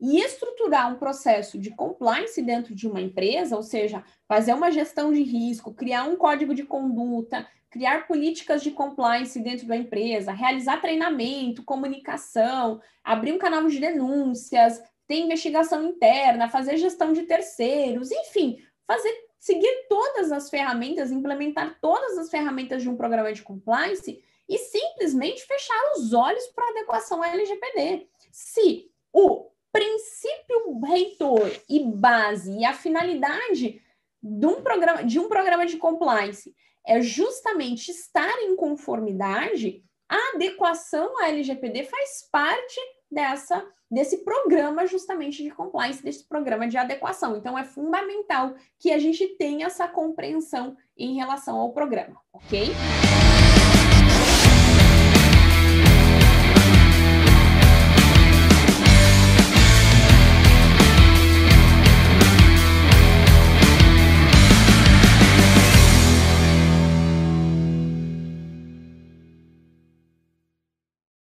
e 0.00 0.18
estruturar 0.20 0.92
um 0.92 0.98
processo 0.98 1.58
de 1.58 1.70
compliance 1.70 2.40
dentro 2.40 2.74
de 2.74 2.88
uma 2.88 3.00
empresa, 3.00 3.54
ou 3.54 3.62
seja, 3.62 4.02
fazer 4.26 4.54
uma 4.54 4.70
gestão 4.70 5.12
de 5.12 5.22
risco, 5.22 5.74
criar 5.74 6.04
um 6.04 6.16
código 6.16 6.54
de 6.54 6.64
conduta, 6.64 7.46
criar 7.68 8.06
políticas 8.06 8.62
de 8.62 8.70
compliance 8.70 9.38
dentro 9.40 9.66
da 9.66 9.76
empresa, 9.76 10.32
realizar 10.32 10.80
treinamento, 10.80 11.62
comunicação, 11.62 12.80
abrir 13.04 13.32
um 13.32 13.38
canal 13.38 13.66
de 13.68 13.78
denúncias, 13.78 14.82
ter 15.06 15.20
investigação 15.20 15.84
interna, 15.84 16.48
fazer 16.48 16.78
gestão 16.78 17.12
de 17.12 17.22
terceiros, 17.22 18.10
enfim, 18.10 18.58
fazer 18.86 19.12
seguir 19.38 19.86
todas 19.88 20.32
as 20.32 20.50
ferramentas, 20.50 21.10
implementar 21.10 21.78
todas 21.80 22.18
as 22.18 22.30
ferramentas 22.30 22.82
de 22.82 22.88
um 22.88 22.96
programa 22.96 23.32
de 23.32 23.42
compliance 23.42 24.22
e 24.48 24.58
simplesmente 24.58 25.46
fechar 25.46 25.92
os 25.96 26.12
olhos 26.12 26.46
para 26.48 26.68
adequação 26.70 27.24
LGPD. 27.24 28.08
Se 28.30 28.90
o 29.12 29.50
princípio 29.72 30.80
reitor 30.80 31.50
e 31.68 31.84
base 31.84 32.58
e 32.58 32.64
a 32.64 32.72
finalidade 32.72 33.80
de 34.22 34.46
um 34.46 34.62
programa, 34.62 35.04
de 35.04 35.18
um 35.18 35.28
programa 35.28 35.66
de 35.66 35.76
compliance 35.76 36.54
é 36.86 37.00
justamente 37.00 37.90
estar 37.90 38.38
em 38.42 38.56
conformidade, 38.56 39.82
a 40.08 40.34
adequação 40.34 41.18
à 41.22 41.28
LGPD 41.28 41.84
faz 41.84 42.28
parte 42.30 42.80
dessa 43.10 43.66
desse 43.90 44.18
programa 44.18 44.86
justamente 44.86 45.42
de 45.42 45.50
compliance, 45.50 46.02
desse 46.02 46.24
programa 46.28 46.68
de 46.68 46.76
adequação. 46.76 47.36
Então 47.36 47.58
é 47.58 47.64
fundamental 47.64 48.54
que 48.78 48.92
a 48.92 48.98
gente 48.98 49.26
tenha 49.36 49.66
essa 49.66 49.88
compreensão 49.88 50.76
em 50.96 51.16
relação 51.16 51.58
ao 51.58 51.72
programa, 51.72 52.20
ok? 52.32 52.68